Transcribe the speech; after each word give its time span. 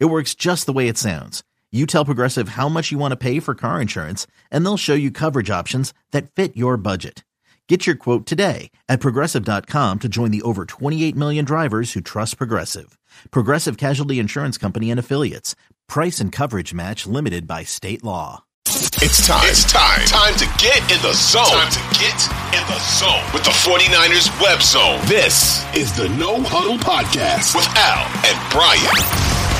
It 0.00 0.06
works 0.06 0.34
just 0.34 0.66
the 0.66 0.72
way 0.72 0.88
it 0.88 0.96
sounds. 0.98 1.42
You 1.72 1.86
tell 1.86 2.04
Progressive 2.04 2.50
how 2.50 2.68
much 2.68 2.92
you 2.92 2.98
want 2.98 3.12
to 3.12 3.16
pay 3.16 3.40
for 3.40 3.54
car 3.56 3.80
insurance, 3.80 4.28
and 4.50 4.64
they'll 4.64 4.76
show 4.76 4.94
you 4.94 5.10
coverage 5.10 5.50
options 5.50 5.92
that 6.12 6.30
fit 6.30 6.56
your 6.56 6.76
budget. 6.76 7.24
Get 7.68 7.86
your 7.86 7.96
quote 7.96 8.26
today 8.26 8.70
at 8.88 9.00
progressive.com 9.00 9.98
to 10.00 10.08
join 10.08 10.30
the 10.30 10.42
over 10.42 10.66
28 10.66 11.16
million 11.16 11.44
drivers 11.44 11.92
who 11.94 12.00
trust 12.00 12.36
Progressive. 12.38 12.96
Progressive 13.30 13.76
Casualty 13.76 14.18
Insurance 14.20 14.56
Company 14.58 14.90
and 14.90 15.00
Affiliates. 15.00 15.56
Price 15.88 16.20
and 16.20 16.30
coverage 16.30 16.72
match 16.72 17.06
limited 17.06 17.46
by 17.46 17.64
state 17.64 18.04
law. 18.04 18.44
It's 18.66 19.26
time. 19.26 19.40
It's 19.44 19.64
time. 19.70 20.04
Time 20.06 20.34
to 20.36 20.46
get 20.62 20.78
in 20.90 21.00
the 21.02 21.12
zone. 21.12 21.44
Time 21.44 21.72
to 21.72 21.98
get 21.98 22.28
in 22.54 22.66
the 22.68 22.78
zone 22.80 23.22
with 23.32 23.44
the 23.44 23.50
49ers 23.50 24.28
web 24.40 24.62
zone. 24.62 25.00
This 25.06 25.64
is 25.74 25.94
the 25.96 26.08
No 26.10 26.42
Huddle 26.42 26.78
Podcast 26.78 27.54
with 27.54 27.66
Al 27.76 28.04
and 28.24 28.50
Brian. 28.52 29.53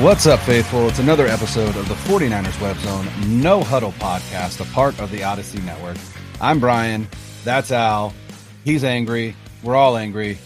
What's 0.00 0.26
up, 0.26 0.40
faithful? 0.40 0.88
It's 0.88 0.98
another 0.98 1.26
episode 1.26 1.76
of 1.76 1.86
the 1.86 1.94
49ers 1.94 2.58
Web 2.62 2.78
Zone 2.78 3.06
No 3.42 3.62
Huddle 3.62 3.92
podcast, 3.92 4.58
a 4.58 4.72
part 4.72 4.98
of 4.98 5.10
the 5.10 5.20
Audacy 5.20 5.62
Network. 5.62 5.98
I'm 6.40 6.58
Brian. 6.58 7.06
That's 7.44 7.70
Al. 7.70 8.14
He's 8.64 8.82
angry. 8.82 9.36
We're 9.62 9.76
all 9.76 9.98
angry. 9.98 10.38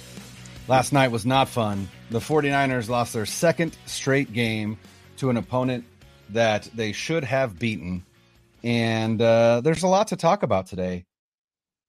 Last 0.66 0.92
night 0.92 1.12
was 1.12 1.24
not 1.24 1.48
fun. 1.48 1.88
The 2.10 2.18
49ers 2.18 2.88
lost 2.88 3.12
their 3.12 3.26
second 3.26 3.78
straight 3.86 4.32
game 4.32 4.76
to 5.18 5.30
an 5.30 5.36
opponent 5.36 5.84
that 6.30 6.68
they 6.74 6.90
should 6.90 7.22
have 7.22 7.56
beaten. 7.56 8.04
And 8.64 9.22
uh, 9.22 9.60
there's 9.60 9.84
a 9.84 9.88
lot 9.88 10.08
to 10.08 10.16
talk 10.16 10.42
about 10.42 10.66
today. 10.66 11.06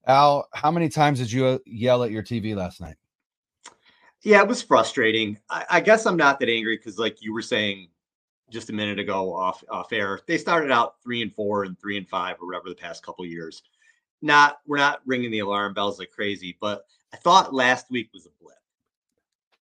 Al, 0.05 0.47
how 0.53 0.69
many 0.69 0.89
times 0.89 1.17
did 1.17 1.31
you 1.31 1.59
yell 1.65 2.03
at 2.03 2.11
your 2.11 2.21
TV 2.21 2.55
last 2.55 2.79
night? 2.79 2.97
Yeah, 4.25 4.41
it 4.41 4.47
was 4.47 4.63
frustrating. 4.63 5.37
I, 5.51 5.65
I 5.69 5.79
guess 5.79 6.07
I'm 6.07 6.17
not 6.17 6.39
that 6.39 6.49
angry 6.49 6.77
because, 6.77 6.97
like 6.97 7.21
you 7.21 7.31
were 7.31 7.43
saying 7.43 7.89
just 8.49 8.71
a 8.71 8.73
minute 8.73 8.97
ago 8.97 9.31
off 9.31 9.63
off 9.69 9.93
air, 9.93 10.19
they 10.25 10.39
started 10.39 10.71
out 10.71 10.95
three 11.03 11.21
and 11.21 11.31
four 11.31 11.63
and 11.63 11.79
three 11.79 11.95
and 11.95 12.09
five 12.09 12.37
or 12.41 12.47
whatever 12.47 12.67
the 12.67 12.75
past 12.75 13.05
couple 13.05 13.23
years. 13.23 13.61
Not 14.23 14.57
we're 14.65 14.77
not 14.77 15.01
ringing 15.05 15.29
the 15.29 15.39
alarm 15.39 15.75
bells 15.75 15.99
like 15.99 16.09
crazy, 16.09 16.57
but 16.59 16.87
I 17.13 17.17
thought 17.17 17.53
last 17.53 17.91
week 17.91 18.09
was 18.13 18.25
a 18.25 18.29
blip. 18.41 18.57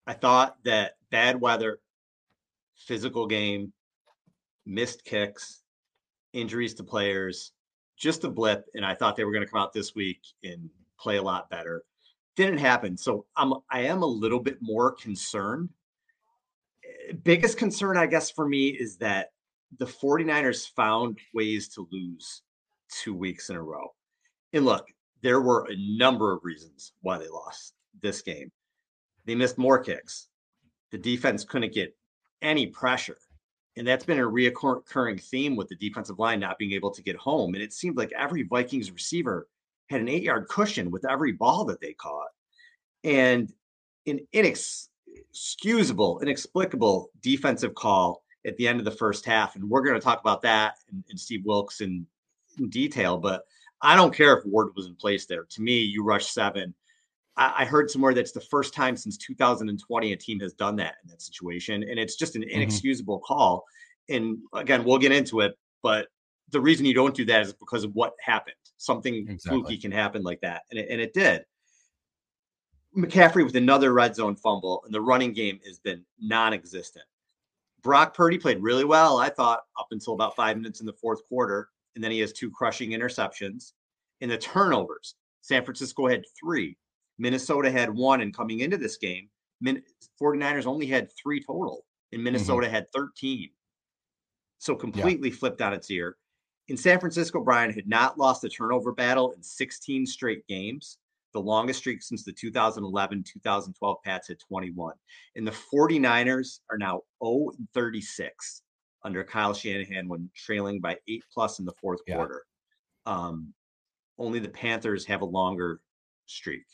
I 0.06 0.12
thought 0.12 0.58
that 0.62 0.92
bad 1.10 1.40
weather, 1.40 1.80
physical 2.76 3.26
game, 3.26 3.72
missed 4.64 5.04
kicks, 5.04 5.62
injuries 6.34 6.74
to 6.74 6.84
players, 6.84 7.50
just 7.96 8.22
a 8.22 8.30
blip, 8.30 8.66
and 8.74 8.86
I 8.86 8.94
thought 8.94 9.16
they 9.16 9.24
were 9.24 9.32
going 9.32 9.44
to 9.44 9.50
come 9.50 9.60
out 9.60 9.72
this 9.72 9.96
week 9.96 10.20
and 10.44 10.70
play 11.00 11.16
a 11.16 11.22
lot 11.22 11.50
better 11.50 11.82
didn't 12.36 12.58
happen. 12.58 12.96
So 12.96 13.26
I'm 13.36 13.54
I 13.70 13.80
am 13.80 14.02
a 14.02 14.06
little 14.06 14.40
bit 14.40 14.58
more 14.60 14.92
concerned. 14.92 15.70
Eh, 16.84 17.14
biggest 17.24 17.58
concern, 17.58 17.96
I 17.96 18.06
guess, 18.06 18.30
for 18.30 18.46
me 18.46 18.68
is 18.68 18.96
that 18.98 19.32
the 19.78 19.86
49ers 19.86 20.70
found 20.70 21.18
ways 21.34 21.68
to 21.70 21.88
lose 21.90 22.42
two 22.88 23.14
weeks 23.14 23.50
in 23.50 23.56
a 23.56 23.62
row. 23.62 23.94
And 24.52 24.64
look, 24.64 24.86
there 25.22 25.40
were 25.40 25.66
a 25.68 25.76
number 25.76 26.32
of 26.32 26.44
reasons 26.44 26.92
why 27.00 27.18
they 27.18 27.28
lost 27.28 27.74
this 28.00 28.22
game. 28.22 28.52
They 29.24 29.34
missed 29.34 29.58
more 29.58 29.78
kicks. 29.78 30.28
The 30.92 30.98
defense 30.98 31.44
couldn't 31.44 31.74
get 31.74 31.96
any 32.42 32.68
pressure. 32.68 33.18
And 33.76 33.86
that's 33.86 34.04
been 34.04 34.20
a 34.20 34.22
reoccurring 34.22 35.20
theme 35.20 35.56
with 35.56 35.68
the 35.68 35.76
defensive 35.76 36.18
line 36.18 36.40
not 36.40 36.58
being 36.58 36.72
able 36.72 36.90
to 36.92 37.02
get 37.02 37.16
home. 37.16 37.54
And 37.54 37.62
it 37.62 37.72
seemed 37.72 37.96
like 37.96 38.12
every 38.12 38.42
Vikings 38.44 38.90
receiver 38.90 39.48
had 39.88 40.00
an 40.00 40.08
eight 40.08 40.22
yard 40.22 40.48
cushion 40.48 40.90
with 40.90 41.08
every 41.08 41.32
ball 41.32 41.64
that 41.66 41.80
they 41.80 41.92
caught. 41.92 42.28
And 43.04 43.52
an 44.06 44.20
inexcusable, 44.32 46.20
inexplicable 46.20 47.10
defensive 47.20 47.74
call 47.74 48.22
at 48.46 48.56
the 48.56 48.68
end 48.68 48.78
of 48.78 48.84
the 48.84 48.90
first 48.90 49.24
half. 49.24 49.56
And 49.56 49.68
we're 49.68 49.82
going 49.82 49.98
to 49.98 50.04
talk 50.04 50.20
about 50.20 50.42
that 50.42 50.74
and, 50.90 51.04
and 51.10 51.18
Steve 51.18 51.44
Wilks 51.44 51.80
in, 51.80 52.06
in, 52.58 52.68
detail. 52.68 53.18
But 53.18 53.42
I 53.82 53.96
don't 53.96 54.14
care 54.14 54.36
if 54.36 54.44
Ward 54.46 54.68
was 54.76 54.86
in 54.86 54.94
place 54.94 55.26
there. 55.26 55.44
To 55.44 55.62
me, 55.62 55.80
you 55.80 56.04
rush 56.04 56.26
seven. 56.26 56.74
I, 57.36 57.54
I 57.58 57.64
heard 57.64 57.90
somewhere 57.90 58.14
that's 58.14 58.32
the 58.32 58.40
first 58.40 58.72
time 58.72 58.96
since 58.96 59.16
2020 59.18 60.12
a 60.12 60.16
team 60.16 60.40
has 60.40 60.54
done 60.54 60.76
that 60.76 60.96
in 61.02 61.10
that 61.10 61.22
situation. 61.22 61.82
And 61.82 61.98
it's 61.98 62.16
just 62.16 62.36
an 62.36 62.42
mm-hmm. 62.42 62.56
inexcusable 62.56 63.18
mm-hmm. 63.18 63.34
call. 63.34 63.64
And 64.08 64.38
again, 64.54 64.84
we'll 64.84 64.98
get 64.98 65.12
into 65.12 65.40
it. 65.40 65.58
But 65.82 66.08
the 66.50 66.60
reason 66.60 66.86
you 66.86 66.94
don't 66.94 67.14
do 67.14 67.24
that 67.24 67.42
is 67.42 67.52
because 67.52 67.84
of 67.84 67.94
what 67.94 68.14
happened. 68.20 68.54
Something 68.76 69.28
exactly. 69.28 69.60
fluky 69.60 69.78
can 69.78 69.92
happen 69.92 70.22
like 70.22 70.40
that, 70.42 70.62
and 70.70 70.78
it, 70.78 70.88
and 70.90 71.00
it 71.00 71.14
did. 71.14 71.44
McCaffrey 72.96 73.44
with 73.44 73.56
another 73.56 73.92
red 73.92 74.14
zone 74.14 74.36
fumble, 74.36 74.82
and 74.84 74.94
the 74.94 75.00
running 75.00 75.32
game 75.32 75.60
has 75.66 75.78
been 75.78 76.04
non-existent. 76.20 77.04
Brock 77.82 78.14
Purdy 78.14 78.38
played 78.38 78.62
really 78.62 78.84
well, 78.84 79.18
I 79.18 79.28
thought, 79.28 79.60
up 79.78 79.88
until 79.90 80.14
about 80.14 80.34
five 80.34 80.56
minutes 80.56 80.80
in 80.80 80.86
the 80.86 80.92
fourth 80.92 81.26
quarter, 81.28 81.68
and 81.94 82.02
then 82.02 82.10
he 82.10 82.20
has 82.20 82.32
two 82.32 82.50
crushing 82.50 82.90
interceptions. 82.90 83.72
In 84.20 84.28
the 84.28 84.38
turnovers, 84.38 85.14
San 85.42 85.64
Francisco 85.64 86.06
had 86.06 86.24
three, 86.38 86.76
Minnesota 87.18 87.70
had 87.70 87.94
one, 87.94 88.20
and 88.22 88.34
coming 88.34 88.60
into 88.60 88.76
this 88.76 88.96
game, 88.96 89.28
49ers 89.64 90.66
only 90.66 90.86
had 90.86 91.10
three 91.12 91.42
total, 91.42 91.84
and 92.12 92.18
mm-hmm. 92.18 92.24
Minnesota 92.24 92.66
mm-hmm. 92.66 92.74
had 92.74 92.92
13. 92.92 93.50
So 94.58 94.74
completely 94.74 95.28
yeah. 95.28 95.36
flipped 95.36 95.60
on 95.62 95.72
its 95.72 95.90
ear 95.90 96.16
in 96.68 96.76
San 96.76 96.98
Francisco, 96.98 97.40
Brian 97.40 97.72
had 97.72 97.88
not 97.88 98.18
lost 98.18 98.44
a 98.44 98.48
turnover 98.48 98.92
battle 98.92 99.32
in 99.32 99.42
16 99.42 100.06
straight 100.06 100.46
games, 100.48 100.98
the 101.32 101.40
longest 101.40 101.80
streak 101.80 102.02
since 102.02 102.24
the 102.24 102.32
2011 102.32 103.24
2012 103.24 103.96
Pats 104.04 104.28
had 104.28 104.38
21. 104.40 104.94
And 105.36 105.46
the 105.46 105.54
49ers 105.72 106.60
are 106.70 106.78
now 106.78 107.02
0 107.22 107.52
36 107.74 108.62
under 109.04 109.22
Kyle 109.22 109.54
Shanahan 109.54 110.08
when 110.08 110.28
trailing 110.34 110.80
by 110.80 110.96
eight 111.08 111.22
plus 111.32 111.60
in 111.60 111.64
the 111.64 111.74
fourth 111.80 112.00
yeah. 112.06 112.16
quarter. 112.16 112.42
Um, 113.04 113.52
only 114.18 114.40
the 114.40 114.48
Panthers 114.48 115.04
have 115.06 115.20
a 115.20 115.26
longer 115.26 115.80
streak. 116.26 116.64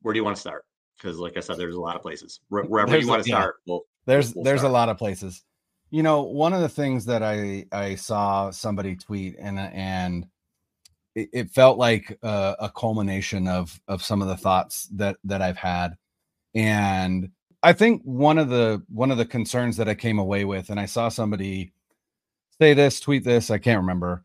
Where 0.00 0.14
do 0.14 0.18
you 0.18 0.24
want 0.24 0.36
to 0.36 0.40
start? 0.40 0.64
Because, 0.96 1.18
like 1.18 1.36
I 1.36 1.40
said, 1.40 1.58
there's 1.58 1.74
a 1.74 1.80
lot 1.80 1.96
of 1.96 2.02
places. 2.02 2.40
Wherever 2.48 2.90
there's 2.90 3.04
you 3.04 3.10
want 3.10 3.24
to 3.24 3.28
yeah. 3.28 3.36
start, 3.36 3.56
we'll, 3.66 3.82
there's 4.06 4.34
we'll 4.34 4.44
there's 4.44 4.60
start. 4.60 4.70
a 4.70 4.72
lot 4.72 4.88
of 4.88 4.96
places. 4.96 5.44
You 5.90 6.02
know, 6.02 6.22
one 6.22 6.52
of 6.52 6.60
the 6.60 6.68
things 6.68 7.04
that 7.06 7.22
I 7.22 7.66
I 7.72 7.94
saw 7.94 8.50
somebody 8.50 8.96
tweet 8.96 9.36
and 9.40 9.58
and 9.58 10.26
it, 11.14 11.30
it 11.32 11.50
felt 11.50 11.78
like 11.78 12.18
a, 12.22 12.56
a 12.60 12.70
culmination 12.70 13.48
of 13.48 13.80
of 13.88 14.02
some 14.02 14.22
of 14.22 14.28
the 14.28 14.36
thoughts 14.36 14.88
that 14.94 15.16
that 15.24 15.42
I've 15.42 15.58
had 15.58 15.96
And 16.54 17.30
I 17.64 17.74
think 17.74 18.02
one 18.04 18.38
of 18.38 18.50
the 18.50 18.82
one 18.90 19.12
of 19.12 19.18
the 19.18 19.26
concerns 19.26 19.78
that 19.78 19.88
I 19.90 19.96
came 19.96 20.20
away 20.20 20.46
with, 20.46 20.70
and 20.70 20.80
I 20.80 20.86
saw 20.86 21.10
somebody 21.10 21.72
say 22.60 22.74
this, 22.74 23.00
tweet 23.00 23.24
this, 23.24 23.50
I 23.50 23.58
can't 23.58 23.80
remember, 23.80 24.24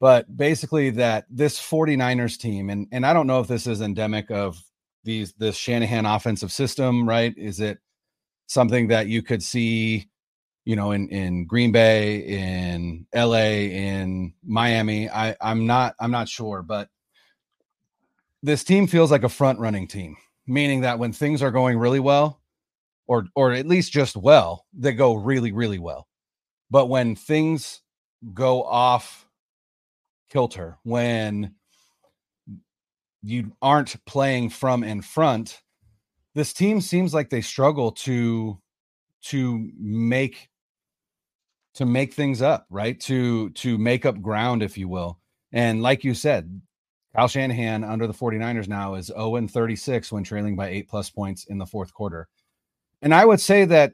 but 0.00 0.36
basically 0.36 0.90
that 0.90 1.26
this 1.30 1.60
49ers 1.60 2.38
team, 2.38 2.70
and 2.70 2.88
and 2.92 3.06
I 3.06 3.12
don't 3.14 3.26
know 3.26 3.40
if 3.40 3.48
this 3.48 3.66
is 3.66 3.80
endemic 3.82 4.30
of 4.30 4.62
these 5.04 5.32
this 5.34 5.56
Shanahan 5.56 6.06
offensive 6.06 6.52
system, 6.52 7.08
right? 7.08 7.34
Is 7.38 7.60
it 7.60 7.78
something 8.46 8.88
that 8.88 9.08
you 9.08 9.22
could 9.22 9.42
see, 9.42 10.08
you 10.64 10.76
know, 10.76 10.92
in 10.92 11.08
in 11.08 11.46
Green 11.46 11.72
Bay, 11.72 12.18
in 12.18 13.06
LA, 13.14 13.68
in 13.70 14.34
Miami? 14.44 15.10
I 15.10 15.36
I'm 15.40 15.66
not 15.66 15.94
I'm 16.00 16.10
not 16.10 16.28
sure, 16.28 16.62
but 16.62 16.88
this 18.42 18.64
team 18.64 18.86
feels 18.86 19.10
like 19.10 19.24
a 19.24 19.28
front 19.28 19.58
running 19.58 19.86
team, 19.86 20.16
meaning 20.46 20.82
that 20.82 20.98
when 20.98 21.12
things 21.12 21.42
are 21.42 21.50
going 21.50 21.78
really 21.78 22.00
well, 22.00 22.40
or 23.06 23.26
or 23.34 23.52
at 23.52 23.66
least 23.66 23.92
just 23.92 24.16
well, 24.16 24.66
they 24.72 24.92
go 24.92 25.14
really 25.14 25.52
really 25.52 25.78
well. 25.78 26.08
But 26.70 26.86
when 26.86 27.14
things 27.14 27.82
go 28.32 28.62
off 28.62 29.26
kilter, 30.30 30.78
when 30.82 31.54
you 33.22 33.52
aren't 33.62 34.04
playing 34.06 34.50
from 34.50 34.84
in 34.84 35.00
front, 35.02 35.62
this 36.34 36.52
team 36.52 36.80
seems 36.80 37.14
like 37.14 37.30
they 37.30 37.40
struggle 37.40 37.92
to 37.92 38.58
to 39.22 39.70
make 39.78 40.48
to 41.74 41.84
make 41.84 42.14
things 42.14 42.42
up, 42.42 42.66
right? 42.70 42.98
To 43.00 43.50
to 43.50 43.78
make 43.78 44.06
up 44.06 44.20
ground, 44.22 44.62
if 44.62 44.78
you 44.78 44.88
will. 44.88 45.18
And 45.52 45.82
like 45.82 46.04
you 46.04 46.14
said, 46.14 46.60
Kyle 47.14 47.28
Shanahan 47.28 47.84
under 47.84 48.06
the 48.06 48.12
49ers 48.12 48.68
now 48.68 48.94
is 48.94 49.06
0 49.06 49.36
and 49.36 49.50
36 49.50 50.10
when 50.10 50.24
trailing 50.24 50.56
by 50.56 50.68
eight 50.68 50.88
plus 50.88 51.10
points 51.10 51.44
in 51.44 51.58
the 51.58 51.66
fourth 51.66 51.94
quarter. 51.94 52.28
And 53.02 53.14
I 53.14 53.24
would 53.24 53.40
say 53.40 53.64
that 53.66 53.92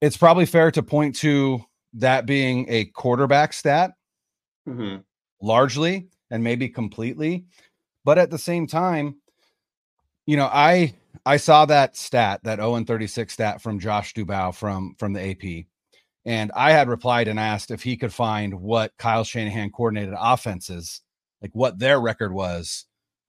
it's 0.00 0.16
probably 0.16 0.44
fair 0.44 0.70
to 0.72 0.82
point 0.82 1.16
to 1.16 1.64
that 1.94 2.26
being 2.26 2.66
a 2.68 2.84
quarterback 2.86 3.54
stat 3.54 3.92
mm-hmm. 4.68 4.98
largely 5.40 6.08
and 6.30 6.44
maybe 6.44 6.68
completely. 6.68 7.46
But 8.04 8.18
at 8.18 8.30
the 8.30 8.38
same 8.38 8.66
time, 8.66 9.16
you 10.26 10.36
know, 10.36 10.50
I 10.52 10.94
I 11.24 11.38
saw 11.38 11.64
that 11.66 11.96
stat, 11.96 12.40
that 12.44 12.58
0 12.58 12.74
and 12.74 12.86
36 12.86 13.32
stat 13.32 13.62
from 13.62 13.78
Josh 13.78 14.12
Dubow 14.12 14.54
from 14.54 14.94
from 14.98 15.12
the 15.12 15.30
AP. 15.30 15.66
And 16.26 16.50
I 16.56 16.72
had 16.72 16.88
replied 16.88 17.28
and 17.28 17.38
asked 17.38 17.70
if 17.70 17.82
he 17.82 17.96
could 17.96 18.12
find 18.12 18.60
what 18.60 18.92
Kyle 18.98 19.24
Shanahan 19.24 19.70
coordinated 19.70 20.14
offenses 20.18 21.00
like 21.40 21.52
what 21.54 21.78
their 21.78 22.00
record 22.00 22.32
was 22.32 22.86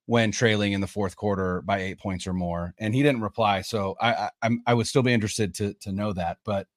when 0.08 0.32
trailing 0.32 0.74
in 0.74 0.82
the 0.82 0.88
fourth 0.88 1.16
quarter 1.16 1.62
by 1.62 1.80
eight 1.80 2.00
points 2.00 2.26
or 2.26 2.34
more, 2.34 2.74
and 2.80 2.96
he 2.96 3.04
didn't 3.04 3.22
reply. 3.22 3.62
So 3.62 3.96
I 4.02 4.30
I, 4.42 4.50
I 4.66 4.74
would 4.74 4.88
still 4.88 5.04
be 5.04 5.14
interested 5.14 5.54
to 5.56 5.74
to 5.76 5.92
know 5.92 6.14
that, 6.14 6.38
but 6.44 6.68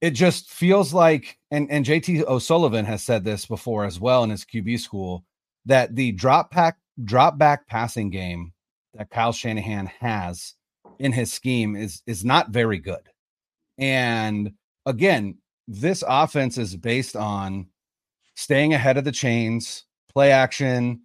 it 0.00 0.10
just 0.10 0.50
feels 0.50 0.92
like, 0.92 1.38
and 1.52 1.70
and 1.70 1.86
JT 1.86 2.24
O'Sullivan 2.26 2.84
has 2.86 3.04
said 3.04 3.22
this 3.22 3.46
before 3.46 3.84
as 3.84 4.00
well 4.00 4.24
in 4.24 4.30
his 4.30 4.44
QB 4.44 4.80
school 4.80 5.24
that 5.66 5.94
the 5.94 6.10
drop 6.12 6.50
pack 6.50 6.78
drop 7.04 7.38
back 7.38 7.68
passing 7.68 8.10
game 8.10 8.52
that 8.94 9.10
Kyle 9.10 9.32
Shanahan 9.32 9.86
has 10.00 10.54
in 10.98 11.12
his 11.12 11.32
scheme 11.32 11.76
is 11.76 12.02
is 12.06 12.24
not 12.24 12.50
very 12.50 12.78
good. 12.78 13.08
And 13.78 14.52
again, 14.86 15.38
this 15.68 16.02
offense 16.06 16.58
is 16.58 16.76
based 16.76 17.16
on 17.16 17.68
staying 18.34 18.74
ahead 18.74 18.96
of 18.96 19.04
the 19.04 19.12
chains, 19.12 19.84
play 20.12 20.32
action, 20.32 21.02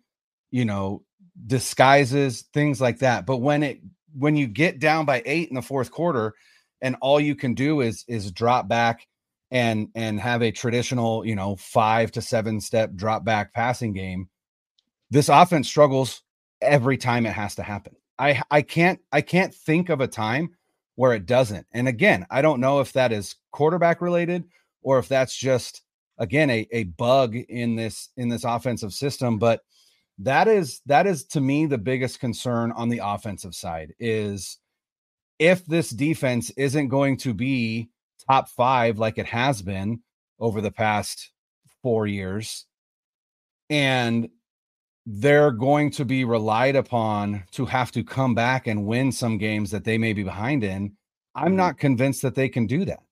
you 0.51 0.65
know, 0.65 1.03
disguises, 1.45 2.43
things 2.53 2.81
like 2.81 2.99
that. 2.99 3.25
But 3.25 3.37
when 3.37 3.63
it 3.63 3.81
when 4.17 4.35
you 4.35 4.47
get 4.47 4.79
down 4.79 5.05
by 5.05 5.21
8 5.25 5.49
in 5.49 5.55
the 5.55 5.61
fourth 5.61 5.91
quarter 5.91 6.33
and 6.81 6.95
all 7.01 7.19
you 7.19 7.35
can 7.35 7.53
do 7.53 7.81
is 7.81 8.03
is 8.07 8.31
drop 8.31 8.67
back 8.67 9.07
and 9.51 9.89
and 9.95 10.19
have 10.19 10.41
a 10.41 10.51
traditional, 10.51 11.25
you 11.25 11.35
know, 11.35 11.55
5 11.55 12.11
to 12.13 12.21
7 12.21 12.61
step 12.61 12.93
drop 12.95 13.23
back 13.23 13.53
passing 13.53 13.93
game, 13.93 14.29
this 15.09 15.29
offense 15.29 15.67
struggles 15.67 16.23
every 16.61 16.97
time 16.97 17.25
it 17.25 17.33
has 17.33 17.55
to 17.55 17.63
happen. 17.63 17.95
I 18.17 18.41
I 18.49 18.61
can't 18.63 18.99
I 19.11 19.21
can't 19.21 19.53
think 19.53 19.89
of 19.89 20.01
a 20.01 20.07
time 20.07 20.56
where 20.97 21.13
it 21.13 21.27
doesn't. 21.27 21.65
And 21.73 21.87
again, 21.87 22.25
I 22.29 22.41
don't 22.41 22.59
know 22.59 22.79
if 22.79 22.91
that 22.93 23.11
is 23.13 23.35
quarterback 23.51 24.01
related 24.01 24.43
or 24.81 24.97
if 24.99 25.07
that's 25.07 25.37
just 25.37 25.83
again 26.17 26.49
a, 26.49 26.67
a 26.71 26.85
bug 26.85 27.35
in 27.35 27.75
this 27.75 28.09
in 28.17 28.29
this 28.29 28.43
offensive 28.43 28.91
system 28.91 29.37
but 29.37 29.61
that 30.17 30.47
is 30.47 30.81
that 30.87 31.05
is 31.05 31.25
to 31.25 31.39
me 31.39 31.65
the 31.65 31.77
biggest 31.77 32.19
concern 32.19 32.71
on 32.71 32.89
the 32.89 33.01
offensive 33.03 33.53
side 33.53 33.93
is 33.99 34.57
if 35.37 35.63
this 35.65 35.91
defense 35.91 36.49
isn't 36.57 36.87
going 36.87 37.17
to 37.17 37.33
be 37.33 37.89
top 38.27 38.49
5 38.49 38.97
like 38.97 39.19
it 39.19 39.27
has 39.27 39.61
been 39.61 39.99
over 40.39 40.61
the 40.61 40.71
past 40.71 41.31
4 41.83 42.07
years 42.07 42.65
and 43.69 44.29
they're 45.09 45.51
going 45.51 45.89
to 45.89 46.03
be 46.03 46.25
relied 46.25 46.75
upon 46.75 47.41
to 47.51 47.65
have 47.65 47.91
to 47.91 48.03
come 48.03 48.35
back 48.35 48.67
and 48.67 48.85
win 48.85 49.09
some 49.11 49.37
games 49.37 49.71
that 49.71 49.85
they 49.85 49.97
may 49.97 50.11
be 50.13 50.23
behind 50.23 50.63
in 50.63 50.91
i'm 51.35 51.47
mm-hmm. 51.47 51.55
not 51.55 51.77
convinced 51.77 52.21
that 52.21 52.35
they 52.35 52.49
can 52.49 52.67
do 52.67 52.83
that 52.85 53.03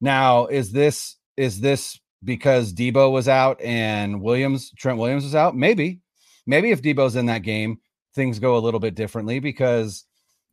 now 0.00 0.46
is 0.46 0.70
this 0.70 1.16
is 1.36 1.60
this 1.60 1.98
because 2.24 2.72
Deebo 2.72 3.10
was 3.10 3.28
out 3.28 3.60
and 3.60 4.20
Williams, 4.20 4.72
Trent 4.72 4.98
Williams 4.98 5.24
was 5.24 5.34
out? 5.34 5.56
Maybe. 5.56 6.00
Maybe 6.46 6.70
if 6.70 6.82
Deebo's 6.82 7.16
in 7.16 7.26
that 7.26 7.42
game, 7.42 7.78
things 8.14 8.38
go 8.38 8.56
a 8.56 8.60
little 8.60 8.80
bit 8.80 8.94
differently 8.94 9.38
because 9.40 10.04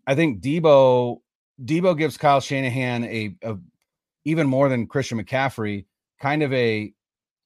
I 0.05 0.15
think 0.15 0.41
Deebo 0.41 1.19
Deebo 1.63 1.97
gives 1.97 2.17
Kyle 2.17 2.39
Shanahan 2.39 3.03
a, 3.05 3.35
a 3.41 3.57
even 4.25 4.47
more 4.47 4.69
than 4.69 4.87
Christian 4.87 5.21
McCaffrey, 5.21 5.85
kind 6.21 6.43
of 6.43 6.53
a 6.53 6.93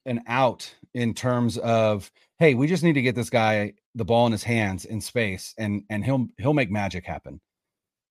an 0.05 0.21
out 0.27 0.73
in 0.93 1.13
terms 1.13 1.57
of 1.59 2.11
hey, 2.41 2.55
we 2.55 2.65
just 2.65 2.83
need 2.83 2.93
to 2.93 3.03
get 3.03 3.13
this 3.13 3.29
guy 3.29 3.71
the 3.93 4.03
ball 4.03 4.25
in 4.25 4.31
his 4.31 4.43
hands 4.43 4.85
in 4.85 4.99
space 4.99 5.53
and 5.59 5.83
and 5.91 6.03
he'll 6.03 6.25
he'll 6.39 6.55
make 6.55 6.71
magic 6.71 7.05
happen. 7.05 7.39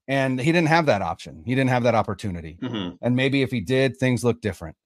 And 0.06 0.40
he 0.40 0.52
didn't 0.52 0.68
have 0.68 0.86
that 0.86 1.02
option. 1.02 1.42
He 1.44 1.56
didn't 1.56 1.70
have 1.70 1.82
that 1.82 1.96
opportunity. 1.96 2.56
Mm-hmm. 2.62 2.94
And 3.02 3.16
maybe 3.16 3.42
if 3.42 3.50
he 3.50 3.60
did, 3.60 3.96
things 3.96 4.22
look 4.22 4.40
different. 4.40 4.76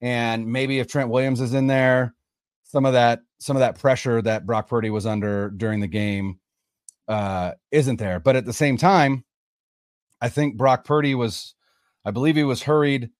And 0.00 0.46
maybe 0.46 0.78
if 0.78 0.86
Trent 0.86 1.10
Williams 1.10 1.42
is 1.42 1.52
in 1.52 1.66
there, 1.66 2.14
some 2.64 2.86
of 2.86 2.94
that 2.94 3.20
some 3.38 3.56
of 3.56 3.60
that 3.60 3.78
pressure 3.78 4.22
that 4.22 4.46
Brock 4.46 4.70
Purdy 4.70 4.88
was 4.88 5.04
under 5.04 5.50
during 5.50 5.80
the 5.80 5.86
game 5.86 6.40
uh, 7.08 7.52
isn't 7.70 7.98
there. 7.98 8.20
But 8.20 8.36
at 8.36 8.46
the 8.46 8.54
same 8.54 8.78
time, 8.78 9.22
I 10.22 10.30
think 10.30 10.56
Brock 10.56 10.84
Purdy 10.84 11.14
was, 11.14 11.54
I 12.06 12.10
believe 12.10 12.36
he 12.36 12.42
was 12.42 12.62
hurried. 12.62 13.10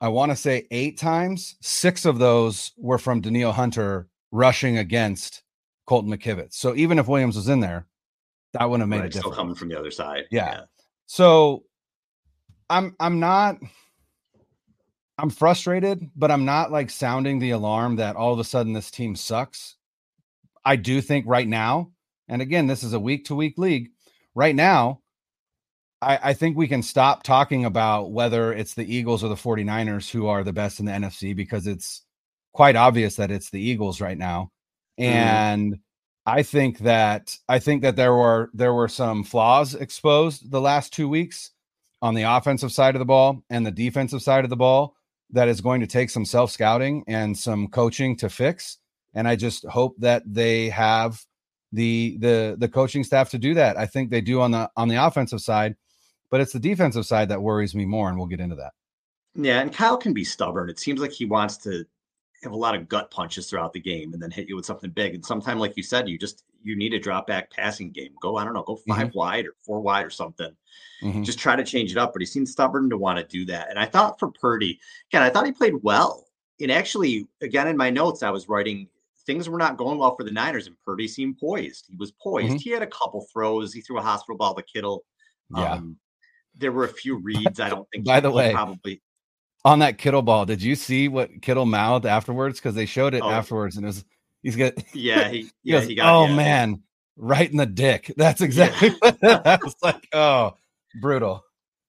I 0.00 0.08
want 0.08 0.32
to 0.32 0.36
say 0.36 0.66
eight 0.70 0.98
times. 0.98 1.56
Six 1.60 2.06
of 2.06 2.18
those 2.18 2.72
were 2.78 2.98
from 2.98 3.20
Danielle 3.20 3.52
Hunter 3.52 4.08
rushing 4.32 4.78
against 4.78 5.42
Colton 5.86 6.10
McKivitz. 6.10 6.54
So 6.54 6.74
even 6.74 6.98
if 6.98 7.06
Williams 7.06 7.36
was 7.36 7.48
in 7.48 7.60
there, 7.60 7.86
that 8.54 8.68
wouldn't 8.68 8.82
have 8.82 8.88
made 8.88 8.96
right, 8.96 9.06
a 9.06 9.08
difference. 9.08 9.34
Still 9.34 9.44
coming 9.44 9.54
from 9.54 9.68
the 9.68 9.78
other 9.78 9.90
side. 9.90 10.24
Yeah. 10.30 10.52
yeah. 10.52 10.60
So 11.06 11.64
I'm 12.68 12.96
I'm 12.98 13.20
not 13.20 13.58
I'm 15.18 15.30
frustrated, 15.30 16.10
but 16.16 16.30
I'm 16.30 16.44
not 16.44 16.72
like 16.72 16.90
sounding 16.90 17.38
the 17.38 17.50
alarm 17.50 17.96
that 17.96 18.16
all 18.16 18.32
of 18.32 18.38
a 18.38 18.44
sudden 18.44 18.72
this 18.72 18.90
team 18.90 19.14
sucks. 19.14 19.76
I 20.64 20.76
do 20.76 21.00
think 21.00 21.26
right 21.26 21.46
now, 21.46 21.92
and 22.28 22.40
again, 22.40 22.66
this 22.66 22.82
is 22.82 22.92
a 22.92 23.00
week 23.00 23.26
to 23.26 23.34
week 23.34 23.58
league. 23.58 23.90
Right 24.34 24.54
now, 24.54 25.00
I, 26.00 26.18
I, 26.22 26.32
think 26.32 26.56
we 26.56 26.66
can 26.66 26.82
stop 26.82 27.22
talking 27.22 27.64
about 27.64 28.12
whether 28.12 28.52
it's 28.52 28.74
the 28.74 28.92
Eagles 28.92 29.22
or 29.22 29.28
the 29.28 29.34
49ers 29.34 30.10
who 30.10 30.26
are 30.26 30.42
the 30.42 30.52
best 30.52 30.80
in 30.80 30.86
the 30.86 30.92
NFC 30.92 31.36
because 31.36 31.66
it's 31.66 32.02
quite 32.52 32.76
obvious 32.76 33.16
that 33.16 33.30
it's 33.30 33.50
the 33.50 33.60
Eagles 33.60 34.00
right 34.00 34.18
now. 34.18 34.50
Mm. 34.98 35.04
And 35.04 35.78
I 36.26 36.42
think 36.42 36.78
that 36.80 37.36
I 37.48 37.58
think 37.58 37.82
that 37.82 37.96
there 37.96 38.14
were 38.14 38.50
there 38.54 38.74
were 38.74 38.88
some 38.88 39.24
flaws 39.24 39.74
exposed 39.74 40.50
the 40.50 40.60
last 40.60 40.92
two 40.92 41.08
weeks 41.08 41.50
on 42.00 42.14
the 42.14 42.22
offensive 42.22 42.72
side 42.72 42.94
of 42.94 42.98
the 43.00 43.04
ball 43.04 43.42
and 43.50 43.66
the 43.66 43.70
defensive 43.70 44.22
side 44.22 44.44
of 44.44 44.50
the 44.50 44.56
ball 44.56 44.96
that 45.30 45.48
is 45.48 45.60
going 45.60 45.80
to 45.80 45.86
take 45.86 46.10
some 46.10 46.24
self 46.24 46.50
scouting 46.50 47.04
and 47.06 47.36
some 47.36 47.68
coaching 47.68 48.16
to 48.16 48.28
fix. 48.28 48.78
And 49.14 49.26
I 49.26 49.36
just 49.36 49.66
hope 49.66 49.96
that 49.98 50.22
they 50.26 50.68
have 50.68 51.20
the 51.72 52.16
the 52.20 52.56
the 52.58 52.68
coaching 52.68 53.02
staff 53.02 53.30
to 53.30 53.38
do 53.38 53.54
that. 53.54 53.76
I 53.76 53.86
think 53.86 54.10
they 54.10 54.20
do 54.20 54.40
on 54.40 54.50
the 54.50 54.70
on 54.76 54.88
the 54.88 55.04
offensive 55.04 55.40
side, 55.40 55.74
but 56.30 56.40
it's 56.40 56.52
the 56.52 56.60
defensive 56.60 57.06
side 57.06 57.30
that 57.30 57.42
worries 57.42 57.74
me 57.74 57.84
more, 57.84 58.08
and 58.08 58.18
we'll 58.18 58.26
get 58.26 58.40
into 58.40 58.56
that. 58.56 58.72
Yeah, 59.34 59.60
and 59.60 59.72
Kyle 59.72 59.96
can 59.96 60.12
be 60.12 60.24
stubborn. 60.24 60.68
It 60.68 60.78
seems 60.78 61.00
like 61.00 61.12
he 61.12 61.24
wants 61.24 61.56
to 61.58 61.84
have 62.42 62.52
a 62.52 62.56
lot 62.56 62.74
of 62.74 62.88
gut 62.88 63.10
punches 63.10 63.48
throughout 63.48 63.72
the 63.72 63.80
game 63.80 64.12
and 64.12 64.22
then 64.22 64.30
hit 64.30 64.48
you 64.48 64.56
with 64.56 64.66
something 64.66 64.90
big. 64.90 65.14
And 65.14 65.24
sometimes, 65.24 65.60
like 65.60 65.76
you 65.76 65.82
said, 65.82 66.08
you 66.08 66.18
just 66.18 66.44
you 66.62 66.76
need 66.76 66.94
a 66.94 66.98
drop 66.98 67.26
back 67.26 67.50
passing 67.50 67.90
game. 67.90 68.12
Go, 68.20 68.36
I 68.36 68.44
don't 68.44 68.54
know, 68.54 68.62
go 68.62 68.76
5 68.76 68.96
mm-hmm. 68.96 69.18
wide 69.18 69.46
or 69.46 69.54
four 69.64 69.80
wide 69.80 70.06
or 70.06 70.10
something. 70.10 70.54
Mm-hmm. 71.02 71.22
Just 71.22 71.38
try 71.38 71.56
to 71.56 71.64
change 71.64 71.92
it 71.92 71.98
up. 71.98 72.12
But 72.12 72.22
he 72.22 72.26
seems 72.26 72.52
stubborn 72.52 72.90
to 72.90 72.98
want 72.98 73.18
to 73.18 73.24
do 73.24 73.44
that. 73.46 73.70
And 73.70 73.78
I 73.78 73.86
thought 73.86 74.18
for 74.18 74.30
Purdy, 74.30 74.80
again, 75.10 75.22
I 75.22 75.30
thought 75.30 75.46
he 75.46 75.52
played 75.52 75.74
well. 75.82 76.26
And 76.60 76.70
actually, 76.70 77.26
again, 77.40 77.68
in 77.68 77.76
my 77.76 77.90
notes, 77.90 78.22
I 78.22 78.30
was 78.30 78.48
writing 78.48 78.88
things 79.26 79.48
were 79.48 79.58
not 79.58 79.76
going 79.76 79.98
well 79.98 80.16
for 80.16 80.24
the 80.24 80.30
Niners, 80.30 80.66
and 80.66 80.76
Purdy 80.84 81.08
seemed 81.08 81.38
poised. 81.38 81.86
He 81.88 81.96
was 81.96 82.12
poised. 82.12 82.48
Mm-hmm. 82.48 82.56
He 82.56 82.70
had 82.70 82.82
a 82.82 82.88
couple 82.88 83.26
throws. 83.32 83.72
He 83.72 83.80
threw 83.80 83.98
a 83.98 84.02
hospital 84.02 84.36
ball 84.36 84.54
to 84.54 84.62
Kittle. 84.62 85.04
Yeah. 85.54 85.74
Um, 85.74 85.96
there 86.56 86.72
were 86.72 86.84
a 86.84 86.88
few 86.88 87.16
reads. 87.16 87.60
I 87.60 87.68
don't 87.68 87.88
think. 87.90 88.04
By 88.04 88.20
the 88.20 88.30
way, 88.30 88.52
probably 88.52 89.00
on 89.64 89.78
that 89.80 89.98
Kittle 89.98 90.22
ball, 90.22 90.46
did 90.46 90.62
you 90.62 90.74
see 90.74 91.08
what 91.08 91.42
Kittle 91.42 91.66
mouthed 91.66 92.06
afterwards? 92.06 92.58
Because 92.58 92.74
they 92.74 92.86
showed 92.86 93.14
it 93.14 93.22
oh. 93.22 93.30
afterwards, 93.30 93.76
and 93.76 93.84
it 93.84 93.88
was 93.88 94.04
he's 94.42 94.56
got 94.56 94.74
yeah 94.94 95.28
he, 95.28 95.42
he 95.42 95.50
yeah 95.64 95.80
goes, 95.80 95.88
he 95.88 95.94
got 95.94 96.14
oh 96.14 96.26
yeah, 96.26 96.36
man 96.36 96.82
right 97.16 97.50
in 97.50 97.56
the 97.56 97.66
dick. 97.66 98.12
That's 98.16 98.40
exactly 98.40 98.88
yeah. 99.02 99.12
what 99.20 99.46
I 99.46 99.58
was 99.62 99.76
like. 99.82 100.08
Oh, 100.12 100.54
brutal, 101.00 101.44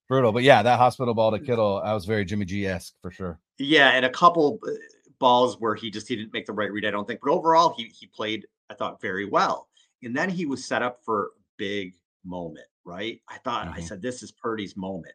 brutal. 0.08 0.32
But 0.32 0.44
yeah, 0.44 0.62
that 0.62 0.78
hospital 0.78 1.14
ball 1.14 1.32
to 1.32 1.40
Kittle, 1.40 1.82
I 1.84 1.94
was 1.94 2.06
very 2.06 2.26
Jimmy 2.26 2.46
G 2.46 2.68
esque 2.68 2.94
for 3.02 3.12
sure. 3.12 3.40
Yeah, 3.60 3.90
and 3.90 4.06
a 4.06 4.10
couple 4.10 4.60
uh, 4.68 4.72
balls 5.20 5.60
where 5.60 5.76
he 5.76 5.90
just 5.90 6.08
he 6.08 6.16
didn't 6.16 6.34
make 6.34 6.46
the 6.46 6.54
right 6.54 6.72
read. 6.72 6.86
I 6.86 6.92
don't 6.92 7.08
think, 7.08 7.22
but 7.24 7.32
overall 7.32 7.74
he 7.78 7.86
he 7.86 8.08
played 8.08 8.46
I 8.70 8.76
thought 8.76 9.02
very 9.02 9.26
well. 9.26 9.68
And 10.02 10.16
then 10.16 10.30
he 10.30 10.46
was 10.46 10.66
set 10.66 10.82
up 10.82 11.00
for 11.06 11.32
big 11.58 11.94
moment, 12.26 12.68
right? 12.86 13.22
I 13.30 13.38
thought 13.40 13.68
mm-hmm. 13.68 13.78
I 13.78 13.82
said 13.82 14.02
this 14.02 14.24
is 14.24 14.32
Purdy's 14.32 14.76
moment. 14.76 15.14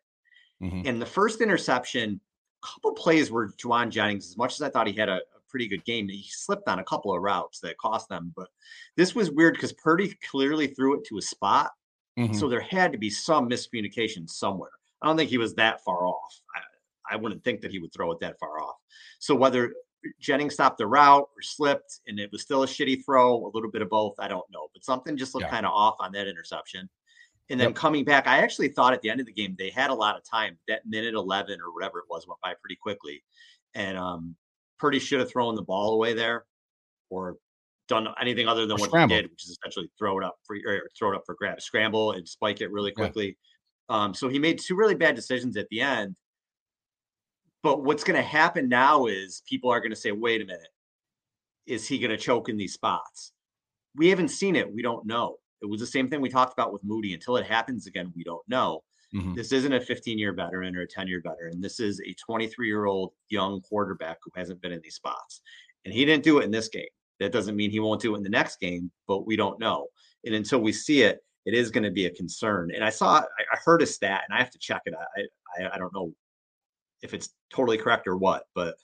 Mm-hmm. 0.62 0.82
And 0.86 1.02
the 1.02 1.06
first 1.06 1.40
interception, 1.40 2.20
couple 2.74 2.92
plays 2.92 3.30
where 3.30 3.48
Jauan 3.48 3.90
Jennings, 3.90 4.26
as 4.26 4.36
much 4.36 4.54
as 4.54 4.62
I 4.62 4.70
thought 4.70 4.86
he 4.86 4.92
had 4.92 5.08
a, 5.08 5.16
a 5.16 5.40
pretty 5.48 5.68
good 5.68 5.84
game, 5.84 6.08
he 6.08 6.26
slipped 6.28 6.68
on 6.68 6.78
a 6.78 6.84
couple 6.84 7.14
of 7.14 7.22
routes 7.22 7.60
that 7.60 7.78
cost 7.78 8.08
them. 8.08 8.32
But 8.36 8.48
this 8.96 9.14
was 9.14 9.30
weird 9.30 9.54
because 9.54 9.72
Purdy 9.72 10.14
clearly 10.28 10.68
threw 10.68 10.98
it 10.98 11.04
to 11.06 11.18
a 11.18 11.22
spot. 11.22 11.70
Mm-hmm. 12.18 12.34
So 12.34 12.48
there 12.48 12.60
had 12.60 12.92
to 12.92 12.98
be 12.98 13.10
some 13.10 13.48
miscommunication 13.48 14.28
somewhere. 14.28 14.70
I 15.02 15.06
don't 15.06 15.16
think 15.16 15.30
he 15.30 15.38
was 15.38 15.54
that 15.54 15.82
far 15.84 16.06
off. 16.06 16.40
I, 16.56 17.14
I 17.14 17.16
wouldn't 17.16 17.44
think 17.44 17.60
that 17.60 17.70
he 17.70 17.78
would 17.78 17.92
throw 17.92 18.10
it 18.12 18.20
that 18.20 18.38
far 18.38 18.60
off. 18.60 18.76
So 19.20 19.34
whether 19.34 19.72
Jennings 20.20 20.54
stopped 20.54 20.78
the 20.78 20.86
route 20.86 21.28
or 21.36 21.42
slipped 21.42 22.00
and 22.06 22.18
it 22.18 22.30
was 22.32 22.42
still 22.42 22.62
a 22.62 22.66
shitty 22.66 23.04
throw, 23.04 23.46
a 23.46 23.50
little 23.54 23.70
bit 23.70 23.82
of 23.82 23.88
both, 23.88 24.14
I 24.18 24.28
don't 24.28 24.48
know. 24.50 24.68
But 24.72 24.84
something 24.84 25.16
just 25.16 25.34
looked 25.34 25.46
yeah. 25.46 25.50
kind 25.50 25.66
of 25.66 25.72
off 25.72 25.96
on 26.00 26.12
that 26.12 26.28
interception. 26.28 26.88
And 27.50 27.58
then 27.58 27.68
yep. 27.68 27.76
coming 27.76 28.04
back, 28.04 28.26
I 28.26 28.38
actually 28.38 28.68
thought 28.68 28.92
at 28.92 29.00
the 29.00 29.08
end 29.08 29.20
of 29.20 29.26
the 29.26 29.32
game 29.32 29.56
they 29.58 29.70
had 29.70 29.90
a 29.90 29.94
lot 29.94 30.16
of 30.16 30.22
time. 30.24 30.58
That 30.68 30.86
minute 30.86 31.14
11 31.14 31.60
or 31.60 31.72
whatever 31.72 31.98
it 31.98 32.04
was 32.10 32.26
went 32.26 32.40
by 32.42 32.54
pretty 32.60 32.76
quickly. 32.76 33.22
And 33.74 33.96
um, 33.96 34.36
Purdy 34.78 34.98
should 34.98 35.20
have 35.20 35.30
thrown 35.30 35.54
the 35.54 35.62
ball 35.62 35.94
away 35.94 36.12
there 36.12 36.44
or 37.10 37.36
done 37.88 38.08
anything 38.20 38.46
other 38.46 38.66
than 38.66 38.76
what 38.76 38.90
scramble. 38.90 39.16
he 39.16 39.22
did, 39.22 39.30
which 39.30 39.44
is 39.44 39.50
essentially 39.50 39.90
throw 39.98 40.18
it 40.18 40.24
up 40.24 40.36
for 40.44 40.56
or 40.66 40.88
throw 40.96 41.12
it 41.12 41.16
up 41.16 41.22
for 41.24 41.34
grab, 41.34 41.60
scramble 41.60 42.12
and 42.12 42.28
spike 42.28 42.60
it 42.60 42.70
really 42.70 42.92
quickly. 42.92 43.36
Yeah. 43.90 44.04
Um, 44.04 44.14
so 44.14 44.28
he 44.28 44.38
made 44.38 44.58
two 44.58 44.76
really 44.76 44.94
bad 44.94 45.14
decisions 45.14 45.56
at 45.56 45.68
the 45.70 45.80
end. 45.80 46.16
But 47.62 47.82
what's 47.82 48.04
going 48.04 48.16
to 48.16 48.22
happen 48.22 48.68
now 48.68 49.06
is 49.06 49.42
people 49.48 49.70
are 49.70 49.80
going 49.80 49.90
to 49.90 49.96
say, 49.96 50.12
wait 50.12 50.42
a 50.42 50.44
minute, 50.44 50.68
is 51.66 51.88
he 51.88 51.98
going 51.98 52.10
to 52.10 52.16
choke 52.16 52.48
in 52.48 52.56
these 52.56 52.74
spots? 52.74 53.32
We 53.96 54.08
haven't 54.08 54.28
seen 54.28 54.54
it. 54.54 54.72
We 54.72 54.82
don't 54.82 55.06
know. 55.06 55.38
It 55.62 55.66
was 55.66 55.80
the 55.80 55.86
same 55.86 56.08
thing 56.08 56.20
we 56.20 56.28
talked 56.28 56.52
about 56.52 56.72
with 56.72 56.84
Moody. 56.84 57.14
Until 57.14 57.36
it 57.36 57.46
happens 57.46 57.86
again, 57.86 58.12
we 58.14 58.24
don't 58.24 58.46
know. 58.48 58.82
Mm-hmm. 59.14 59.34
This 59.34 59.52
isn't 59.52 59.72
a 59.72 59.80
15 59.80 60.18
year 60.18 60.32
veteran 60.32 60.76
or 60.76 60.82
a 60.82 60.86
10 60.86 61.08
year 61.08 61.22
veteran. 61.24 61.60
This 61.60 61.80
is 61.80 62.00
a 62.00 62.14
23 62.14 62.66
year 62.66 62.86
old 62.86 63.12
young 63.28 63.60
quarterback 63.62 64.18
who 64.22 64.30
hasn't 64.36 64.60
been 64.60 64.72
in 64.72 64.80
these 64.82 64.96
spots. 64.96 65.40
And 65.84 65.94
he 65.94 66.04
didn't 66.04 66.24
do 66.24 66.38
it 66.38 66.44
in 66.44 66.50
this 66.50 66.68
game. 66.68 66.88
That 67.20 67.32
doesn't 67.32 67.56
mean 67.56 67.70
he 67.70 67.80
won't 67.80 68.00
do 68.00 68.14
it 68.14 68.18
in 68.18 68.22
the 68.22 68.28
next 68.28 68.60
game, 68.60 68.90
but 69.06 69.26
we 69.26 69.34
don't 69.34 69.58
know. 69.58 69.86
And 70.24 70.34
until 70.34 70.60
we 70.60 70.72
see 70.72 71.02
it, 71.02 71.20
it 71.46 71.54
is 71.54 71.70
going 71.70 71.84
to 71.84 71.90
be 71.90 72.06
a 72.06 72.10
concern. 72.10 72.70
And 72.74 72.84
I 72.84 72.90
saw, 72.90 73.20
I 73.20 73.56
heard 73.64 73.82
a 73.82 73.86
stat, 73.86 74.24
and 74.28 74.36
I 74.36 74.40
have 74.40 74.50
to 74.50 74.58
check 74.58 74.82
it. 74.84 74.94
I, 74.94 75.64
I, 75.64 75.70
I 75.74 75.78
don't 75.78 75.94
know 75.94 76.12
if 77.02 77.14
it's 77.14 77.30
totally 77.50 77.78
correct 77.78 78.06
or 78.06 78.16
what, 78.16 78.44
but 78.54 78.76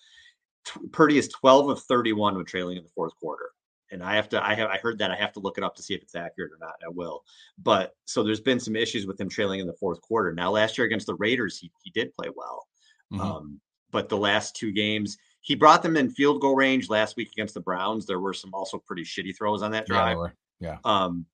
Purdy 0.91 1.19
is 1.19 1.29
12 1.29 1.69
of 1.69 1.83
31 1.83 2.37
when 2.37 2.45
trailing 2.45 2.77
in 2.77 2.83
the 2.83 2.91
fourth 2.95 3.15
quarter 3.21 3.51
and 3.91 4.03
I 4.03 4.15
have 4.17 4.29
to 4.31 4.45
I 4.45 4.55
have 4.55 4.71
I 4.71 4.79
heard 4.79 4.99
that 4.99 5.11
I 5.11 5.17
have 5.17 5.33
to 5.35 5.41
look 5.41 5.59
it 5.59 5.65
up 5.65 5.75
to 5.77 5.83
see 5.83 5.95
if 5.95 6.03
it's 6.03 6.15
accurate 6.15 6.53
or 6.53 6.59
not. 6.61 6.75
I 6.85 6.89
will. 6.89 7.23
But 7.63 7.95
so 8.05 8.23
there's 8.23 8.41
been 8.41 8.61
some 8.61 8.77
issues 8.77 9.07
with 9.07 9.21
him 9.21 9.29
trailing 9.29 9.61
in 9.61 9.67
the 9.67 9.75
fourth 9.75 10.01
quarter. 10.01 10.33
Now 10.33 10.51
last 10.51 10.79
year 10.79 10.87
against 10.87 11.07
the 11.07 11.15
Raiders, 11.15 11.59
he 11.59 11.71
he 11.83 11.91
did 11.91 12.13
play 12.15 12.29
well. 12.35 12.67
Mm-hmm. 13.13 13.21
Um, 13.21 13.61
but 13.91 14.09
the 14.09 14.17
last 14.17 14.57
two 14.57 14.73
games, 14.73 15.17
he 15.41 15.55
brought 15.55 15.83
them 15.83 15.97
in 15.97 16.11
field 16.11 16.41
goal 16.41 16.57
range 16.57 16.89
last 16.89 17.17
week 17.17 17.31
against 17.33 17.55
the 17.55 17.61
Browns. 17.61 18.07
There 18.07 18.19
were 18.19 18.33
some 18.33 18.53
also 18.53 18.79
pretty 18.79 19.05
shitty 19.05 19.37
throws 19.37 19.63
on 19.63 19.71
that 19.71 19.87
drive. 19.87 20.19
Yeah. 20.59 20.79
Um, 20.85 21.27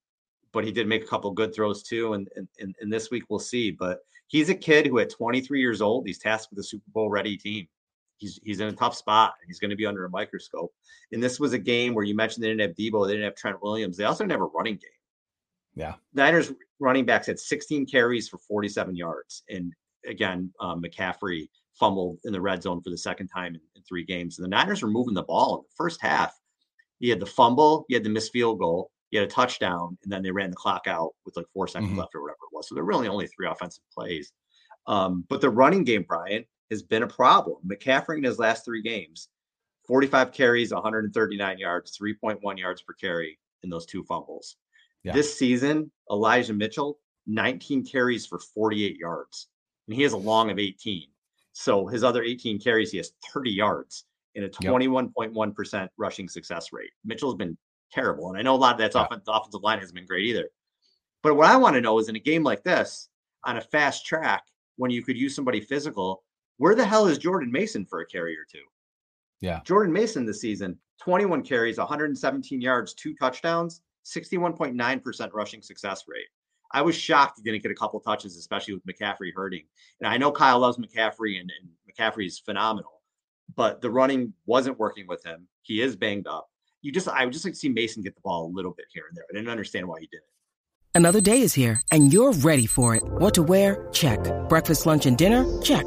but 0.52 0.64
he 0.64 0.72
did 0.72 0.88
make 0.88 1.04
a 1.04 1.06
couple 1.06 1.30
good 1.30 1.54
throws 1.54 1.82
too. 1.82 2.14
And, 2.14 2.28
and, 2.36 2.74
and 2.80 2.92
this 2.92 3.10
week 3.10 3.24
we'll 3.28 3.38
see. 3.38 3.70
But 3.70 4.00
he's 4.26 4.48
a 4.48 4.54
kid 4.54 4.86
who 4.86 4.98
at 4.98 5.10
23 5.10 5.60
years 5.60 5.80
old, 5.80 6.06
he's 6.06 6.18
tasked 6.18 6.50
with 6.50 6.58
a 6.58 6.64
Super 6.64 6.90
Bowl 6.92 7.08
ready 7.08 7.36
team 7.36 7.68
he's 8.20 8.38
he's 8.44 8.60
in 8.60 8.68
a 8.68 8.72
tough 8.72 8.96
spot. 8.96 9.34
He's 9.46 9.58
going 9.58 9.70
to 9.70 9.76
be 9.76 9.86
under 9.86 10.04
a 10.04 10.10
microscope. 10.10 10.72
And 11.12 11.22
this 11.22 11.40
was 11.40 11.52
a 11.52 11.58
game 11.58 11.94
where 11.94 12.04
you 12.04 12.14
mentioned 12.14 12.44
they 12.44 12.48
didn't 12.48 12.60
have 12.60 12.76
Deebo, 12.76 13.06
they 13.06 13.14
didn't 13.14 13.24
have 13.24 13.34
Trent 13.34 13.62
Williams. 13.62 13.96
They 13.96 14.04
also 14.04 14.22
didn't 14.22 14.32
have 14.32 14.42
a 14.42 14.44
running 14.44 14.74
game. 14.74 14.90
Yeah. 15.74 15.94
Niners 16.14 16.52
running 16.78 17.06
backs 17.06 17.26
had 17.26 17.38
16 17.38 17.86
carries 17.86 18.28
for 18.28 18.38
47 18.38 18.94
yards. 18.94 19.42
And 19.48 19.72
again, 20.06 20.52
um, 20.60 20.82
McCaffrey 20.82 21.48
fumbled 21.78 22.18
in 22.24 22.32
the 22.32 22.40
red 22.40 22.62
zone 22.62 22.82
for 22.82 22.90
the 22.90 22.98
second 22.98 23.28
time 23.28 23.54
in, 23.54 23.60
in 23.74 23.82
three 23.82 24.04
games. 24.04 24.38
And 24.38 24.44
the 24.44 24.50
Niners 24.50 24.82
were 24.82 24.90
moving 24.90 25.14
the 25.14 25.22
ball 25.22 25.56
in 25.56 25.62
the 25.62 25.74
first 25.76 26.00
half. 26.02 26.34
He 26.98 27.08
had 27.08 27.20
the 27.20 27.26
fumble, 27.26 27.86
he 27.88 27.94
had 27.94 28.04
the 28.04 28.10
missed 28.10 28.32
field 28.32 28.58
goal, 28.58 28.90
he 29.10 29.16
had 29.16 29.26
a 29.26 29.30
touchdown, 29.30 29.96
and 30.02 30.12
then 30.12 30.22
they 30.22 30.30
ran 30.30 30.50
the 30.50 30.56
clock 30.56 30.86
out 30.86 31.12
with 31.24 31.36
like 31.36 31.46
four 31.54 31.66
seconds 31.66 31.90
mm-hmm. 31.90 32.00
left 32.00 32.14
or 32.14 32.20
whatever 32.20 32.36
it 32.42 32.54
was. 32.54 32.68
So 32.68 32.74
there 32.74 32.84
were 32.84 32.90
really 32.90 33.08
only 33.08 33.26
three 33.26 33.48
offensive 33.48 33.84
plays. 33.92 34.32
Um, 34.86 35.24
but 35.28 35.40
the 35.40 35.50
running 35.50 35.84
game, 35.84 36.04
Brian, 36.06 36.44
has 36.70 36.82
been 36.82 37.02
a 37.02 37.08
problem. 37.08 37.58
McCaffrey 37.66 38.18
in 38.18 38.24
his 38.24 38.38
last 38.38 38.64
three 38.64 38.82
games, 38.82 39.28
45 39.86 40.32
carries, 40.32 40.72
139 40.72 41.58
yards, 41.58 41.98
3.1 41.98 42.58
yards 42.58 42.82
per 42.82 42.92
carry 42.94 43.38
in 43.62 43.70
those 43.70 43.86
two 43.86 44.04
fumbles. 44.04 44.56
Yeah. 45.02 45.12
This 45.12 45.36
season, 45.36 45.90
Elijah 46.10 46.52
Mitchell, 46.52 46.98
19 47.26 47.84
carries 47.84 48.26
for 48.26 48.38
48 48.38 48.96
yards, 48.96 49.48
and 49.86 49.96
he 49.96 50.02
has 50.02 50.12
a 50.12 50.16
long 50.16 50.50
of 50.50 50.58
18. 50.58 51.08
So 51.52 51.86
his 51.86 52.04
other 52.04 52.22
18 52.22 52.60
carries, 52.60 52.90
he 52.90 52.98
has 52.98 53.12
30 53.32 53.50
yards 53.50 54.04
in 54.34 54.44
a 54.44 54.48
21.1% 54.48 55.72
yep. 55.72 55.90
rushing 55.96 56.28
success 56.28 56.72
rate. 56.72 56.90
Mitchell's 57.04 57.34
been 57.34 57.56
terrible. 57.90 58.28
And 58.28 58.38
I 58.38 58.42
know 58.42 58.54
a 58.54 58.56
lot 58.56 58.74
of 58.74 58.78
that's 58.78 58.94
yeah. 58.94 59.02
off, 59.02 59.24
the 59.24 59.32
offensive 59.32 59.62
line 59.62 59.78
hasn't 59.78 59.96
been 59.96 60.06
great 60.06 60.26
either. 60.26 60.48
But 61.22 61.36
what 61.36 61.48
I 61.48 61.56
want 61.56 61.74
to 61.74 61.80
know 61.80 61.98
is 61.98 62.08
in 62.08 62.16
a 62.16 62.20
game 62.20 62.44
like 62.44 62.62
this, 62.62 63.08
on 63.44 63.56
a 63.56 63.60
fast 63.60 64.06
track, 64.06 64.44
when 64.76 64.90
you 64.90 65.02
could 65.02 65.18
use 65.18 65.34
somebody 65.34 65.60
physical, 65.60 66.22
where 66.60 66.74
the 66.74 66.84
hell 66.84 67.06
is 67.06 67.16
Jordan 67.16 67.50
Mason 67.50 67.86
for 67.86 68.02
a 68.02 68.06
carry 68.06 68.34
or 68.34 68.44
two? 68.44 68.58
Yeah. 69.40 69.60
Jordan 69.64 69.94
Mason 69.94 70.26
this 70.26 70.42
season, 70.42 70.76
21 71.00 71.42
carries, 71.42 71.78
117 71.78 72.60
yards, 72.60 72.92
two 72.92 73.14
touchdowns, 73.14 73.80
61.9% 74.04 75.32
rushing 75.32 75.62
success 75.62 76.04
rate. 76.06 76.26
I 76.70 76.82
was 76.82 76.94
shocked 76.94 77.40
he 77.42 77.50
didn't 77.50 77.62
get 77.62 77.72
a 77.72 77.74
couple 77.74 77.98
touches, 78.00 78.36
especially 78.36 78.74
with 78.74 78.84
McCaffrey 78.84 79.30
hurting. 79.34 79.62
And 80.00 80.12
I 80.12 80.18
know 80.18 80.30
Kyle 80.30 80.58
loves 80.58 80.76
McCaffrey 80.76 81.40
and, 81.40 81.50
and 81.50 81.70
McCaffrey 81.90 82.26
is 82.26 82.38
phenomenal, 82.38 83.00
but 83.56 83.80
the 83.80 83.90
running 83.90 84.34
wasn't 84.44 84.78
working 84.78 85.06
with 85.06 85.24
him. 85.24 85.48
He 85.62 85.80
is 85.80 85.96
banged 85.96 86.26
up. 86.26 86.50
You 86.82 86.92
just, 86.92 87.08
I 87.08 87.24
would 87.24 87.32
just 87.32 87.46
like 87.46 87.54
to 87.54 87.58
see 87.58 87.70
Mason 87.70 88.02
get 88.02 88.14
the 88.14 88.20
ball 88.20 88.44
a 88.44 88.52
little 88.54 88.74
bit 88.76 88.86
here 88.92 89.04
and 89.08 89.16
there. 89.16 89.24
I 89.30 89.32
didn't 89.32 89.48
understand 89.48 89.88
why 89.88 90.00
he 90.00 90.08
did 90.08 90.18
it. 90.18 90.94
Another 90.94 91.22
day 91.22 91.40
is 91.40 91.54
here 91.54 91.80
and 91.90 92.12
you're 92.12 92.32
ready 92.32 92.66
for 92.66 92.94
it. 92.94 93.02
What 93.02 93.32
to 93.32 93.42
wear? 93.42 93.88
Check. 93.92 94.20
Breakfast, 94.50 94.84
lunch, 94.84 95.06
and 95.06 95.16
dinner? 95.16 95.46
Check. 95.62 95.86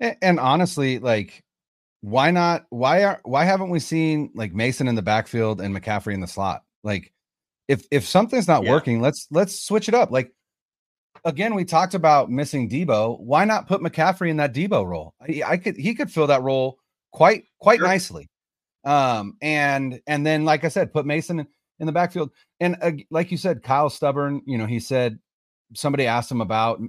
And, 0.00 0.16
and 0.22 0.40
honestly, 0.40 0.98
like, 0.98 1.44
why 2.00 2.30
not? 2.30 2.64
Why 2.70 3.04
are 3.04 3.20
why 3.24 3.44
haven't 3.44 3.70
we 3.70 3.78
seen 3.78 4.30
like 4.34 4.54
Mason 4.54 4.88
in 4.88 4.94
the 4.94 5.02
backfield 5.02 5.60
and 5.60 5.76
McCaffrey 5.76 6.14
in 6.14 6.20
the 6.20 6.26
slot? 6.26 6.62
Like, 6.82 7.12
if 7.68 7.86
if 7.90 8.06
something's 8.06 8.48
not 8.48 8.64
Yeah. 8.64 8.70
working, 8.70 9.00
let's 9.00 9.26
let's 9.30 9.58
switch 9.62 9.88
it 9.88 9.94
up. 9.94 10.10
Like 10.10 10.32
again, 11.24 11.54
we 11.54 11.64
talked 11.64 11.94
about 11.94 12.30
missing 12.30 12.68
Deebo. 12.70 13.20
Why 13.20 13.44
not 13.44 13.68
put 13.68 13.82
McCaffrey 13.82 14.30
in 14.30 14.38
that 14.38 14.54
Deebo 14.54 14.86
role? 14.86 15.14
I, 15.20 15.42
I 15.46 15.56
could 15.58 15.76
he 15.76 15.94
could 15.94 16.10
fill 16.10 16.28
that 16.28 16.42
role 16.42 16.78
quite 17.12 17.44
quite 17.60 17.78
Sure. 17.78 17.86
nicely. 17.86 18.28
Um, 18.84 19.36
and 19.42 20.00
and 20.06 20.26
then 20.26 20.44
like 20.46 20.64
I 20.64 20.68
said, 20.68 20.92
put 20.94 21.04
Mason 21.04 21.40
in, 21.40 21.46
in 21.80 21.86
the 21.86 21.92
backfield. 21.92 22.30
And 22.60 22.76
uh, 22.80 22.92
like 23.10 23.30
you 23.30 23.36
said, 23.36 23.62
Kyle 23.62 23.90
Stubborn. 23.90 24.40
You 24.46 24.56
know, 24.56 24.66
he 24.66 24.80
said 24.80 25.18
somebody 25.74 26.06
asked 26.06 26.30
him 26.30 26.40
about 26.40 26.80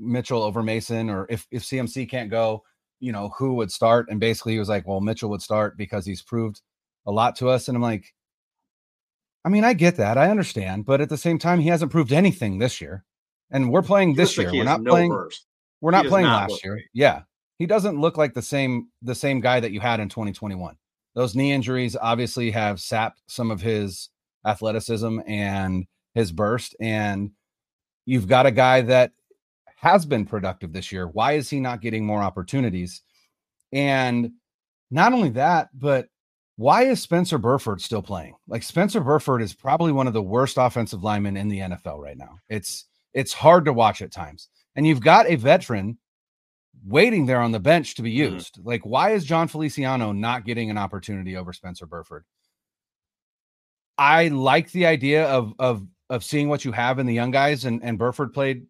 Mitchell 0.00 0.42
over 0.42 0.62
Mason, 0.62 1.10
or 1.10 1.26
if 1.28 1.46
if 1.50 1.62
CMC 1.62 2.08
can't 2.08 2.30
go, 2.30 2.64
you 2.98 3.12
know, 3.12 3.30
who 3.38 3.54
would 3.54 3.70
start? 3.70 4.08
And 4.10 4.18
basically, 4.18 4.54
he 4.54 4.58
was 4.58 4.68
like, 4.68 4.86
"Well, 4.86 5.00
Mitchell 5.00 5.30
would 5.30 5.42
start 5.42 5.76
because 5.76 6.06
he's 6.06 6.22
proved 6.22 6.60
a 7.06 7.12
lot 7.12 7.36
to 7.36 7.48
us." 7.48 7.68
And 7.68 7.76
I'm 7.76 7.82
like, 7.82 8.14
I 9.44 9.48
mean, 9.48 9.64
I 9.64 9.72
get 9.72 9.96
that, 9.96 10.18
I 10.18 10.30
understand, 10.30 10.84
but 10.84 11.00
at 11.00 11.08
the 11.08 11.16
same 11.16 11.38
time, 11.38 11.60
he 11.60 11.68
hasn't 11.68 11.92
proved 11.92 12.12
anything 12.12 12.58
this 12.58 12.80
year, 12.80 13.04
and 13.50 13.70
we're 13.70 13.82
playing 13.82 14.14
this 14.14 14.36
like 14.36 14.46
year. 14.46 14.54
We're 14.54 14.64
not 14.64 14.82
no 14.82 14.90
playing. 14.90 15.10
burst. 15.10 15.46
We're 15.80 15.92
not 15.92 16.06
playing 16.06 16.26
not 16.26 16.50
last 16.50 16.64
year. 16.64 16.80
Yeah, 16.92 17.22
he 17.58 17.66
doesn't 17.66 17.98
look 17.98 18.18
like 18.18 18.34
the 18.34 18.42
same 18.42 18.88
the 19.02 19.14
same 19.14 19.40
guy 19.40 19.60
that 19.60 19.72
you 19.72 19.80
had 19.80 20.00
in 20.00 20.08
2021. 20.08 20.76
Those 21.14 21.34
knee 21.34 21.52
injuries 21.52 21.96
obviously 21.96 22.50
have 22.50 22.80
sapped 22.80 23.22
some 23.28 23.50
of 23.50 23.62
his 23.62 24.10
athleticism 24.46 25.20
and 25.26 25.86
his 26.14 26.32
burst, 26.32 26.76
and 26.78 27.30
you've 28.04 28.28
got 28.28 28.46
a 28.46 28.50
guy 28.50 28.82
that 28.82 29.12
has 29.80 30.04
been 30.04 30.26
productive 30.26 30.72
this 30.74 30.92
year. 30.92 31.08
Why 31.08 31.32
is 31.32 31.48
he 31.48 31.58
not 31.58 31.80
getting 31.80 32.04
more 32.04 32.22
opportunities? 32.22 33.00
And 33.72 34.32
not 34.90 35.14
only 35.14 35.30
that, 35.30 35.70
but 35.72 36.08
why 36.56 36.82
is 36.82 37.00
Spencer 37.00 37.38
Burford 37.38 37.80
still 37.80 38.02
playing? 38.02 38.34
Like 38.46 38.62
Spencer 38.62 39.00
Burford 39.00 39.40
is 39.40 39.54
probably 39.54 39.92
one 39.92 40.06
of 40.06 40.12
the 40.12 40.22
worst 40.22 40.58
offensive 40.58 41.02
linemen 41.02 41.38
in 41.38 41.48
the 41.48 41.60
NFL 41.60 41.98
right 41.98 42.18
now. 42.18 42.36
It's 42.50 42.84
it's 43.14 43.32
hard 43.32 43.64
to 43.64 43.72
watch 43.72 44.02
at 44.02 44.12
times. 44.12 44.48
And 44.76 44.86
you've 44.86 45.00
got 45.00 45.26
a 45.26 45.36
veteran 45.36 45.96
waiting 46.84 47.24
there 47.24 47.40
on 47.40 47.52
the 47.52 47.58
bench 47.60 47.94
to 47.94 48.02
be 48.02 48.12
Mhm. 48.12 48.32
used. 48.32 48.58
Like 48.62 48.84
why 48.84 49.10
is 49.12 49.24
Jon 49.24 49.48
Feliciano 49.48 50.12
not 50.12 50.44
getting 50.44 50.68
an 50.70 50.76
opportunity 50.78 51.36
over 51.36 51.54
Spencer 51.54 51.86
Burford? 51.86 52.24
I 53.96 54.28
like 54.28 54.70
the 54.72 54.84
idea 54.84 55.26
of 55.26 55.54
of 55.58 55.86
of 56.10 56.22
seeing 56.24 56.48
what 56.50 56.64
you 56.66 56.72
have 56.72 56.98
in 56.98 57.06
the 57.06 57.14
young 57.14 57.30
guys 57.30 57.64
and 57.64 57.82
and 57.82 57.98
Burford 57.98 58.34
played 58.34 58.66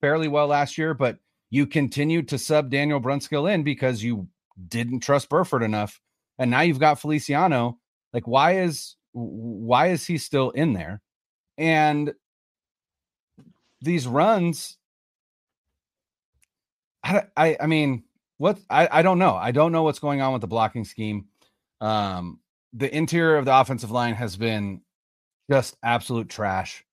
fairly 0.00 0.28
well 0.28 0.46
last 0.46 0.78
year, 0.78 0.94
but 0.94 1.18
you 1.50 1.66
continued 1.66 2.28
to 2.28 2.38
sub 2.38 2.70
Daniel 2.70 3.00
Brunskill 3.00 3.52
in 3.52 3.62
because 3.62 4.02
you 4.02 4.28
didn't 4.68 5.00
trust 5.00 5.28
Burford 5.28 5.62
enough. 5.62 6.00
And 6.38 6.50
now 6.50 6.60
you've 6.60 6.78
got 6.78 7.00
Feliciano. 7.00 7.78
Like, 8.12 8.26
why 8.26 8.60
is 8.60 8.96
why 9.12 9.88
is 9.88 10.06
he 10.06 10.18
still 10.18 10.50
in 10.50 10.72
there? 10.72 11.02
And 11.58 12.14
these 13.80 14.06
runs, 14.06 14.78
I 17.04 17.24
I, 17.36 17.56
I 17.60 17.66
mean, 17.66 18.04
what 18.38 18.58
I, 18.70 18.88
I 18.90 19.02
don't 19.02 19.18
know. 19.18 19.34
I 19.34 19.50
don't 19.50 19.72
know 19.72 19.82
what's 19.82 19.98
going 19.98 20.22
on 20.22 20.32
with 20.32 20.40
the 20.40 20.48
blocking 20.48 20.84
scheme. 20.84 21.26
Um, 21.80 22.40
the 22.72 22.94
interior 22.94 23.36
of 23.36 23.44
the 23.44 23.58
offensive 23.58 23.90
line 23.90 24.14
has 24.14 24.36
been 24.36 24.82
just 25.50 25.76
absolute 25.82 26.28
trash 26.28 26.84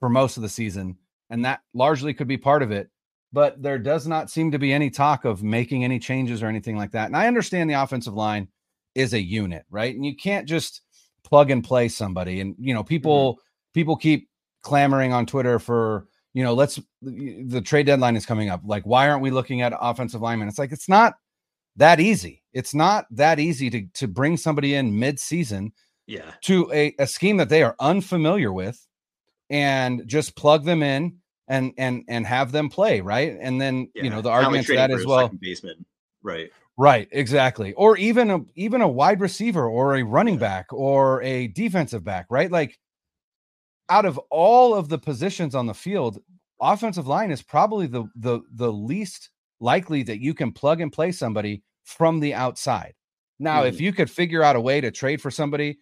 for 0.00 0.08
most 0.08 0.36
of 0.36 0.42
the 0.42 0.48
season, 0.48 0.96
and 1.30 1.44
that 1.44 1.60
largely 1.72 2.14
could 2.14 2.28
be 2.28 2.38
part 2.38 2.62
of 2.62 2.70
it. 2.70 2.90
But 3.32 3.60
there 3.60 3.78
does 3.78 4.06
not 4.06 4.30
seem 4.30 4.52
to 4.52 4.58
be 4.58 4.72
any 4.72 4.90
talk 4.90 5.24
of 5.24 5.42
making 5.42 5.82
any 5.82 5.98
changes 5.98 6.42
or 6.42 6.46
anything 6.46 6.76
like 6.76 6.92
that. 6.92 7.06
And 7.06 7.16
I 7.16 7.26
understand 7.26 7.68
the 7.68 7.82
offensive 7.82 8.14
line 8.14 8.48
is 8.94 9.12
a 9.12 9.20
unit, 9.20 9.64
right? 9.70 9.94
And 9.94 10.06
you 10.06 10.14
can't 10.14 10.46
just 10.48 10.82
plug 11.24 11.50
and 11.50 11.64
play 11.64 11.88
somebody. 11.88 12.40
And 12.40 12.54
you 12.58 12.74
know, 12.74 12.84
people 12.84 13.34
mm-hmm. 13.34 13.40
people 13.72 13.96
keep 13.96 14.28
clamoring 14.62 15.12
on 15.12 15.26
Twitter 15.26 15.58
for 15.58 16.06
you 16.32 16.42
know, 16.42 16.54
let's 16.54 16.80
the 17.00 17.62
trade 17.64 17.86
deadline 17.86 18.16
is 18.16 18.26
coming 18.26 18.50
up. 18.50 18.60
Like, 18.64 18.84
why 18.84 19.08
aren't 19.08 19.22
we 19.22 19.30
looking 19.30 19.62
at 19.62 19.72
offensive 19.80 20.20
linemen? 20.20 20.48
It's 20.48 20.58
like 20.58 20.72
it's 20.72 20.88
not 20.88 21.14
that 21.76 22.00
easy. 22.00 22.42
It's 22.52 22.74
not 22.74 23.06
that 23.10 23.38
easy 23.38 23.70
to 23.70 23.86
to 23.94 24.08
bring 24.08 24.36
somebody 24.36 24.74
in 24.74 24.98
mid 24.98 25.18
season 25.18 25.72
Yeah. 26.06 26.32
to 26.42 26.70
a, 26.72 26.94
a 26.98 27.06
scheme 27.06 27.36
that 27.38 27.48
they 27.48 27.62
are 27.62 27.76
unfamiliar 27.80 28.52
with 28.52 28.84
and 29.54 30.02
just 30.08 30.34
plug 30.34 30.64
them 30.64 30.82
in 30.82 31.16
and 31.46 31.72
and 31.78 32.02
and 32.08 32.26
have 32.26 32.50
them 32.50 32.68
play 32.68 33.00
right 33.00 33.36
and 33.40 33.60
then 33.60 33.88
you 33.94 34.10
know 34.10 34.20
the 34.20 34.28
argument 34.28 34.66
to 34.66 34.74
that 34.74 34.90
for 34.90 34.98
as 34.98 35.06
well 35.06 35.30
baseman. 35.40 35.86
Right. 36.24 36.50
right 36.76 37.06
exactly 37.12 37.72
or 37.74 37.96
even 37.96 38.30
a 38.30 38.40
even 38.56 38.80
a 38.80 38.88
wide 38.88 39.20
receiver 39.20 39.68
or 39.68 39.94
a 39.94 40.02
running 40.02 40.38
back 40.38 40.72
or 40.72 41.22
a 41.22 41.46
defensive 41.46 42.02
back 42.02 42.26
right 42.30 42.50
like 42.50 42.80
out 43.88 44.04
of 44.04 44.18
all 44.28 44.74
of 44.74 44.88
the 44.88 44.98
positions 44.98 45.54
on 45.54 45.66
the 45.66 45.74
field 45.74 46.18
offensive 46.60 47.06
line 47.06 47.30
is 47.30 47.42
probably 47.42 47.86
the 47.86 48.08
the 48.16 48.40
the 48.54 48.72
least 48.72 49.30
likely 49.60 50.02
that 50.02 50.20
you 50.20 50.34
can 50.34 50.50
plug 50.50 50.80
and 50.80 50.92
play 50.92 51.12
somebody 51.12 51.62
from 51.84 52.18
the 52.18 52.34
outside 52.34 52.94
now 53.38 53.62
if 53.62 53.80
you 53.80 53.92
could 53.92 54.10
figure 54.10 54.42
out 54.42 54.56
a 54.56 54.60
way 54.60 54.80
to 54.80 54.90
trade 54.90 55.20
for 55.20 55.30
somebody 55.30 55.78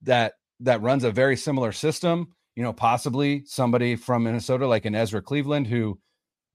that 0.00 0.34
that 0.60 0.82
runs 0.82 1.04
a 1.04 1.10
very 1.10 1.36
similar 1.36 1.72
system 1.72 2.28
you 2.56 2.62
know 2.62 2.72
possibly 2.72 3.42
somebody 3.46 3.96
from 3.96 4.24
minnesota 4.24 4.66
like 4.66 4.84
an 4.84 4.94
ezra 4.94 5.20
cleveland 5.20 5.66
who 5.66 5.98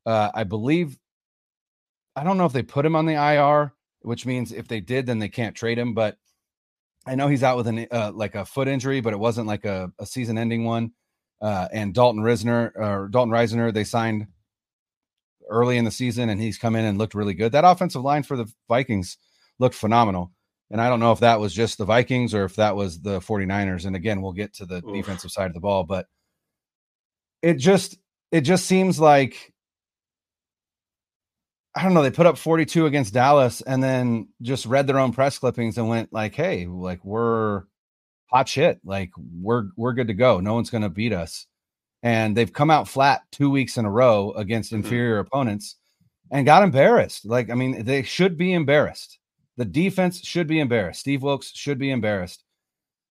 uh 0.06 0.30
i 0.34 0.44
believe 0.44 0.98
i 2.16 2.24
don't 2.24 2.38
know 2.38 2.46
if 2.46 2.54
they 2.54 2.64
put 2.64 2.86
him 2.86 2.96
on 2.96 3.06
the 3.06 3.14
ir 3.14 3.74
which 4.02 4.26
means 4.26 4.52
if 4.52 4.68
they 4.68 4.80
did 4.80 5.06
then 5.06 5.20
they 5.20 5.30
can't 5.30 5.56
trade 5.56 5.78
him 5.78 5.94
but 5.94 6.18
i 7.06 7.16
know 7.16 7.28
he's 7.28 7.44
out 7.44 7.58
with 7.58 7.68
an 7.68 7.88
uh, 7.92 8.12
like 8.14 8.36
a 8.36 8.46
foot 8.46 8.68
injury 8.68 9.02
but 9.02 9.14
it 9.14 9.20
wasn't 9.20 9.48
like 9.48 9.66
a, 9.66 9.92
a 10.00 10.06
season 10.06 10.38
ending 10.38 10.64
one 10.64 10.92
uh 11.42 11.68
and 11.74 11.94
dalton 11.94 12.22
risner 12.22 12.72
or 12.76 13.08
dalton 13.10 13.34
reisner 13.34 13.74
they 13.74 13.84
signed 13.84 14.28
early 15.50 15.78
in 15.78 15.86
the 15.86 15.92
season 15.92 16.30
and 16.30 16.40
he's 16.40 16.58
come 16.58 16.76
in 16.76 16.86
and 16.86 16.98
looked 16.98 17.16
really 17.16 17.34
good. 17.34 17.52
That 17.52 17.66
offensive 17.66 18.04
line 18.04 18.24
for 18.24 18.38
the 18.38 18.52
vikings 18.68 19.18
looked 19.58 19.76
phenomenal 19.76 20.32
and 20.72 20.80
I 20.82 20.90
don't 20.90 21.00
know 21.00 21.12
if 21.12 21.20
that 21.22 21.40
was 21.40 21.54
just 21.54 21.78
the 21.78 21.86
Vikings 21.86 22.34
or 22.34 22.44
if 22.46 22.56
that 22.58 22.76
was 22.76 23.02
the 23.02 23.20
49ers. 23.20 23.86
And 23.86 23.96
again, 23.96 24.22
we'll 24.22 24.34
get 24.34 24.54
to 24.56 24.66
the 24.66 24.78
Oof. 24.86 24.94
defensive 24.94 25.32
side 25.32 25.48
of 25.48 25.54
the 25.54 25.60
ball, 25.60 25.84
but 25.84 26.06
it 27.42 27.56
just 27.56 27.98
it 28.32 28.42
just 28.42 28.66
seems 28.66 29.00
like 29.00 29.54
I 31.76 31.84
don't 31.84 31.94
know, 31.94 32.02
they 32.02 32.12
put 32.12 32.26
up 32.26 32.38
42 32.38 32.88
against 32.88 33.14
Dallas 33.14 33.62
and 33.62 33.82
then 33.82 34.30
just 34.42 34.66
read 34.66 34.88
their 34.88 35.00
own 35.00 35.14
press 35.14 35.38
clippings 35.38 35.78
and 35.78 35.88
went 35.88 36.12
like, 36.12 36.34
"Hey, 36.36 36.66
like 36.66 37.04
we're 37.06 37.64
hot 38.32 38.50
shit. 38.50 38.80
Like 38.84 39.12
we're 39.18 39.66
we're 39.78 39.94
good 39.94 40.08
to 40.08 40.14
go. 40.14 40.40
No 40.40 40.56
one's 40.56 40.70
going 40.72 40.82
to 40.82 40.90
beat 40.90 41.14
us." 41.14 41.46
And 42.04 42.36
they've 42.36 42.52
come 42.52 42.72
out 42.72 42.88
flat 42.88 43.22
2 43.32 43.50
weeks 43.50 43.78
in 43.78 43.86
a 43.86 43.92
row 43.92 44.32
against 44.34 44.72
Mhm. 44.72 44.78
inferior 44.78 45.20
opponents 45.20 45.76
and 46.32 46.46
got 46.46 46.64
embarrassed. 46.64 47.26
Like 47.26 47.50
I 47.50 47.56
mean, 47.56 47.84
they 47.86 48.02
should 48.04 48.38
be 48.38 48.54
embarrassed. 48.54 49.19
The 49.60 49.66
defense 49.66 50.26
should 50.26 50.48
be 50.48 50.62
embarrassed. 50.62 51.02
Steve 51.02 51.22
Wilks 51.22 51.52
should 51.54 51.78
be 51.78 51.92
embarrassed. 51.92 52.46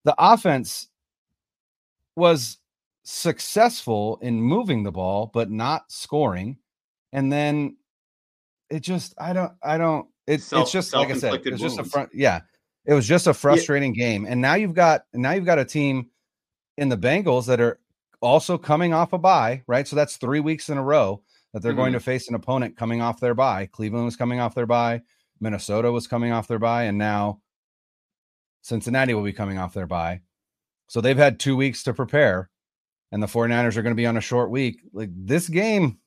The 0.04 0.14
offense 0.18 0.88
was 2.16 2.56
successful 3.04 4.18
in 4.22 4.40
moving 4.40 4.82
the 4.82 4.90
ball, 4.90 5.30
but 5.32 5.50
not 5.50 5.92
scoring. 5.92 6.56
And 7.12 7.30
then 7.30 7.76
it 8.70 8.80
just, 8.80 9.14
I 9.18 9.34
don't, 9.34 9.52
I 9.62 9.76
don't, 9.76 10.08
it, 10.26 10.40
Self- 10.40 10.62
it's 10.62 10.72
just 10.72 10.94
like 10.94 11.11
I 11.11 11.18
said, 11.18 11.34
it's 11.44 11.61
just 11.61 11.78
a 11.78 11.84
front. 11.84 12.08
Yeah. 12.14 12.40
It 12.87 12.94
was 12.94 13.06
just 13.06 13.26
a 13.26 13.34
frustrating 13.34 13.92
game. 13.92 14.24
And 14.26 14.40
now 14.40 14.54
you've 14.54 14.72
got, 14.72 15.04
now 15.12 15.32
you've 15.32 15.44
got 15.44 15.58
a 15.58 15.64
team 15.66 16.06
in 16.78 16.88
the 16.88 16.96
Bengals 16.96 17.44
that 17.46 17.61
are 17.61 17.78
also 18.22 18.56
coming 18.56 18.94
off 18.94 19.12
a 19.12 19.18
bye, 19.18 19.62
right? 19.66 19.87
So 19.87 19.96
that's 19.96 20.16
three 20.16 20.40
weeks 20.40 20.70
in 20.70 20.78
a 20.78 20.82
row 20.82 21.20
that 21.52 21.62
they're 21.62 21.74
going 21.74 21.92
Mhm. 21.92 21.96
to 21.96 22.00
face 22.00 22.28
an 22.30 22.34
opponent 22.34 22.74
coming 22.76 23.02
off 23.02 23.20
their 23.20 23.34
bye. 23.34 23.66
Cleveland 23.66 24.06
was 24.06 24.16
coming 24.16 24.40
off 24.40 24.54
their 24.54 24.66
bye. 24.66 25.02
Minnesota 25.40 25.90
was 25.92 26.07
coming 26.07 26.33
off 26.33 26.48
their 26.48 26.59
bye, 26.59 26.85
and 26.85 26.98
now 26.98 27.40
Cincinnati 28.62 29.14
will 29.14 29.22
be 29.22 29.33
coming 29.33 29.59
off 29.59 29.74
their 29.74 29.87
bye. 29.87 30.20
So 30.88 31.01
they've 31.01 31.16
had 31.16 31.38
two 31.38 31.57
weeks 31.57 31.83
to 31.85 31.94
prepare, 31.94 32.51
and 33.12 33.22
the 33.22 33.27
49ers 33.27 33.77
are 33.77 33.83
going 33.83 33.94
to 33.94 34.01
be 34.01 34.07
on 34.07 34.16
a 34.16 34.22
short 34.22 34.51
week. 34.51 34.81
Like 34.92 35.11
this 35.14 35.48
game, 35.48 35.98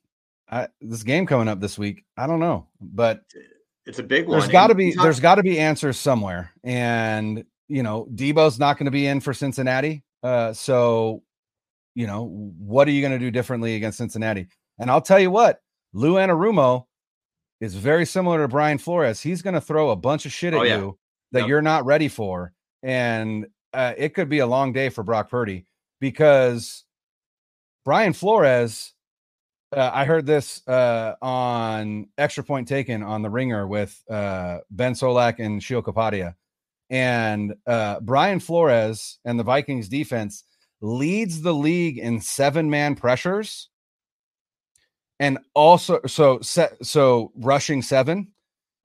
I, 0.50 0.67
this 0.82 1.04
game 1.04 1.26
coming 1.26 1.48
up 1.48 1.60
this 1.60 1.78
week, 1.78 2.04
I 2.17 2.28
don't 2.28 2.39
know, 2.39 2.67
but 2.82 3.24
It's 3.86 4.00
a 4.00 4.04
big 4.04 4.28
one. 4.28 4.39
there's 4.39 4.52
got 4.52 4.67
to 4.67 4.76
be 4.76 4.94
there's 4.94 5.20
got 5.20 5.36
to 5.36 5.44
be 5.44 5.60
answers 5.60 5.98
somewhere, 5.98 6.52
and 6.63 7.44
you 7.67 7.84
know 7.84 8.08
Deebo's 8.13 8.60
not 8.60 8.78
going 8.78 8.86
to 8.86 8.91
be 8.91 9.08
in 9.08 9.20
for 9.22 9.34
Cincinnati, 9.34 10.04
uh, 10.24 10.52
so 10.54 11.24
you 11.96 12.08
know 12.08 12.26
what 12.58 12.88
are 12.88 12.91
you 12.91 13.02
going 13.02 13.13
to 13.13 13.20
do 13.20 13.32
differently 13.32 13.76
against 13.76 13.98
Cincinnati? 13.98 14.48
And 14.80 14.89
I'll 14.89 15.02
tell 15.02 15.20
you 15.20 15.30
what, 15.32 15.62
Lou 15.94 16.15
Anarumo 16.15 16.86
is 17.62 17.76
very 17.76 18.06
similar 18.06 18.39
to 18.41 18.47
Brian 18.50 18.78
Flores. 18.78 19.21
He's 19.21 19.41
going 19.41 19.54
to 19.54 19.62
throw 19.62 19.91
a 19.91 19.95
bunch 19.95 20.26
of 20.26 20.34
shit 20.34 20.54
at 20.54 20.60
Oh, 20.60 20.63
yeah. 20.63 20.78
you 20.78 20.97
that 21.32 21.39
Yep. 21.41 21.47
you're 21.47 21.62
not 21.62 21.86
ready 21.86 22.10
for, 22.10 22.52
and 22.84 23.45
uh, 23.74 23.93
it 23.97 24.13
could 24.13 24.28
be 24.28 24.39
a 24.39 24.47
long 24.47 24.74
day 24.74 24.89
for 24.89 25.04
Brock 25.04 25.30
Purdy 25.30 25.65
because 26.02 26.84
Brian 27.86 28.13
Flores. 28.13 28.93
Uh, 29.74 29.89
I 29.93 30.04
heard 30.04 30.26
this 30.26 30.67
uh, 30.67 31.15
on 31.21 32.10
Extra 32.17 32.43
Point 32.43 32.67
Taken 32.67 33.02
on 33.04 33.21
the 33.21 33.30
Ringer 33.30 33.65
with 33.65 34.04
uh, 34.10 34.58
Ben 34.69 34.91
Solak 34.91 35.39
and 35.39 35.63
Sheil 35.63 35.82
Kapadia. 35.82 36.36
And 36.89 37.56
uh, 37.65 38.02
Brian 38.02 38.41
Flores 38.41 39.19
and 39.24 39.39
the 39.39 39.45
Vikings 39.45 39.88
defense 39.88 40.43
leads 40.82 41.41
the 41.41 41.54
league 41.54 41.97
in 41.97 42.19
seven 42.19 42.69
man 42.69 42.95
pressures 42.95 43.69
and 45.21 45.38
also 45.53 45.99
so 46.07 46.39
so 46.41 47.31
rushing 47.36 47.81
7 47.81 48.27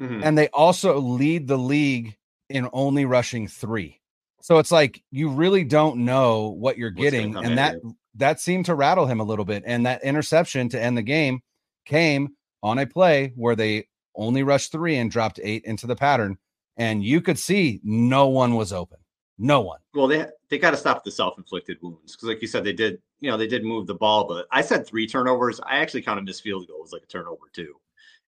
mm-hmm. 0.01 0.21
and 0.23 0.37
they 0.37 0.49
also 0.49 1.01
lead 1.01 1.49
the 1.49 1.57
league 1.57 2.17
in 2.49 2.69
only 2.73 3.05
rushing 3.05 3.49
three. 3.49 4.01
So 4.43 4.59
it's 4.59 4.71
like 4.71 5.03
you 5.11 5.31
really 5.31 5.65
don't 5.65 6.05
know 6.05 6.49
what 6.51 6.79
you're 6.79 6.91
getting, 6.91 7.37
and 7.37 7.59
that 7.59 7.81
here? 7.83 7.93
that 8.17 8.41
seemed 8.41 8.67
to 8.67 8.75
rattle 8.75 9.07
him 9.07 9.19
a 9.19 9.25
little 9.25 9.45
bit. 9.45 9.65
And 9.67 9.87
that 9.87 10.05
interception 10.05 10.69
to 10.69 10.81
end 10.81 10.97
the 10.97 11.03
game 11.03 11.41
came 11.85 12.29
on 12.63 12.79
a 12.79 12.87
play 12.87 13.33
where 13.35 13.57
they 13.57 13.89
only 14.15 14.43
rushed 14.43 14.71
three 14.71 14.97
and 14.97 15.11
dropped 15.11 15.41
eight 15.43 15.65
into 15.65 15.87
the 15.87 15.97
pattern, 15.97 16.37
and 16.77 17.03
you 17.03 17.21
could 17.21 17.39
see 17.39 17.81
no 17.83 18.29
one 18.29 18.55
was 18.55 18.73
open. 18.73 18.99
No 19.39 19.63
one. 19.63 19.81
Well, 19.95 20.07
they 20.07 20.27
they 20.49 20.59
got 20.59 20.71
to 20.71 20.77
stop 20.77 21.05
the 21.05 21.11
self-inflicted 21.11 21.79
wounds 21.83 22.15
because, 22.15 22.29
like 22.29 22.43
you 22.43 22.49
said, 22.49 22.65
they 22.65 22.73
did. 22.73 23.01
You 23.21 23.31
know, 23.31 23.37
they 23.37 23.47
did 23.47 23.65
move 23.65 23.87
the 23.87 23.95
ball, 23.95 24.29
but 24.29 24.47
I 24.51 24.61
said 24.61 24.87
three 24.87 25.07
turnovers. 25.07 25.59
I 25.61 25.79
actually 25.79 26.03
counted 26.03 26.25
missed 26.25 26.43
field 26.43 26.69
goals 26.69 26.93
like 26.93 27.03
a 27.03 27.07
turnover 27.07 27.49
too 27.53 27.77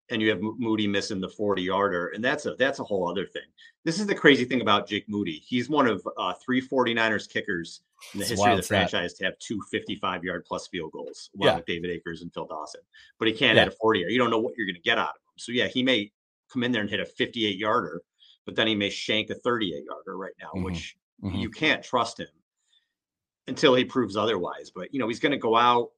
and 0.09 0.21
you 0.21 0.29
have 0.29 0.39
Moody 0.41 0.87
missing 0.87 1.21
the 1.21 1.29
40 1.29 1.61
yarder, 1.61 2.07
and 2.09 2.23
that's 2.23 2.45
a 2.45 2.55
that's 2.55 2.79
a 2.79 2.83
whole 2.83 3.09
other 3.09 3.25
thing. 3.25 3.43
This 3.85 3.99
is 3.99 4.07
the 4.07 4.15
crazy 4.15 4.45
thing 4.45 4.61
about 4.61 4.87
Jake 4.87 5.07
Moody. 5.07 5.41
He's 5.45 5.69
one 5.69 5.87
of 5.87 6.07
uh, 6.17 6.33
three 6.33 6.61
49ers 6.61 7.29
kickers 7.29 7.81
in 8.13 8.19
the 8.19 8.23
it's 8.23 8.31
history 8.31 8.51
of 8.51 8.57
the 8.57 8.63
franchise 8.63 9.13
to 9.15 9.25
have 9.25 9.37
two 9.39 9.61
55 9.71 10.23
yard 10.23 10.45
plus 10.45 10.67
field 10.67 10.91
goals, 10.91 11.29
along 11.35 11.47
yeah. 11.47 11.55
with 11.57 11.65
David 11.65 11.91
Akers 11.91 12.21
and 12.21 12.33
Phil 12.33 12.45
Dawson. 12.45 12.81
But 13.19 13.27
he 13.27 13.33
can't 13.33 13.55
yeah. 13.55 13.65
hit 13.65 13.73
a 13.73 13.75
40 13.75 14.05
You 14.09 14.17
don't 14.17 14.31
know 14.31 14.39
what 14.39 14.53
you're 14.57 14.65
going 14.65 14.75
to 14.75 14.81
get 14.81 14.97
out 14.97 15.09
of 15.09 15.15
him. 15.15 15.37
So 15.37 15.51
yeah, 15.51 15.67
he 15.67 15.83
may 15.83 16.11
come 16.51 16.63
in 16.63 16.71
there 16.71 16.81
and 16.81 16.89
hit 16.89 16.99
a 16.99 17.05
58 17.05 17.57
yarder, 17.57 18.01
but 18.45 18.55
then 18.55 18.67
he 18.67 18.75
may 18.75 18.89
shank 18.89 19.29
a 19.29 19.35
38 19.35 19.83
yarder 19.85 20.17
right 20.17 20.33
now, 20.41 20.47
mm-hmm. 20.47 20.63
which 20.63 20.97
mm-hmm. 21.23 21.35
you 21.35 21.49
can't 21.49 21.83
trust 21.83 22.19
him 22.19 22.27
until 23.47 23.75
he 23.75 23.83
proves 23.83 24.15
otherwise. 24.15 24.71
But 24.73 24.93
you 24.93 24.99
know, 24.99 25.07
he's 25.07 25.19
going 25.19 25.31
to 25.31 25.37
go 25.37 25.55
out. 25.55 25.89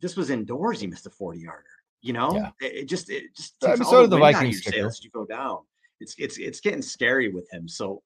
This 0.00 0.16
was 0.16 0.30
indoors. 0.30 0.80
He 0.80 0.86
missed 0.86 1.06
a 1.06 1.10
40 1.10 1.40
yarder. 1.40 1.64
You 2.02 2.12
know, 2.12 2.32
yeah. 2.34 2.50
it, 2.60 2.74
it, 2.74 2.84
just 2.88 3.10
it 3.10 3.34
just 3.36 3.58
takes 3.60 3.80
I 3.80 3.82
mean, 3.82 3.90
so 3.90 4.02
did 4.02 4.10
the 4.10 4.18
Vikings 4.18 4.66
as 4.66 5.02
you 5.02 5.10
go 5.10 5.24
down. 5.24 5.60
It's 6.00 6.14
it's 6.18 6.38
it's 6.38 6.60
getting 6.60 6.82
scary 6.82 7.32
with 7.32 7.50
him. 7.52 7.66
So 7.66 8.02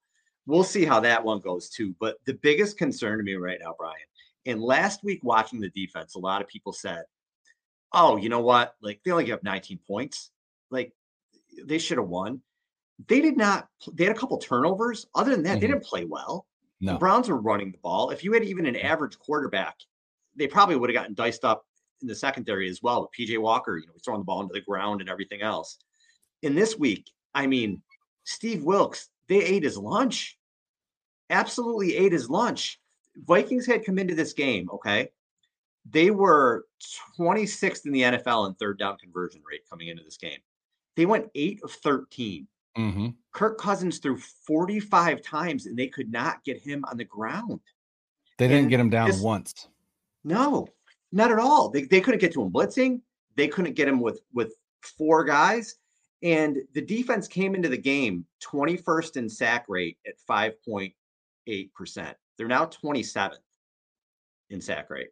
we'll 0.47 0.65
see 0.65 0.85
how 0.85 1.01
that 1.01 1.23
one 1.23 1.41
goes 1.41 1.69
too. 1.69 1.95
But 2.01 2.17
the 2.25 2.35
biggest 2.35 2.79
concern 2.79 3.19
to 3.19 3.25
me 3.25 3.35
right 3.35 3.59
now, 3.61 3.75
Brian, 3.79 3.97
and 4.47 4.63
last 4.63 5.05
week 5.05 5.21
watching 5.23 5.61
the 5.61 5.71
defense, 5.71 6.15
a 6.15 6.19
lot 6.19 6.41
of 6.41 6.49
people 6.49 6.73
said, 6.73 7.05
"Oh, 7.93 8.17
you 8.17 8.29
know 8.29 8.41
what? 8.41 8.75
Like 8.81 9.01
they 9.05 9.11
only 9.11 9.25
give 9.25 9.35
up 9.35 9.45
19 9.45 9.81
points. 9.87 10.31
Like 10.71 10.93
they 11.65 11.79
should 11.79 11.99
have 11.99 12.09
won." 12.09 12.41
They 13.09 13.21
did 13.21 13.37
not. 13.37 13.69
They 13.93 14.05
had 14.05 14.17
a 14.17 14.19
couple 14.19 14.39
turnovers. 14.39 15.07
Other 15.15 15.33
than 15.33 15.43
that, 15.43 15.53
mm-hmm. 15.53 15.61
they 15.61 15.67
didn't 15.67 15.85
play 15.85 16.05
well. 16.05 16.47
No. 16.81 16.93
The 16.93 16.99
Browns 16.99 17.29
were 17.29 17.41
running 17.41 17.73
the 17.73 17.79
ball. 17.79 18.11
If 18.11 18.25
you 18.25 18.33
had 18.33 18.45
even 18.45 18.67
an 18.67 18.77
average 18.77 19.19
quarterback, 19.19 19.77
they 20.37 20.47
probably 20.47 20.77
would 20.77 20.91
have 20.91 20.95
gotten 20.95 21.15
diced 21.15 21.45
up 21.45 21.67
in 22.01 22.09
the 22.09 22.15
secondary 22.15 22.69
as 22.69 22.83
well 22.83 23.03
with 23.03 23.11
PJ 23.13 23.39
Walker, 23.39 23.77
you 23.77 23.87
know, 23.87 23.93
he's 23.93 24.03
throwing 24.03 24.21
the 24.21 24.25
ball 24.25 24.41
into 24.41 24.55
the 24.55 24.61
ground 24.61 25.01
and 25.01 25.11
everything 25.11 25.43
else. 25.43 25.79
In 26.43 26.55
this 26.55 26.79
week, 26.79 27.11
I 27.35 27.47
mean, 27.47 27.83
Steve 28.25 28.63
Wilks, 28.65 29.11
they 29.29 29.43
ate 29.43 29.63
his 29.63 29.77
lunch. 29.77 30.39
Absolutely 31.29 31.97
ate 31.97 32.13
his 32.13 32.31
lunch. 32.31 32.81
Vikings 33.17 33.67
had 33.67 33.85
come 33.85 33.99
into 33.99 34.15
this 34.15 34.33
game, 34.33 34.69
okay? 34.73 35.11
They 35.89 36.11
were 36.11 36.67
26th 37.19 37.87
in 37.87 37.93
the 37.93 38.03
NFL 38.03 38.49
in 38.49 38.55
third 38.55 38.79
down 38.79 38.97
conversion 38.99 39.43
rate 39.49 39.63
coming 39.69 39.89
into 39.89 40.03
this 40.03 40.17
game. 40.17 40.39
They 40.97 41.07
went 41.07 41.31
8 41.35 41.61
of 41.63 41.73
13. 41.73 42.47
Mm-hmm. 42.77 43.09
Kirk 43.33 43.59
Cousins 43.59 43.99
threw 43.99 44.17
45 44.17 45.23
times 45.23 45.67
and 45.67 45.79
they 45.79 45.89
could 45.89 46.11
not 46.11 46.45
get 46.45 46.59
him 46.59 46.85
on 46.91 46.97
the 46.97 47.05
ground. 47.05 47.61
They 48.39 48.49
didn't 48.49 48.63
and 48.63 48.71
get 48.71 48.81
him 48.81 48.91
down 48.91 49.09
this, 49.09 49.21
once. 49.21 49.69
No, 50.25 50.69
not 51.13 51.31
at 51.31 51.39
all. 51.39 51.71
They, 51.71 51.83
they 51.83 52.01
couldn't 52.01 52.21
get 52.21 52.33
to 52.35 52.43
him 52.43 52.51
blitzing. 52.51 53.01
They 53.37 53.49
couldn't 53.49 53.75
get 53.75 53.89
him 53.89 54.01
with 54.01 54.21
with 54.33 54.55
four 54.83 55.25
guys. 55.25 55.77
And 56.23 56.59
the 56.75 56.83
defense 56.83 57.27
came 57.27 57.55
into 57.55 57.69
the 57.69 57.79
game 57.79 58.27
21st 58.43 59.17
in 59.17 59.29
sack 59.29 59.65
rate 59.69 59.97
at 60.07 60.15
5.8%. 60.29 62.15
They're 62.37 62.49
now 62.49 62.67
27th 62.67 63.37
in 64.51 64.61
sack 64.61 64.91
rate. 64.91 65.09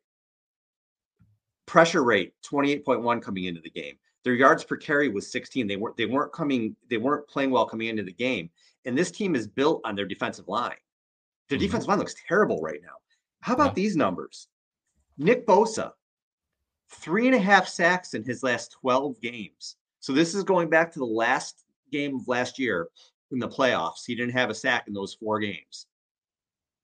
Pressure 1.66 2.05
rate 2.05 2.35
28.1 2.51 3.23
coming 3.23 3.44
into 3.44 3.61
the 3.62 3.71
game. 3.71 3.99
Their 4.29 4.35
yards 4.35 4.62
per 4.62 4.77
carry 4.77 5.09
was 5.09 5.33
16. 5.33 5.67
They 5.67 5.77
weren't 5.77 5.97
they 5.97 6.05
weren't 6.05 6.35
coming 6.35 6.77
they 6.91 6.99
weren't 6.99 7.27
playing 7.29 7.51
well 7.51 7.64
coming 7.64 7.88
into 7.88 8.03
the 8.03 8.12
game. 8.12 8.51
And 8.85 8.97
this 8.97 9.11
team 9.11 9.35
is 9.35 9.47
built 9.47 9.81
on 9.87 9.95
their 9.95 10.05
defensive 10.05 10.49
line. 10.49 10.77
Their 11.49 11.57
mm-hmm. 11.57 11.64
defensive 11.64 11.88
line 11.88 11.99
looks 11.99 12.14
terrible 12.29 12.61
right 12.61 12.81
now. 12.83 12.97
How 13.41 13.55
about 13.55 13.69
yeah. 13.69 13.83
these 13.85 13.97
numbers? 13.97 14.49
Nick 15.17 15.47
Bosa, 15.47 15.93
three 16.91 17.27
and 17.27 17.35
a 17.35 17.38
half 17.38 17.67
sacks 17.67 18.12
in 18.12 18.23
his 18.23 18.43
last 18.43 18.73
12 18.83 19.19
games. 19.23 19.77
So 20.01 20.12
this 20.12 20.35
is 20.35 20.45
going 20.45 20.69
back 20.69 20.93
to 20.93 20.99
the 20.99 21.07
last 21.07 21.64
game 21.91 22.17
of 22.17 22.29
last 22.29 22.59
year 22.59 22.88
in 23.31 23.38
the 23.38 23.49
playoffs. 23.49 24.05
He 24.07 24.14
didn't 24.14 24.35
have 24.35 24.51
a 24.51 24.55
sack 24.55 24.88
in 24.88 24.93
those 24.93 25.14
four 25.14 25.41
games. 25.41 25.87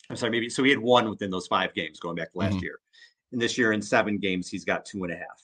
I'm 0.09 0.17
sorry, 0.17 0.33
maybe 0.33 0.49
so 0.49 0.65
he 0.65 0.71
had 0.71 0.79
one 0.79 1.11
within 1.11 1.31
those 1.31 1.47
five 1.47 1.75
games 1.75 2.01
going 2.01 2.17
back 2.17 2.33
to 2.33 2.39
last 2.39 2.55
mm-hmm. 2.55 2.65
year. 2.65 2.81
And 3.33 3.41
this 3.43 3.59
year 3.59 3.73
in 3.73 3.83
seven 3.83 4.17
games, 4.17 4.49
he's 4.49 4.65
got 4.65 4.87
two 4.87 5.05
and 5.05 5.13
a 5.13 5.17
half. 5.17 5.43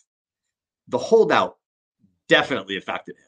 The 0.88 0.96
holdout 0.96 1.58
definitely 2.30 2.78
affected 2.78 3.16
him. 3.16 3.24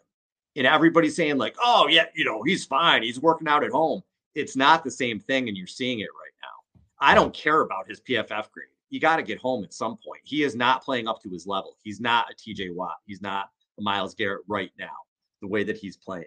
And 0.57 0.67
everybody's 0.67 1.17
saying, 1.17 1.37
like, 1.37 1.57
oh, 1.63 1.89
yeah, 1.89 2.07
you 2.15 2.25
know, 2.25 2.43
he's 2.43 2.65
fine. 2.65 3.03
He's 3.03 3.21
working 3.21 3.49
out 3.49 3.65
at 3.65 3.71
home. 3.71 4.03
It's 4.35 4.57
not 4.57 4.85
the 4.85 4.91
same 4.91 5.21
thing, 5.21 5.49
and 5.49 5.57
you're 5.57 5.67
seeing 5.67 6.01
it 6.01 6.05
right 6.05 6.33
now. 6.43 6.81
I 7.07 7.15
don't 7.15 7.35
care 7.35 7.61
about 7.61 7.89
his 7.89 8.01
PFF 8.01 8.51
grade 8.51 8.69
you 8.93 9.01
got 9.01 9.17
to 9.17 9.23
get 9.23 9.39
home 9.39 9.65
at 9.65 9.73
some 9.73 9.97
point. 9.97 10.21
He 10.23 10.43
is 10.43 10.55
not 10.55 10.85
playing 10.85 11.09
up 11.09 11.21
to 11.23 11.31
his 11.31 11.47
level. 11.47 11.79
He's 11.83 11.99
not 11.99 12.27
a 12.31 12.35
TJ 12.35 12.75
Watt. 12.75 12.97
He's 13.07 13.23
not 13.23 13.49
a 13.79 13.83
Myles 13.83 14.15
Garrett 14.15 14.43
right 14.47 14.71
now, 14.79 14.93
the 15.41 15.49
way 15.49 15.65
that 15.65 15.79
he's 15.79 15.97
playing. 15.97 16.27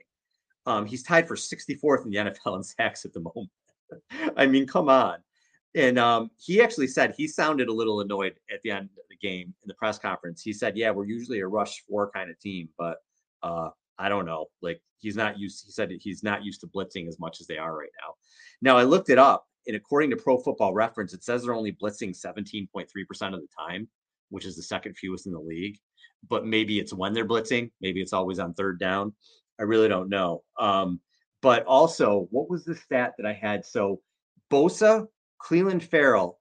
Um, 0.66 0.88
he's 0.88 1.04
tied 1.04 1.28
for 1.28 1.36
64th 1.36 2.06
in 2.06 2.10
the 2.10 2.18
NFL 2.18 2.58
in 2.58 2.64
sacks 2.64 3.06
at 3.06 3.14
the 3.14 3.20
moment. 3.20 3.52
I 4.36 4.48
mean, 4.48 4.66
come 4.66 4.90
on. 4.90 5.18
And 5.76 6.00
um, 6.00 6.32
he 6.38 6.62
actually 6.62 6.88
said 6.88 7.14
he 7.16 7.28
sounded 7.28 7.68
a 7.68 7.74
little 7.74 8.00
annoyed 8.00 8.36
at 8.52 8.62
the 8.64 8.72
end 8.72 8.90
of 8.98 9.04
the 9.10 9.18
game 9.18 9.54
in 9.62 9.68
the 9.68 9.74
press 9.74 10.00
conference. 10.00 10.42
He 10.42 10.54
said, 10.54 10.78
"Yeah, 10.78 10.92
we're 10.92 11.06
usually 11.06 11.42
a 11.42 11.48
rush 11.48 11.84
four 11.88 12.10
kind 12.12 12.30
of 12.30 12.40
team, 12.40 12.70
but 12.78 12.98
uh, 13.44 13.70
I 14.00 14.10
don't 14.10 14.26
know. 14.26 14.48
Like 14.62 14.82
he's 15.00 15.18
not 15.18 15.38
used. 15.38 15.66
He 15.66 15.72
said 15.72 15.92
he's 16.00 16.24
not 16.24 16.46
used 16.46 16.62
to 16.62 16.68
blitzing 16.68 17.08
as 17.08 17.20
much 17.20 17.42
as 17.42 17.48
they 17.48 17.58
are 17.58 17.78
right 17.78 17.90
now. 18.02 18.14
Now 18.62 18.78
I 18.78 18.84
looked 18.84 19.10
it 19.10 19.18
up, 19.18 19.46
and 19.68 19.76
according 19.76 20.12
to 20.12 20.18
Pro 20.18 20.38
Football 20.38 20.74
Reference, 20.74 21.14
it 21.14 21.24
says 21.24 21.44
they're 21.44 21.54
only 21.54 21.74
blitzing 21.74 22.16
17.3% 22.16 22.88
of 23.34 23.42
the 23.42 23.48
time, 23.58 23.88
which 24.30 24.46
is 24.46 24.56
the 24.56 24.64
second 24.64 24.96
fewest 24.98 25.28
in 25.28 25.34
the 25.34 25.40
league. 25.40 25.78
But 26.30 26.46
maybe 26.46 26.80
it's 26.80 26.94
when 26.94 27.14
they're 27.14 27.28
blitzing, 27.28 27.72
maybe 27.82 28.02
it's 28.02 28.14
always 28.14 28.40
on 28.40 28.54
third 28.54 28.80
down. 28.80 29.14
I 29.60 29.64
really 29.64 29.88
don't 29.88 30.10
know. 30.10 30.44
Um, 30.60 31.00
but 31.42 31.66
also, 31.66 32.28
what 32.32 32.50
was 32.50 32.66
the 32.66 32.76
stat 32.76 33.14
that 33.18 33.28
I 33.28 33.34
had? 33.34 33.66
So 33.66 34.02
Bosa, 34.52 35.08
Clelin 35.46 35.82
Ferrell 35.82 36.40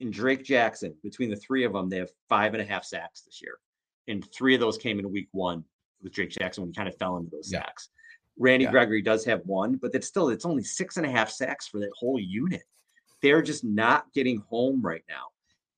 and 0.00 0.12
Drake 0.12 0.44
Jackson, 0.44 0.94
between 1.02 1.30
the 1.30 1.36
three 1.36 1.64
of 1.64 1.72
them, 1.72 1.88
they 1.88 1.98
have 1.98 2.10
five 2.28 2.54
and 2.54 2.62
a 2.62 2.66
half 2.66 2.84
sacks 2.84 3.22
this 3.22 3.40
year. 3.40 3.58
And 4.08 4.26
three 4.32 4.54
of 4.54 4.60
those 4.60 4.76
came 4.78 4.98
in 4.98 5.10
week 5.10 5.28
one 5.32 5.64
with 6.02 6.12
Drake 6.12 6.30
Jackson 6.30 6.62
when 6.62 6.70
he 6.70 6.74
kind 6.74 6.88
of 6.88 6.96
fell 6.96 7.16
into 7.16 7.30
those 7.30 7.50
yeah. 7.52 7.60
sacks. 7.60 7.90
Randy 8.38 8.64
yeah. 8.64 8.70
Gregory 8.70 9.02
does 9.02 9.24
have 9.24 9.42
one, 9.44 9.76
but 9.76 9.92
that's 9.92 10.06
still 10.06 10.30
it's 10.30 10.44
only 10.44 10.62
six 10.62 10.96
and 10.96 11.06
a 11.06 11.10
half 11.10 11.30
sacks 11.30 11.68
for 11.68 11.78
that 11.80 11.90
whole 11.98 12.18
unit. 12.18 12.62
They're 13.20 13.42
just 13.42 13.64
not 13.64 14.12
getting 14.14 14.38
home 14.48 14.80
right 14.80 15.02
now. 15.08 15.26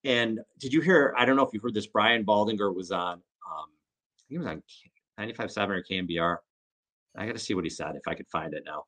And 0.04 0.40
did 0.58 0.72
you 0.72 0.80
hear? 0.80 1.14
I 1.16 1.24
don't 1.24 1.36
know 1.36 1.44
if 1.44 1.52
you 1.52 1.60
heard 1.60 1.74
this. 1.74 1.86
Brian 1.86 2.24
Baldinger 2.24 2.74
was 2.74 2.90
on. 2.90 3.14
Um, 3.14 3.66
he 4.28 4.38
was 4.38 4.46
on 4.46 4.62
95.7 5.18 5.68
or 5.70 5.82
KNBR. 5.82 6.36
I 7.16 7.26
got 7.26 7.32
to 7.32 7.38
see 7.38 7.54
what 7.54 7.64
he 7.64 7.70
said 7.70 7.96
if 7.96 8.06
I 8.06 8.14
could 8.14 8.28
find 8.28 8.54
it 8.54 8.64
now. 8.64 8.84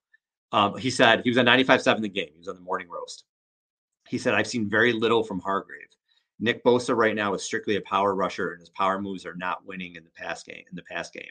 Um, 0.52 0.76
he 0.76 0.90
said 0.90 1.22
he 1.24 1.30
was 1.30 1.38
on 1.38 1.46
95.7 1.46 2.02
the 2.02 2.08
game. 2.08 2.28
He 2.32 2.38
was 2.38 2.48
on 2.48 2.54
the 2.54 2.60
morning 2.60 2.88
roast. 2.88 3.24
He 4.08 4.18
said, 4.18 4.34
I've 4.34 4.46
seen 4.46 4.68
very 4.68 4.92
little 4.92 5.22
from 5.22 5.40
Hargrave. 5.40 5.88
Nick 6.40 6.64
Bosa 6.64 6.94
right 6.96 7.14
now 7.14 7.34
is 7.34 7.44
strictly 7.44 7.76
a 7.76 7.80
power 7.82 8.14
rusher, 8.14 8.50
and 8.50 8.60
his 8.60 8.70
power 8.70 9.00
moves 9.00 9.24
are 9.24 9.36
not 9.36 9.64
winning 9.64 9.94
in 9.94 10.04
the 10.04 10.10
pass 10.10 10.42
game. 10.42 10.64
In 10.70 10.74
the 10.76 10.82
pass 10.82 11.10
game, 11.10 11.30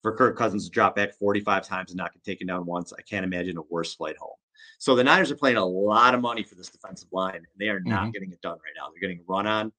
for 0.00 0.16
Kirk 0.16 0.38
Cousins 0.38 0.64
to 0.64 0.70
drop 0.70 0.96
back 0.96 1.14
45 1.14 1.66
times 1.66 1.90
and 1.90 1.98
not 1.98 2.12
get 2.12 2.24
taken 2.24 2.46
down 2.46 2.64
once, 2.64 2.92
I 2.92 3.02
can't 3.02 3.24
imagine 3.24 3.58
a 3.58 3.62
worse 3.68 3.94
flight 3.94 4.16
home. 4.16 4.36
So 4.78 4.94
the 4.94 5.04
Niners 5.04 5.30
are 5.30 5.36
playing 5.36 5.56
a 5.56 5.64
lot 5.64 6.14
of 6.14 6.20
money 6.20 6.42
for 6.42 6.54
this 6.54 6.70
defensive 6.70 7.08
line, 7.12 7.36
and 7.36 7.46
they 7.58 7.68
are 7.68 7.80
not 7.80 8.04
mm-hmm. 8.04 8.10
getting 8.12 8.32
it 8.32 8.40
done 8.40 8.58
right 8.64 8.72
now. 8.76 8.88
They're 8.90 9.00
getting 9.00 9.24
run 9.28 9.46
on. 9.46 9.72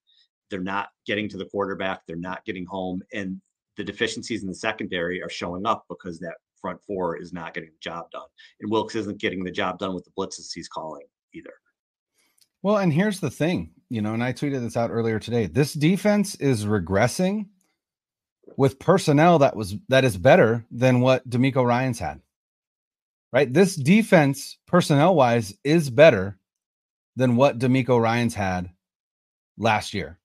They're 0.49 0.59
not 0.59 0.89
getting 1.05 1.29
to 1.29 1.37
the 1.37 1.45
quarterback. 1.45 2.05
They're 2.05 2.15
not 2.15 2.45
getting 2.45 2.65
home, 2.65 3.01
and 3.13 3.41
the 3.77 3.83
deficiencies 3.83 4.41
in 4.41 4.49
the 4.49 4.55
secondary 4.55 5.21
are 5.21 5.29
showing 5.29 5.65
up 5.65 5.85
because 5.89 6.19
that 6.19 6.35
front 6.61 6.83
four 6.83 7.17
is 7.17 7.31
not 7.31 7.53
getting 7.53 7.69
the 7.69 7.79
job 7.79 8.11
done, 8.11 8.27
and 8.59 8.69
Wilks 8.69 8.95
isn't 8.95 9.19
getting 9.19 9.43
the 9.43 9.51
job 9.51 9.79
done 9.79 9.93
with 9.93 10.03
the 10.03 10.11
blitzes 10.11 10.53
he's 10.53 10.67
calling 10.67 11.05
either. 11.33 11.53
Well, 12.61 12.77
and 12.77 12.91
here's 12.91 13.19
the 13.19 13.29
thing, 13.31 13.71
you 13.89 14.01
know, 14.01 14.13
and 14.13 14.23
I 14.23 14.33
tweeted 14.33 14.61
this 14.61 14.75
out 14.75 14.91
earlier 14.91 15.19
today. 15.19 15.45
This 15.45 15.73
defense 15.73 16.35
is 16.35 16.65
regressing 16.65 17.47
with 18.57 18.79
personnel 18.79 19.39
that 19.39 19.55
was 19.55 19.75
that 19.87 20.03
is 20.03 20.17
better 20.17 20.65
than 20.69 20.99
what 20.99 21.29
DeMeco 21.29 21.65
Ryans 21.65 21.99
had. 21.99 22.21
Right? 23.31 23.51
This 23.51 23.75
defense, 23.75 24.57
personnel 24.65 25.15
wise, 25.15 25.53
is 25.63 25.89
better 25.89 26.37
than 27.15 27.35
what 27.35 27.59
DeMeco 27.59 28.01
Ryans 28.01 28.33
had 28.33 28.71
last 29.57 29.93
year. 29.93 30.19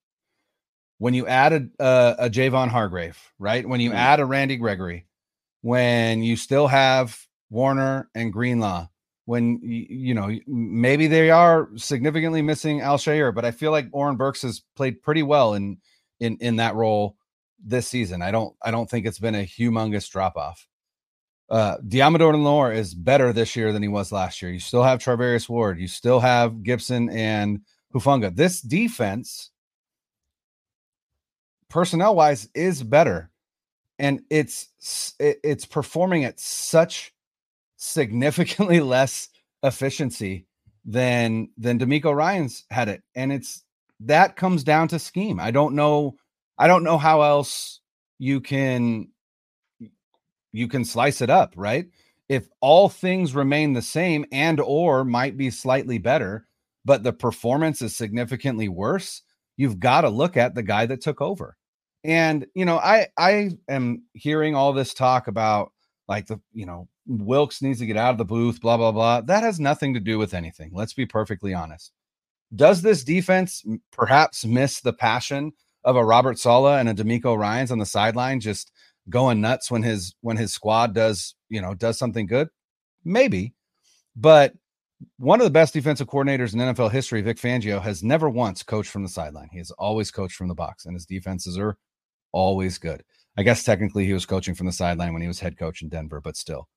When 0.99 1.13
you 1.13 1.27
add 1.27 1.53
a, 1.53 1.85
a, 1.85 2.17
a 2.21 2.31
Javon 2.31 2.69
Hargrave, 2.69 3.19
right? 3.39 3.69
When 3.69 3.81
you 3.81 3.91
mm-hmm. 3.91 3.99
add 3.99 4.21
a 4.21 4.25
Randy 4.25 4.57
Gregory, 4.57 5.07
when 5.61 6.23
you 6.23 6.37
still 6.37 6.67
have 6.67 7.19
Warner 7.51 8.09
and 8.15 8.33
Greenlaw, 8.33 8.89
when 9.27 9.59
you, 9.63 10.15
know 10.15 10.31
maybe 10.47 11.07
they 11.07 11.31
are 11.31 11.69
significantly 11.77 12.43
missing 12.43 12.81
Al-Shaair, 12.81 13.35
but 13.35 13.45
I 13.45 13.51
feel 13.51 13.71
like 13.71 13.89
Oren 13.93 14.17
Burks 14.17 14.43
has 14.43 14.63
played 14.77 15.03
pretty 15.03 15.23
well 15.23 15.55
in 15.55 15.79
in 16.21 16.37
in 16.41 16.57
that 16.57 16.75
role 16.75 17.17
this 17.65 17.89
season. 17.89 18.23
I 18.23 18.31
don't 18.31 18.55
I 18.63 18.71
don't 18.71 18.89
think 18.89 19.07
it's 19.07 19.19
been 19.19 19.35
a 19.35 19.47
humongous 19.47 20.11
drop 20.11 20.37
off. 20.37 20.67
Uh 21.49 21.79
Deommodo 21.79 22.33
Lenoir 22.33 22.73
is 22.73 22.95
better 22.95 23.33
this 23.33 23.57
year 23.57 23.73
than 23.73 23.83
he 23.83 23.89
was 23.89 24.13
last 24.13 24.43
year. 24.43 24.51
You 24.51 24.61
still 24.61 24.83
have 24.83 25.01
Charvarius 25.01 25.49
Ward, 25.49 25.81
you 25.81 25.89
still 25.89 26.21
have 26.21 26.63
Gibson 26.63 27.09
and 27.11 27.61
Hufanga. 27.95 28.35
This 28.35 28.61
defense 28.61 29.51
personnel 31.71 32.15
wise 32.15 32.49
is 32.55 32.83
better 32.83 33.31
and 33.99 34.21
it's 34.29 34.69
it's 35.19 35.65
performing 35.65 36.25
at 36.25 36.39
such 36.39 37.14
significantly 37.77 38.81
less 38.95 39.29
efficiency 39.63 40.47
than 40.85 41.49
than 41.57 41.79
DeMeco 41.79 42.15
Ryans 42.15 42.65
had 42.71 42.89
it 42.89 43.03
and 43.15 43.33
it's 43.33 43.65
that 44.01 44.37
comes 44.37 44.65
down 44.65 44.89
to 44.89 44.99
scheme. 44.99 45.41
I 45.41 45.51
don't 45.51 45.75
know 45.75 46.17
I 46.59 46.67
don't 46.67 46.85
know 46.85 46.99
how 46.99 47.23
else 47.23 47.81
you 48.19 48.41
can 48.41 49.09
you 50.53 50.69
can 50.69 50.85
slice 50.85 51.21
it 51.21 51.31
up, 51.31 51.55
right? 51.57 51.87
If 52.29 52.49
all 52.61 52.89
things 52.89 53.35
remain 53.35 53.73
the 53.73 53.83
same 53.83 54.25
and 54.31 54.61
or 54.61 55.05
might 55.05 55.37
be 55.37 55.51
slightly 55.51 55.99
better, 55.99 56.47
but 56.85 57.03
the 57.03 57.13
performance 57.13 57.83
is 57.83 57.97
significantly 57.97 58.69
worse, 58.69 59.23
you've 59.57 59.81
got 59.81 60.03
to 60.03 60.09
look 60.09 60.37
at 60.37 60.55
the 60.55 60.63
guy 60.63 60.87
that 60.87 61.01
took 61.01 61.21
over. 61.21 61.57
And 62.05 62.47
you 62.55 62.65
know, 62.65 62.79
I 62.79 63.09
I 63.19 63.51
am 63.69 64.05
hearing 64.13 64.55
all 64.55 64.73
this 64.73 64.95
talk 64.95 65.27
about 65.27 65.73
like 66.07 66.27
the, 66.27 66.39
you 66.53 66.67
know, 66.67 66.89
Wilks 67.07 67.63
needs 67.63 67.79
to 67.81 67.87
get 67.87 67.97
out 67.97 68.13
of 68.13 68.19
the 68.19 68.25
booth, 68.25 68.61
blah 68.61 68.77
blah 68.77 68.93
blah. 68.93 69.21
That 69.23 69.43
has 69.43 69.61
nothing 69.61 69.95
to 69.95 70.01
do 70.01 70.19
with 70.19 70.35
anything. 70.35 70.71
Let's 70.73 70.95
be 70.95 71.07
perfectly 71.07 71.55
honest. 71.55 71.93
Does 72.55 72.83
this 72.83 73.05
defense 73.05 73.65
perhaps 73.93 74.45
miss 74.45 74.81
the 74.81 74.93
passion 74.93 75.53
of 75.85 75.97
a 75.97 76.05
Robert 76.05 76.39
Saleh 76.39 76.81
and 76.81 76.89
a 76.89 76.95
DeMeco 76.95 77.37
Ryans 77.37 77.71
on 77.71 77.79
the 77.79 77.87
sideline 77.87 78.41
just 78.41 78.73
going 79.11 79.41
nuts 79.41 79.71
when 79.71 79.83
his 79.83 80.15
when 80.21 80.37
his 80.37 80.53
squad 80.53 80.95
does, 80.95 81.35
you 81.49 81.61
know, 81.61 81.75
does 81.75 81.99
something 81.99 82.27
good? 82.27 82.49
Maybe. 83.05 83.55
But 84.17 84.55
one 85.19 85.41
of 85.41 85.45
the 85.45 85.51
best 85.51 85.75
defensive 85.75 86.07
coordinators 86.07 86.55
in 86.55 86.61
NFL 86.61 86.93
history, 86.93 87.21
Vic 87.21 87.37
Fangio, 87.37 87.83
has 87.83 88.03
never 88.03 88.31
once 88.31 88.63
coached 88.63 88.91
from 88.91 89.03
the 89.03 89.09
sideline. 89.09 89.49
He 89.53 89.59
has 89.59 89.71
always 89.73 90.11
coached 90.11 90.37
from 90.37 90.49
the 90.49 90.55
box, 90.55 90.87
and 90.87 90.95
his 90.95 91.05
defenses 91.05 91.59
are 91.59 91.77
always 92.33 92.79
good. 92.79 93.03
I 93.37 93.43
guess 93.43 93.65
technically 93.65 94.07
he 94.07 94.13
was 94.13 94.27
coaching 94.27 94.55
from 94.55 94.67
the 94.67 94.73
sideline 94.73 95.13
when 95.13 95.23
he 95.23 95.29
was 95.29 95.41
head 95.41 95.59
coach 95.59 95.83
in 95.83 95.89
Denver, 95.89 96.21
but 96.21 96.37
still. 96.37 96.69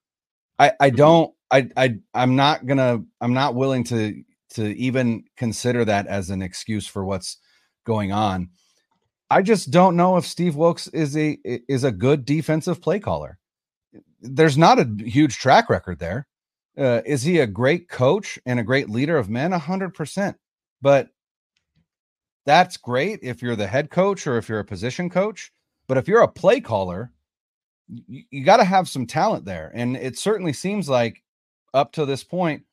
I, 0.60 0.72
I 0.80 0.90
mm-hmm. 0.90 0.98
don't 0.98 1.34
I 1.52 1.70
I 1.78 1.96
I'm 2.14 2.36
not 2.36 2.66
gonna 2.66 3.04
I'm 3.22 3.34
not 3.34 3.56
willing 3.56 3.84
to 3.86 4.24
to 4.52 4.76
even 4.78 5.24
consider 5.36 5.86
that 5.86 6.08
as 6.08 6.30
an 6.30 6.42
excuse 6.42 6.88
for 6.88 7.06
what's 7.06 7.38
going 7.86 8.12
on. 8.12 8.50
I 9.30 9.42
just 9.42 9.72
don't 9.72 9.98
know 9.98 10.18
if 10.18 10.26
Steve 10.26 10.56
Wilks 10.56 10.88
is 10.88 11.18
a 11.18 11.38
is 11.44 11.84
a 11.84 11.92
good 11.92 12.26
defensive 12.26 12.82
play 12.82 13.00
caller. 13.00 13.40
There's 14.22 14.58
not 14.58 14.80
a 14.80 14.90
huge 15.00 15.38
track 15.38 15.70
record 15.70 16.00
there. 16.00 16.28
Uh, 16.78 17.02
is 17.06 17.24
he 17.24 17.40
a 17.40 17.48
great 17.48 17.90
coach 17.90 18.40
and 18.46 18.60
a 18.60 18.64
great 18.64 18.90
leader 18.90 19.18
of 19.18 19.30
men? 19.30 19.54
A 19.54 19.60
hundred 19.60 19.94
percent. 19.94 20.38
But 20.82 21.10
that's 22.46 22.78
great 22.78 23.20
if 23.24 23.42
you're 23.42 23.56
the 23.56 23.68
head 23.68 23.90
coach 23.90 24.26
or 24.28 24.38
if 24.38 24.48
you're 24.48 24.60
a 24.60 24.66
position 24.66 25.10
coach. 25.10 25.52
But 25.88 25.98
if 25.98 26.08
you're 26.08 26.22
a 26.22 26.28
play 26.28 26.62
caller, 26.62 27.12
you, 27.88 28.24
you 28.30 28.44
got 28.44 28.58
to 28.58 28.64
have 28.64 28.88
some 28.88 29.06
talent 29.06 29.46
there. 29.46 29.72
And 29.74 29.96
it 29.96 30.18
certainly 30.18 30.54
seems 30.54 30.90
like 30.90 31.24
up 31.74 31.92
to 31.94 32.06
this 32.06 32.24
point, 32.24 32.64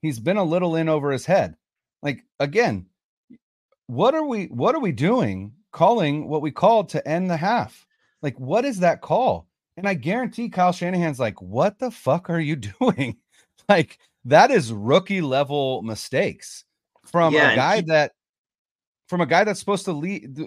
he's 0.00 0.18
been 0.18 0.36
a 0.36 0.44
little 0.44 0.76
in 0.76 0.88
over 0.88 1.10
his 1.10 1.26
head. 1.26 1.56
Like 2.02 2.24
again, 2.40 2.86
what 3.86 4.14
are 4.14 4.24
we 4.24 4.46
what 4.46 4.74
are 4.74 4.80
we 4.80 4.92
doing 4.92 5.52
calling 5.70 6.28
what 6.28 6.42
we 6.42 6.50
called 6.50 6.88
to 6.90 7.06
end 7.08 7.30
the 7.30 7.36
half? 7.36 7.86
Like 8.22 8.38
what 8.38 8.64
is 8.64 8.80
that 8.80 9.00
call? 9.00 9.48
And 9.76 9.88
I 9.88 9.94
guarantee 9.94 10.48
Kyle 10.48 10.72
Shanahan's 10.72 11.20
like, 11.20 11.40
"What 11.40 11.78
the 11.78 11.90
fuck 11.90 12.28
are 12.28 12.40
you 12.40 12.56
doing?" 12.80 13.16
like 13.68 13.98
that 14.24 14.50
is 14.50 14.72
rookie 14.72 15.22
level 15.22 15.82
mistakes 15.82 16.64
from 17.04 17.34
yeah, 17.34 17.52
a 17.52 17.56
guy 17.56 17.76
he- 17.76 17.82
that 17.82 18.12
from 19.08 19.20
a 19.20 19.26
guy 19.26 19.44
that's 19.44 19.60
supposed 19.60 19.84
to 19.84 19.92
lead 19.92 20.38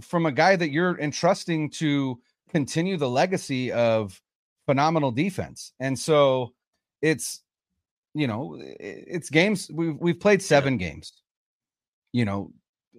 from 0.00 0.26
a 0.26 0.32
guy 0.32 0.56
that 0.56 0.70
you're 0.70 0.98
entrusting 0.98 1.70
to 1.70 2.18
continue 2.54 2.96
the 2.96 3.10
legacy 3.10 3.72
of 3.72 4.20
phenomenal 4.64 5.10
defense. 5.10 5.72
And 5.80 5.98
so 5.98 6.54
it's 7.02 7.40
you 8.16 8.28
know, 8.28 8.56
it's 8.60 9.28
games 9.28 9.68
we've 9.74 9.96
we've 9.98 10.20
played 10.20 10.40
7 10.40 10.72
yeah. 10.74 10.88
games. 10.88 11.12
You 12.12 12.24
know, 12.24 12.52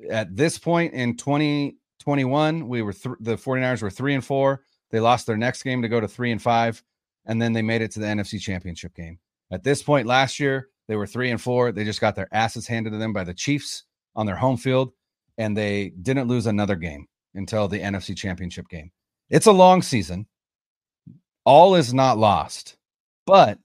at 0.10 0.36
this 0.36 0.58
point 0.58 0.94
in 0.94 1.16
2021, 1.16 2.68
we 2.68 2.82
were 2.82 2.92
th- 2.92 3.16
the 3.22 3.38
49ers 3.38 3.82
were 3.82 3.90
3 3.90 4.16
and 4.16 4.26
4. 4.26 4.62
They 4.92 5.00
lost 5.00 5.26
their 5.26 5.38
next 5.38 5.64
game 5.64 5.82
to 5.82 5.88
go 5.88 6.02
to 6.02 6.08
3 6.08 6.34
and 6.34 6.42
5 6.42 6.84
and 7.28 7.42
then 7.42 7.54
they 7.54 7.62
made 7.62 7.82
it 7.82 7.92
to 7.92 8.00
the 8.00 8.06
NFC 8.06 8.40
Championship 8.40 8.94
game. 8.94 9.18
At 9.52 9.64
this 9.64 9.82
point 9.82 10.06
last 10.06 10.38
year, 10.40 10.68
they 10.90 10.98
were 10.98 11.08
3 11.08 11.32
and 11.32 11.42
4. 11.42 11.72
They 11.72 11.86
just 11.86 12.02
got 12.02 12.16
their 12.16 12.28
asses 12.34 12.68
handed 12.68 12.92
to 12.92 12.98
them 12.98 13.14
by 13.14 13.24
the 13.24 13.34
Chiefs 13.34 13.86
on 14.18 14.26
their 14.26 14.36
home 14.36 14.58
field 14.58 14.92
and 15.38 15.56
they 15.56 15.94
didn't 16.02 16.28
lose 16.28 16.46
another 16.46 16.76
game 16.76 17.08
until 17.36 17.70
the 17.70 17.80
NFC 17.80 18.16
Championship 18.18 18.68
game. 18.68 18.92
It's 19.30 19.48
a 19.48 19.52
long 19.52 19.82
season. 19.82 20.28
All 21.46 21.76
is 21.76 21.94
not 21.94 22.18
lost, 22.18 22.78
but 23.26 23.60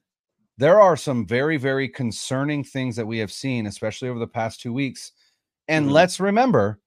there 0.58 0.80
are 0.80 0.96
some 0.96 1.26
very, 1.26 1.56
very 1.56 1.88
concerning 1.88 2.62
things 2.64 2.96
that 2.96 3.06
we 3.06 3.18
have 3.18 3.32
seen, 3.32 3.66
especially 3.66 4.08
over 4.08 4.18
the 4.18 4.26
past 4.26 4.60
two 4.60 4.72
weeks. 4.72 5.12
And 5.68 5.86
mm-hmm. 5.86 5.94
let's 5.94 6.20
remember 6.20 6.80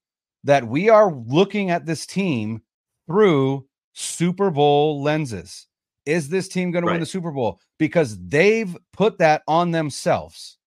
that 0.44 0.68
we 0.68 0.90
are 0.90 1.12
looking 1.12 1.72
at 1.72 1.86
this 1.86 2.06
team 2.06 2.62
through 3.08 3.66
Super 3.94 4.52
Bowl 4.52 5.02
lenses. 5.02 5.68
Is 6.06 6.30
this 6.30 6.48
team 6.48 6.72
going 6.72 6.84
right. 6.86 6.92
to 6.92 6.94
win 6.96 7.00
the 7.00 7.06
Super 7.06 7.32
Bowl? 7.32 7.60
Because 7.80 8.20
they've 8.28 8.76
put 8.92 9.18
that 9.20 9.42
on 9.48 9.72
themselves. 9.72 10.58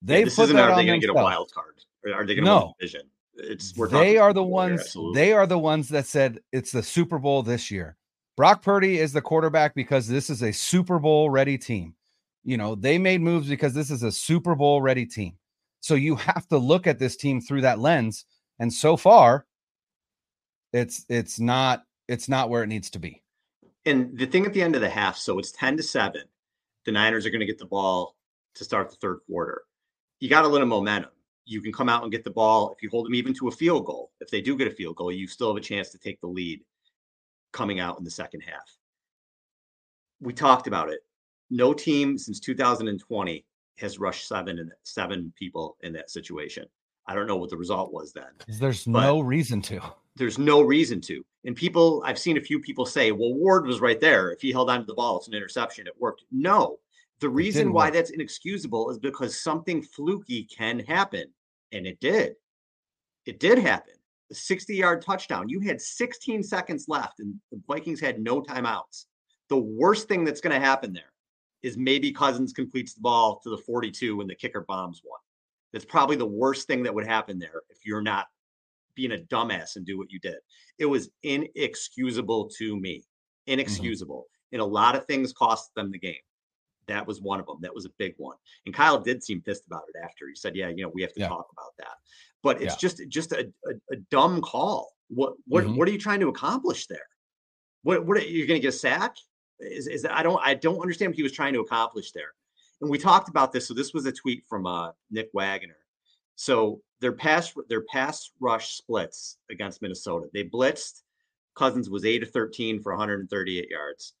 They've 0.00 0.20
yeah, 0.20 0.24
this 0.26 0.36
put 0.36 0.44
isn't 0.44 0.56
that 0.56 0.70
are 0.70 0.76
they 0.76 0.86
going 0.86 1.00
to 1.00 1.06
get 1.06 1.12
a 1.12 1.14
wild 1.14 1.52
card? 1.52 1.74
Or 2.04 2.14
are 2.14 2.24
they 2.24 2.34
going 2.34 2.44
to 2.44 2.50
no. 2.50 2.56
win 2.56 2.72
the 2.78 2.86
division? 2.86 3.10
It's 3.34 3.72
they 3.72 4.18
are 4.18 4.32
the 4.32 4.42
ones. 4.42 4.92
Here, 4.92 5.10
they 5.14 5.32
are 5.32 5.46
the 5.46 5.58
ones 5.58 5.88
that 5.90 6.06
said 6.06 6.40
it's 6.52 6.72
the 6.72 6.82
Super 6.82 7.18
Bowl 7.18 7.42
this 7.42 7.70
year. 7.70 7.96
Brock 8.36 8.62
Purdy 8.62 8.98
is 8.98 9.12
the 9.12 9.22
quarterback 9.22 9.74
because 9.74 10.08
this 10.08 10.30
is 10.30 10.42
a 10.42 10.52
Super 10.52 10.98
Bowl 10.98 11.30
ready 11.30 11.58
team. 11.58 11.94
You 12.44 12.56
know, 12.56 12.74
they 12.74 12.98
made 12.98 13.20
moves 13.20 13.48
because 13.48 13.74
this 13.74 13.90
is 13.90 14.02
a 14.02 14.12
Super 14.12 14.54
Bowl 14.54 14.80
ready 14.80 15.06
team. 15.06 15.34
So 15.80 15.94
you 15.94 16.16
have 16.16 16.46
to 16.48 16.58
look 16.58 16.86
at 16.86 16.98
this 16.98 17.16
team 17.16 17.40
through 17.40 17.62
that 17.62 17.78
lens. 17.78 18.24
And 18.58 18.72
so 18.72 18.96
far, 18.96 19.46
it's 20.72 21.04
it's 21.08 21.40
not 21.40 21.84
it's 22.08 22.28
not 22.28 22.50
where 22.50 22.62
it 22.62 22.68
needs 22.68 22.90
to 22.90 22.98
be. 22.98 23.22
And 23.86 24.16
the 24.16 24.26
thing 24.26 24.44
at 24.44 24.52
the 24.52 24.62
end 24.62 24.74
of 24.74 24.80
the 24.82 24.90
half, 24.90 25.16
so 25.16 25.38
it's 25.38 25.52
10 25.52 25.78
to 25.78 25.82
7. 25.82 26.22
The 26.84 26.92
Niners 26.92 27.24
are 27.24 27.30
going 27.30 27.40
to 27.40 27.46
get 27.46 27.58
the 27.58 27.66
ball 27.66 28.16
to 28.56 28.64
start 28.64 28.90
the 28.90 28.96
third 28.96 29.20
quarter. 29.26 29.62
You 30.18 30.28
got 30.28 30.44
a 30.44 30.48
little 30.48 30.66
momentum 30.66 31.10
you 31.44 31.60
can 31.60 31.72
come 31.72 31.88
out 31.88 32.02
and 32.02 32.12
get 32.12 32.24
the 32.24 32.30
ball. 32.30 32.72
If 32.76 32.82
you 32.82 32.90
hold 32.90 33.06
them 33.06 33.14
even 33.14 33.34
to 33.34 33.48
a 33.48 33.52
field 33.52 33.86
goal, 33.86 34.12
if 34.20 34.30
they 34.30 34.40
do 34.40 34.56
get 34.56 34.68
a 34.68 34.74
field 34.74 34.96
goal, 34.96 35.12
you 35.12 35.26
still 35.26 35.48
have 35.48 35.56
a 35.56 35.64
chance 35.66 35.90
to 35.90 35.98
take 35.98 36.20
the 36.20 36.26
lead 36.26 36.60
coming 37.52 37.80
out 37.80 37.98
in 37.98 38.04
the 38.04 38.10
second 38.10 38.40
half. 38.40 38.76
We 40.20 40.32
talked 40.32 40.66
about 40.66 40.90
it. 40.90 41.00
No 41.50 41.72
team 41.72 42.16
since 42.18 42.38
2020 42.40 43.44
has 43.78 43.98
rushed 43.98 44.28
seven 44.28 44.58
and 44.58 44.70
seven 44.84 45.32
people 45.36 45.76
in 45.82 45.92
that 45.94 46.10
situation. 46.10 46.66
I 47.06 47.14
don't 47.14 47.26
know 47.26 47.36
what 47.36 47.50
the 47.50 47.56
result 47.56 47.92
was 47.92 48.12
then. 48.12 48.30
There's 48.58 48.86
no 48.86 49.20
reason 49.20 49.60
to. 49.62 49.80
There's 50.16 50.38
no 50.38 50.60
reason 50.60 51.00
to. 51.02 51.24
And 51.44 51.56
people, 51.56 52.02
I've 52.04 52.18
seen 52.18 52.36
a 52.36 52.42
few 52.42 52.60
people 52.60 52.84
say, 52.84 53.10
well, 53.10 53.34
Ward 53.34 53.66
was 53.66 53.80
right 53.80 54.00
there. 54.00 54.30
If 54.30 54.42
he 54.42 54.52
held 54.52 54.70
onto 54.70 54.86
the 54.86 54.94
ball, 54.94 55.16
it's 55.16 55.28
an 55.28 55.34
interception. 55.34 55.86
It 55.86 55.94
worked. 55.98 56.24
No. 56.30 56.78
The 57.20 57.28
reason 57.28 57.72
why 57.72 57.86
work. 57.86 57.94
that's 57.94 58.10
inexcusable 58.10 58.90
is 58.90 58.98
because 58.98 59.42
something 59.42 59.82
fluky 59.82 60.44
can 60.44 60.80
happen. 60.80 61.26
And 61.72 61.86
it 61.86 62.00
did. 62.00 62.34
It 63.26 63.38
did 63.38 63.58
happen. 63.58 63.94
A 64.30 64.34
60 64.34 64.74
yard 64.74 65.02
touchdown. 65.02 65.48
You 65.48 65.60
had 65.60 65.80
16 65.80 66.42
seconds 66.42 66.86
left, 66.88 67.20
and 67.20 67.34
the 67.52 67.60
Vikings 67.68 68.00
had 68.00 68.20
no 68.20 68.40
timeouts. 68.42 69.04
The 69.48 69.58
worst 69.58 70.08
thing 70.08 70.24
that's 70.24 70.40
going 70.40 70.58
to 70.58 70.64
happen 70.64 70.92
there 70.92 71.12
is 71.62 71.76
maybe 71.76 72.12
Cousins 72.12 72.52
completes 72.52 72.94
the 72.94 73.02
ball 73.02 73.40
to 73.42 73.50
the 73.50 73.58
42 73.58 74.20
and 74.20 74.30
the 74.30 74.34
kicker 74.34 74.62
bombs 74.62 75.02
one. 75.04 75.20
That's 75.72 75.84
probably 75.84 76.16
the 76.16 76.26
worst 76.26 76.66
thing 76.66 76.82
that 76.84 76.94
would 76.94 77.06
happen 77.06 77.38
there 77.38 77.62
if 77.68 77.84
you're 77.84 78.02
not 78.02 78.26
being 78.94 79.12
a 79.12 79.18
dumbass 79.18 79.76
and 79.76 79.84
do 79.84 79.98
what 79.98 80.10
you 80.10 80.18
did. 80.20 80.36
It 80.78 80.86
was 80.86 81.10
inexcusable 81.22 82.50
to 82.58 82.76
me. 82.76 82.98
Mm-hmm. 82.98 83.52
Inexcusable. 83.52 84.22
Mm-hmm. 84.22 84.54
And 84.54 84.62
a 84.62 84.66
lot 84.66 84.96
of 84.96 85.04
things 85.04 85.32
cost 85.32 85.74
them 85.74 85.92
the 85.92 85.98
game. 85.98 86.14
That 86.90 87.06
was 87.06 87.20
one 87.20 87.40
of 87.40 87.46
them. 87.46 87.58
That 87.62 87.74
was 87.74 87.86
a 87.86 87.90
big 87.98 88.14
one. 88.18 88.36
And 88.66 88.74
Kyle 88.74 88.98
did 88.98 89.22
seem 89.22 89.40
pissed 89.40 89.66
about 89.66 89.84
it 89.94 89.98
after. 90.02 90.28
He 90.28 90.34
said, 90.34 90.56
"Yeah, 90.56 90.68
you 90.68 90.82
know, 90.82 90.88
we 90.92 91.02
have 91.02 91.12
to 91.14 91.20
Yeah. 91.20 91.28
talk 91.28 91.48
about 91.52 91.72
that." 91.78 91.94
But 92.42 92.60
it's 92.62 92.74
Yeah. 92.74 92.78
just 92.88 93.08
just 93.08 93.32
a, 93.32 93.52
a, 93.66 93.72
a 93.92 93.96
dumb 94.10 94.40
call. 94.42 94.96
What 95.08 95.34
what 95.46 95.64
Mhm. 95.64 95.76
what 95.76 95.88
are 95.88 95.92
you 95.92 95.98
trying 95.98 96.20
to 96.20 96.28
accomplish 96.28 96.86
there? 96.88 97.06
What 97.82 98.04
what 98.06 98.16
are 98.16 98.20
you 98.22 98.46
going 98.46 98.58
to 98.60 98.62
get 98.62 98.74
a 98.74 98.78
sack? 98.78 99.16
Is 99.60 99.86
is 99.86 100.02
that 100.02 100.12
I 100.12 100.22
don't 100.22 100.40
I 100.42 100.54
don't 100.54 100.80
understand 100.80 101.10
what 101.10 101.16
he 101.16 101.22
was 101.22 101.32
trying 101.32 101.52
to 101.54 101.60
accomplish 101.60 102.12
there. 102.12 102.34
And 102.80 102.90
we 102.90 102.98
talked 102.98 103.28
about 103.28 103.52
this. 103.52 103.68
So 103.68 103.74
this 103.74 103.92
was 103.94 104.06
a 104.06 104.12
tweet 104.12 104.44
from 104.48 104.66
uh, 104.66 104.92
Nick 105.10 105.30
Wagner. 105.34 105.76
So 106.36 106.82
their 107.00 107.12
pass 107.12 107.52
their 107.68 107.82
pass 107.82 108.30
rush 108.40 108.74
splits 108.76 109.38
against 109.50 109.82
Minnesota. 109.82 110.28
They 110.32 110.44
blitzed. 110.44 111.02
Cousins 111.54 111.90
was 111.90 112.04
eight 112.04 112.20
to 112.20 112.26
thirteen 112.26 112.80
for 112.80 112.92
138 112.92 113.68
yards. 113.68 114.14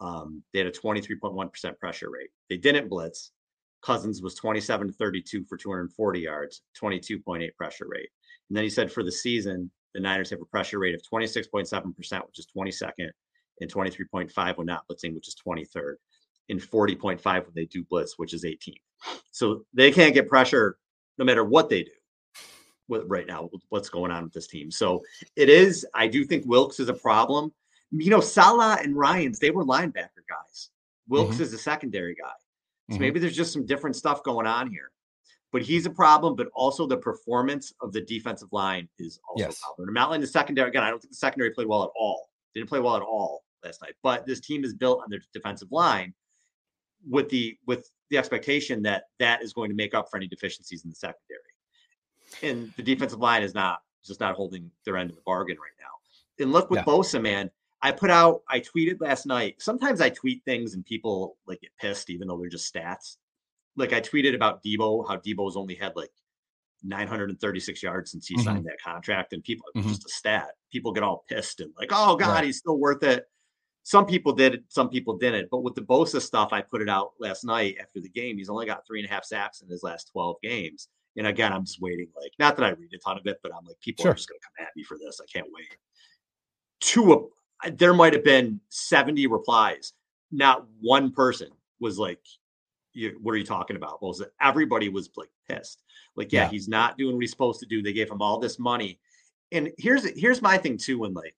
Um, 0.00 0.42
they 0.52 0.58
had 0.58 0.68
a 0.68 0.72
23.1% 0.72 1.78
pressure 1.78 2.10
rate. 2.10 2.30
They 2.50 2.56
didn't 2.56 2.88
blitz. 2.88 3.32
Cousins 3.82 4.22
was 4.22 4.34
27 4.34 4.88
to 4.88 4.92
32 4.94 5.44
for 5.44 5.56
240 5.56 6.20
yards, 6.20 6.62
22.8 6.80 7.54
pressure 7.54 7.86
rate. 7.88 8.08
And 8.48 8.56
then 8.56 8.64
he 8.64 8.70
said 8.70 8.90
for 8.90 9.02
the 9.02 9.12
season, 9.12 9.70
the 9.94 10.00
Niners 10.00 10.30
have 10.30 10.40
a 10.40 10.46
pressure 10.46 10.78
rate 10.78 10.94
of 10.94 11.02
26.7%, 11.02 11.94
which 11.94 12.38
is 12.38 12.48
22nd, 12.56 13.10
and 13.60 13.72
23.5 13.72 14.56
when 14.56 14.66
not 14.66 14.84
blitzing, 14.88 15.14
which 15.14 15.28
is 15.28 15.36
23rd, 15.46 15.94
and 16.48 16.60
40.5 16.60 17.24
when 17.24 17.52
they 17.54 17.66
do 17.66 17.84
blitz, 17.84 18.14
which 18.16 18.34
is 18.34 18.44
18th. 18.44 18.80
So 19.30 19.64
they 19.74 19.92
can't 19.92 20.14
get 20.14 20.28
pressure 20.28 20.78
no 21.18 21.24
matter 21.24 21.44
what 21.44 21.68
they 21.68 21.84
do 21.84 21.90
with 22.88 23.04
right 23.06 23.26
now, 23.26 23.48
what's 23.68 23.88
going 23.88 24.10
on 24.10 24.24
with 24.24 24.32
this 24.32 24.46
team. 24.46 24.70
So 24.70 25.02
it 25.36 25.48
is, 25.48 25.86
I 25.94 26.06
do 26.08 26.24
think 26.24 26.44
Wilks 26.46 26.80
is 26.80 26.88
a 26.88 26.94
problem. 26.94 27.52
You 27.90 28.10
know, 28.10 28.20
Saleh 28.20 28.80
and 28.82 28.96
Ryans, 28.96 29.38
they 29.38 29.50
were 29.50 29.64
linebacker 29.64 30.24
guys. 30.28 30.70
Wilks 31.08 31.38
is 31.40 31.52
a 31.52 31.58
secondary 31.58 32.14
guy. 32.14 32.32
So 32.90 32.96
Mhm. 32.96 33.00
maybe 33.00 33.20
there's 33.20 33.36
just 33.36 33.52
some 33.52 33.66
different 33.66 33.96
stuff 33.96 34.22
going 34.22 34.46
on 34.46 34.70
here. 34.70 34.90
But 35.52 35.62
he's 35.62 35.86
a 35.86 35.90
problem, 35.90 36.34
but 36.34 36.48
also 36.54 36.86
the 36.86 36.96
performance 36.96 37.72
of 37.80 37.92
the 37.92 38.00
defensive 38.00 38.52
line 38.52 38.88
is 38.98 39.20
also 39.28 39.44
Yes. 39.44 39.58
a 39.58 39.62
problem. 39.62 39.88
And 39.88 39.94
Mountain, 39.94 40.20
the 40.20 40.26
secondary, 40.26 40.68
again, 40.68 40.82
I 40.82 40.90
don't 40.90 41.00
think 41.00 41.12
the 41.12 41.16
secondary 41.16 41.50
played 41.52 41.68
well 41.68 41.84
at 41.84 41.90
all. 41.94 42.30
Didn't 42.54 42.68
play 42.68 42.80
well 42.80 42.96
at 42.96 43.02
all 43.02 43.44
last 43.62 43.80
night. 43.80 43.94
But 44.02 44.26
this 44.26 44.40
team 44.40 44.64
is 44.64 44.74
built 44.74 45.00
on 45.02 45.10
their 45.10 45.20
defensive 45.32 45.70
line 45.70 46.14
with 47.08 47.28
the 47.28 47.58
with 47.66 47.90
the 48.10 48.18
expectation 48.18 48.82
that 48.82 49.04
that 49.18 49.42
is 49.42 49.52
going 49.52 49.68
to 49.70 49.76
make 49.76 49.94
up 49.94 50.10
for 50.10 50.16
any 50.16 50.26
deficiencies 50.26 50.84
in 50.84 50.90
the 50.90 50.96
secondary. 50.96 51.40
And 52.42 52.72
the 52.76 52.82
defensive 52.82 53.20
line 53.20 53.42
is 53.42 53.54
not 53.54 53.82
just 54.04 54.20
not 54.20 54.34
holding 54.34 54.70
their 54.84 54.96
end 54.96 55.10
of 55.10 55.16
the 55.16 55.22
bargain 55.22 55.58
right 55.58 55.72
now. 55.80 56.42
And 56.42 56.52
look 56.52 56.68
with 56.70 56.78
Yeah. 56.78 56.84
Bosa, 56.84 57.20
man. 57.22 57.50
I 57.84 57.92
put 57.92 58.10
out, 58.10 58.42
I 58.48 58.60
tweeted 58.60 59.00
last 59.00 59.26
night. 59.26 59.60
Sometimes 59.60 60.00
I 60.00 60.08
tweet 60.08 60.42
things 60.44 60.74
and 60.74 60.84
people 60.84 61.36
like 61.46 61.60
get 61.60 61.70
pissed, 61.78 62.08
even 62.10 62.26
though 62.26 62.38
they're 62.38 62.48
just 62.48 62.72
stats. 62.74 63.18
Like 63.76 63.92
I 63.92 64.00
tweeted 64.00 64.34
about 64.34 64.62
Deebo, 64.64 65.06
how 65.06 65.16
Deebo's 65.18 65.56
only 65.56 65.74
had 65.74 65.94
like 65.94 66.10
936 66.82 67.82
yards 67.82 68.10
since 68.10 68.26
he 68.26 68.36
Mhm. 68.36 68.44
signed 68.44 68.64
that 68.66 68.80
contract, 68.82 69.32
and 69.34 69.42
people 69.44 69.66
Mhm. 69.76 69.88
just 69.88 70.06
a 70.06 70.08
stat. 70.08 70.56
People 70.72 70.92
get 70.92 71.02
all 71.02 71.24
pissed 71.28 71.60
and 71.60 71.72
like, 71.78 71.90
oh 71.92 72.16
god, 72.16 72.28
Right. 72.36 72.44
he's 72.44 72.58
still 72.58 72.78
worth 72.78 73.02
it. 73.02 73.26
Some 73.82 74.06
people 74.06 74.32
did 74.32 74.54
it, 74.54 74.64
some 74.68 74.88
people 74.88 75.18
didn't. 75.18 75.50
But 75.50 75.60
with 75.62 75.74
the 75.74 75.82
Bosa 75.82 76.20
stuff, 76.22 76.52
I 76.54 76.62
put 76.62 76.80
it 76.80 76.88
out 76.88 77.12
last 77.20 77.44
night 77.44 77.76
after 77.78 78.00
the 78.00 78.08
game. 78.08 78.38
He's 78.38 78.48
only 78.48 78.64
got 78.66 78.86
three 78.86 79.00
and 79.00 79.08
a 79.08 79.12
half 79.12 79.24
sacks 79.26 79.60
in 79.60 79.68
his 79.68 79.82
last 79.82 80.08
12 80.10 80.40
games. 80.42 80.88
And 81.16 81.26
again, 81.26 81.52
I'm 81.52 81.64
just 81.66 81.80
waiting. 81.82 82.10
Like, 82.16 82.32
not 82.38 82.56
that 82.56 82.64
I 82.64 82.70
read 82.70 82.92
a 82.94 82.98
ton 82.98 83.18
of 83.18 83.26
it, 83.26 83.40
but 83.42 83.54
I'm 83.54 83.64
like, 83.66 83.78
people 83.80 84.02
Sure. 84.04 84.12
are 84.12 84.14
just 84.14 84.28
going 84.28 84.40
to 84.40 84.46
come 84.56 84.66
at 84.66 84.74
me 84.74 84.82
for 84.84 84.96
this. 84.98 85.20
I 85.20 85.26
can't 85.26 85.46
wait. 85.52 85.76
Two, 86.80 87.12
a- 87.12 87.28
there 87.72 87.94
might 87.94 88.12
have 88.12 88.24
been 88.24 88.60
70 88.68 89.26
replies. 89.26 89.92
Not 90.30 90.66
one 90.80 91.12
person 91.12 91.48
was 91.80 91.98
like, 91.98 92.20
you, 92.92 93.18
what 93.22 93.32
are 93.32 93.36
you 93.36 93.44
talking 93.44 93.76
about? 93.76 94.02
Well, 94.02 94.14
everybody 94.40 94.88
was 94.88 95.10
like 95.16 95.30
pissed. 95.48 95.82
Like, 96.16 96.32
yeah, 96.32 96.42
Yeah. 96.44 96.50
he's 96.50 96.68
not 96.68 96.96
doing 96.96 97.14
what 97.14 97.22
he's 97.22 97.30
supposed 97.30 97.60
to 97.60 97.66
do. 97.66 97.82
They 97.82 97.92
gave 97.92 98.10
him 98.10 98.22
all 98.22 98.38
this 98.38 98.58
money. 98.58 99.00
And 99.52 99.72
here's 99.78 100.04
here's 100.18 100.42
my 100.42 100.56
thing 100.58 100.76
too. 100.76 100.98
When 101.00 101.12
like 101.12 101.36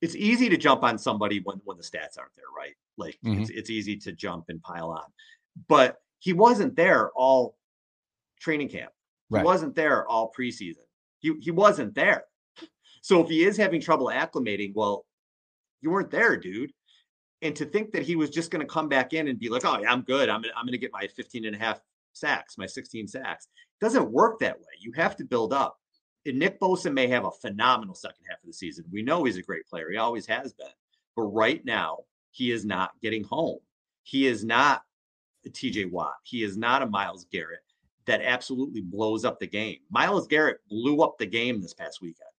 it's 0.00 0.16
easy 0.16 0.48
to 0.48 0.56
jump 0.56 0.82
on 0.82 0.98
somebody 0.98 1.40
when 1.44 1.60
when 1.64 1.76
the 1.76 1.82
stats 1.82 2.18
aren't 2.18 2.34
there, 2.34 2.44
right? 2.56 2.74
Like 2.96 3.18
it's 3.22 3.50
mm-hmm. 3.50 3.58
it's 3.58 3.70
easy 3.70 3.96
to 3.98 4.12
jump 4.12 4.46
and 4.48 4.62
pile 4.62 4.90
on. 4.90 5.04
But 5.68 6.00
he 6.18 6.32
wasn't 6.32 6.76
there 6.76 7.10
all 7.10 7.56
training 8.40 8.68
camp. 8.68 8.92
He 9.28 9.36
Right. 9.36 9.44
wasn't 9.44 9.74
there 9.74 10.06
all 10.08 10.32
preseason. 10.36 10.84
He 11.18 11.34
he 11.40 11.50
wasn't 11.50 11.94
there. 11.94 12.24
So 13.00 13.20
if 13.20 13.28
he 13.28 13.44
is 13.44 13.56
having 13.56 13.80
trouble 13.80 14.06
acclimating, 14.06 14.72
well, 14.74 15.04
you 15.82 15.90
weren't 15.90 16.10
there, 16.10 16.36
dude. 16.36 16.72
And 17.42 17.54
to 17.56 17.64
think 17.64 17.92
that 17.92 18.02
he 18.02 18.14
was 18.14 18.30
just 18.30 18.50
going 18.50 18.64
to 18.64 18.72
come 18.72 18.88
back 18.88 19.12
in 19.12 19.28
and 19.28 19.38
be 19.38 19.48
like, 19.48 19.64
oh, 19.64 19.78
yeah, 19.80 19.92
I'm 19.92 20.02
good. 20.02 20.28
I'm, 20.28 20.44
I'm 20.56 20.64
going 20.64 20.72
to 20.72 20.78
get 20.78 20.92
my 20.92 21.08
15 21.08 21.44
and 21.44 21.56
a 21.56 21.58
half 21.58 21.80
sacks, 22.12 22.56
my 22.56 22.66
16 22.66 23.08
sacks. 23.08 23.48
doesn't 23.80 24.10
work 24.10 24.38
that 24.38 24.58
way. 24.58 24.66
You 24.78 24.92
have 24.92 25.16
to 25.16 25.24
build 25.24 25.52
up. 25.52 25.76
And 26.24 26.38
Nick 26.38 26.60
Bosa 26.60 26.92
may 26.92 27.08
have 27.08 27.24
a 27.24 27.32
phenomenal 27.32 27.96
second 27.96 28.24
half 28.28 28.38
of 28.38 28.46
the 28.46 28.52
season. 28.52 28.84
We 28.92 29.02
know 29.02 29.24
he's 29.24 29.38
a 29.38 29.42
great 29.42 29.66
player. 29.66 29.90
He 29.90 29.96
always 29.96 30.26
has 30.26 30.52
been. 30.52 30.68
But 31.16 31.24
right 31.24 31.64
now, 31.64 31.98
he 32.30 32.52
is 32.52 32.64
not 32.64 32.92
getting 33.02 33.24
home. 33.24 33.58
He 34.04 34.26
is 34.26 34.44
not 34.44 34.82
a 35.44 35.50
TJ 35.50 35.90
Watt. 35.90 36.14
He 36.22 36.44
is 36.44 36.56
not 36.56 36.82
a 36.82 36.86
Myles 36.86 37.26
Garrett 37.32 37.60
that 38.06 38.22
absolutely 38.22 38.80
blows 38.80 39.24
up 39.24 39.38
the 39.38 39.46
game. 39.46 39.78
Myles 39.90 40.26
Garrett 40.26 40.58
blew 40.68 41.02
up 41.02 41.18
the 41.18 41.26
game 41.26 41.60
this 41.60 41.74
past 41.74 42.00
weekend. 42.00 42.30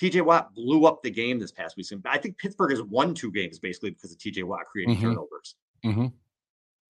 TJ 0.00 0.22
Watt 0.24 0.54
blew 0.54 0.84
up 0.84 1.02
the 1.02 1.10
game 1.10 1.38
this 1.38 1.52
past 1.52 1.76
weekend. 1.76 2.02
I 2.06 2.18
think 2.18 2.36
Pittsburgh 2.38 2.70
has 2.70 2.82
won 2.82 3.14
two 3.14 3.32
games 3.32 3.58
basically 3.58 3.90
because 3.90 4.12
of 4.12 4.18
TJ 4.18 4.42
Watt 4.42 4.66
creating 4.70 4.96
Mhm. 4.96 5.00
turnovers. 5.00 5.56
Mhm. 5.84 6.12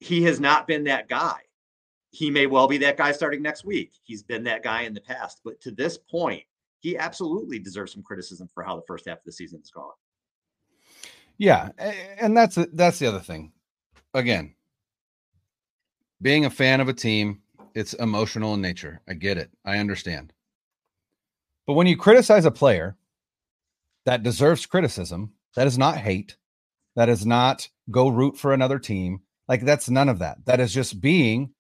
He 0.00 0.22
has 0.24 0.40
not 0.40 0.66
been 0.66 0.84
that 0.84 1.08
guy. 1.08 1.40
He 2.10 2.30
may 2.30 2.46
well 2.46 2.66
be 2.66 2.78
that 2.78 2.96
guy 2.96 3.12
starting 3.12 3.42
next 3.42 3.64
week. 3.64 3.92
He's 4.02 4.22
been 4.22 4.44
that 4.44 4.62
guy 4.62 4.82
in 4.82 4.94
the 4.94 5.00
past, 5.00 5.40
but 5.44 5.60
to 5.60 5.70
this 5.70 5.98
point, 5.98 6.44
he 6.80 6.96
absolutely 6.96 7.58
deserves 7.58 7.92
some 7.92 8.02
criticism 8.02 8.48
for 8.52 8.62
how 8.62 8.76
the 8.76 8.82
first 8.86 9.06
half 9.06 9.18
of 9.18 9.24
the 9.24 9.32
season 9.32 9.60
has 9.60 9.70
gone. 9.70 9.94
Yeah, 11.38 11.70
and 11.78 12.36
that's 12.36 12.56
that's 12.72 12.98
the 12.98 13.06
other 13.06 13.20
thing. 13.20 13.52
Again, 14.14 14.54
being 16.22 16.46
a 16.46 16.50
fan 16.50 16.80
of 16.80 16.88
a 16.88 16.94
team, 16.94 17.42
it's 17.74 17.92
emotional 17.94 18.54
in 18.54 18.62
nature. 18.62 19.02
I 19.06 19.14
get 19.14 19.36
it. 19.36 19.50
I 19.64 19.78
understand. 19.78 20.32
But 21.66 21.74
when 21.74 21.86
you 21.86 21.96
criticize 21.96 22.44
a 22.44 22.50
player 22.50 22.96
that 24.04 24.22
deserves 24.22 24.66
criticism, 24.66 25.32
that 25.56 25.66
is 25.66 25.76
not 25.78 25.96
hate. 25.96 26.36
That 26.94 27.08
is 27.08 27.26
not 27.26 27.68
go 27.90 28.08
root 28.08 28.36
for 28.38 28.52
another 28.52 28.78
team. 28.78 29.20
Like 29.48 29.62
that's 29.62 29.90
none 29.90 30.08
of 30.08 30.20
that. 30.20 30.38
That 30.46 30.60
is 30.60 30.72
just 30.72 31.00
being 31.00 31.52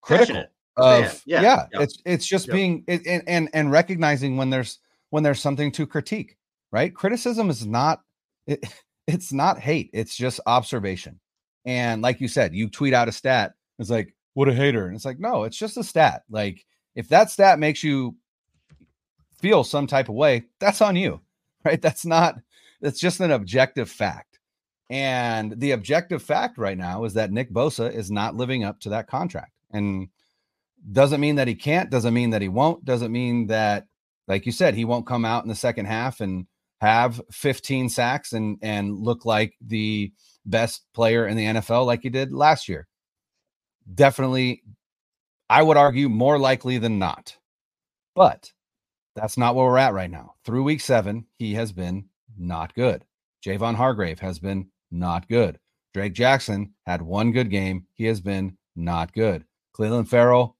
critical 0.00 0.34
Passionate. 0.34 0.52
of 0.76 1.22
Yeah, 1.26 1.40
yeah, 1.42 1.66
yeah, 1.72 1.80
it's 1.80 2.02
it's 2.04 2.26
just 2.26 2.48
being 2.48 2.84
it, 2.86 3.06
and, 3.06 3.22
and 3.26 3.48
and 3.52 3.70
recognizing 3.70 4.36
when 4.36 4.50
there's 4.50 4.78
when 5.10 5.22
there's 5.22 5.40
something 5.40 5.72
to 5.72 5.86
critique 5.86 6.36
right 6.70 6.94
criticism 6.94 7.50
is 7.50 7.66
not 7.66 8.02
it, 8.46 8.64
it's 9.06 9.32
not 9.32 9.58
hate 9.58 9.90
it's 9.92 10.16
just 10.16 10.40
observation 10.46 11.18
and 11.64 12.02
like 12.02 12.20
you 12.20 12.28
said 12.28 12.54
you 12.54 12.68
tweet 12.68 12.94
out 12.94 13.08
a 13.08 13.12
stat 13.12 13.54
it's 13.78 13.90
like 13.90 14.14
what 14.34 14.48
a 14.48 14.54
hater 14.54 14.86
and 14.86 14.94
it's 14.94 15.04
like 15.04 15.18
no 15.18 15.44
it's 15.44 15.56
just 15.56 15.78
a 15.78 15.84
stat 15.84 16.22
like 16.30 16.64
if 16.98 17.08
that 17.08 17.30
stat 17.30 17.58
makes 17.58 17.82
you 17.82 18.14
feel 19.40 19.64
some 19.64 19.86
type 19.86 20.08
of 20.08 20.14
way 20.14 20.44
that's 20.58 20.82
on 20.82 20.96
you 20.96 21.20
right? 21.64 21.80
That's 21.82 22.04
not 22.04 22.36
that's 22.80 23.00
just 23.00 23.20
an 23.20 23.30
objective 23.30 23.90
fact. 23.90 24.38
And 24.90 25.58
the 25.60 25.72
objective 25.72 26.22
fact 26.22 26.56
right 26.56 26.78
now 26.78 27.04
is 27.04 27.14
that 27.14 27.30
Nick 27.30 27.52
Bosa 27.52 27.92
is 27.92 28.10
not 28.10 28.36
living 28.36 28.64
up 28.64 28.80
to 28.80 28.90
that 28.90 29.06
contract. 29.06 29.52
And 29.70 30.08
doesn't 30.92 31.20
mean 31.20 31.36
that 31.36 31.48
he 31.48 31.54
can't 31.54 31.90
doesn't 31.90 32.14
mean 32.14 32.30
that 32.30 32.40
he 32.40 32.48
won't 32.48 32.84
doesn't 32.84 33.10
mean 33.10 33.48
that 33.48 33.86
like 34.28 34.46
you 34.46 34.52
said 34.52 34.74
he 34.74 34.84
won't 34.84 35.08
come 35.08 35.24
out 35.24 35.42
in 35.42 35.48
the 35.48 35.54
second 35.54 35.86
half 35.86 36.20
and 36.20 36.46
have 36.80 37.20
15 37.32 37.88
sacks 37.88 38.32
and 38.32 38.58
and 38.62 38.96
look 38.96 39.24
like 39.24 39.54
the 39.60 40.12
best 40.46 40.86
player 40.94 41.26
in 41.26 41.36
the 41.36 41.44
NFL 41.44 41.84
like 41.84 42.02
he 42.02 42.08
did 42.08 42.32
last 42.32 42.68
year. 42.68 42.86
Definitely 43.92 44.62
i 45.50 45.62
would 45.62 45.76
argue 45.76 46.08
more 46.08 46.38
likely 46.38 46.78
than 46.78 46.98
not. 46.98 47.36
But 48.14 48.52
that's 49.14 49.38
not 49.38 49.54
where 49.54 49.66
we're 49.66 49.78
at 49.78 49.94
right 49.94 50.10
now. 50.10 50.34
Through 50.44 50.64
week 50.64 50.80
7 50.80 51.26
he 51.38 51.54
has 51.54 51.72
been 51.72 52.08
not 52.36 52.74
good. 52.74 53.04
Javon 53.44 53.74
Hargrave 53.74 54.20
has 54.20 54.38
been 54.38 54.70
not 54.90 55.28
good. 55.28 55.58
Drake 55.94 56.12
Jackson 56.12 56.74
had 56.86 57.02
one 57.02 57.32
good 57.32 57.50
game. 57.50 57.86
He 57.94 58.04
has 58.06 58.20
been 58.20 58.56
not 58.76 59.12
good. 59.12 59.44
Clelin 59.76 60.06
Ferrell 60.06 60.56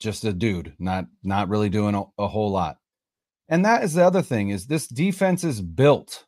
just 0.00 0.24
a 0.24 0.32
dude, 0.32 0.74
not 0.78 1.06
not 1.22 1.48
really 1.48 1.68
doing 1.68 1.94
a, 1.94 2.04
a 2.18 2.28
whole 2.28 2.50
lot. 2.50 2.78
And 3.48 3.64
that 3.64 3.84
is 3.84 3.94
the 3.94 4.04
other 4.04 4.22
thing 4.22 4.50
is 4.50 4.66
this 4.66 4.86
defense 4.86 5.44
is 5.44 5.60
built 5.60 6.26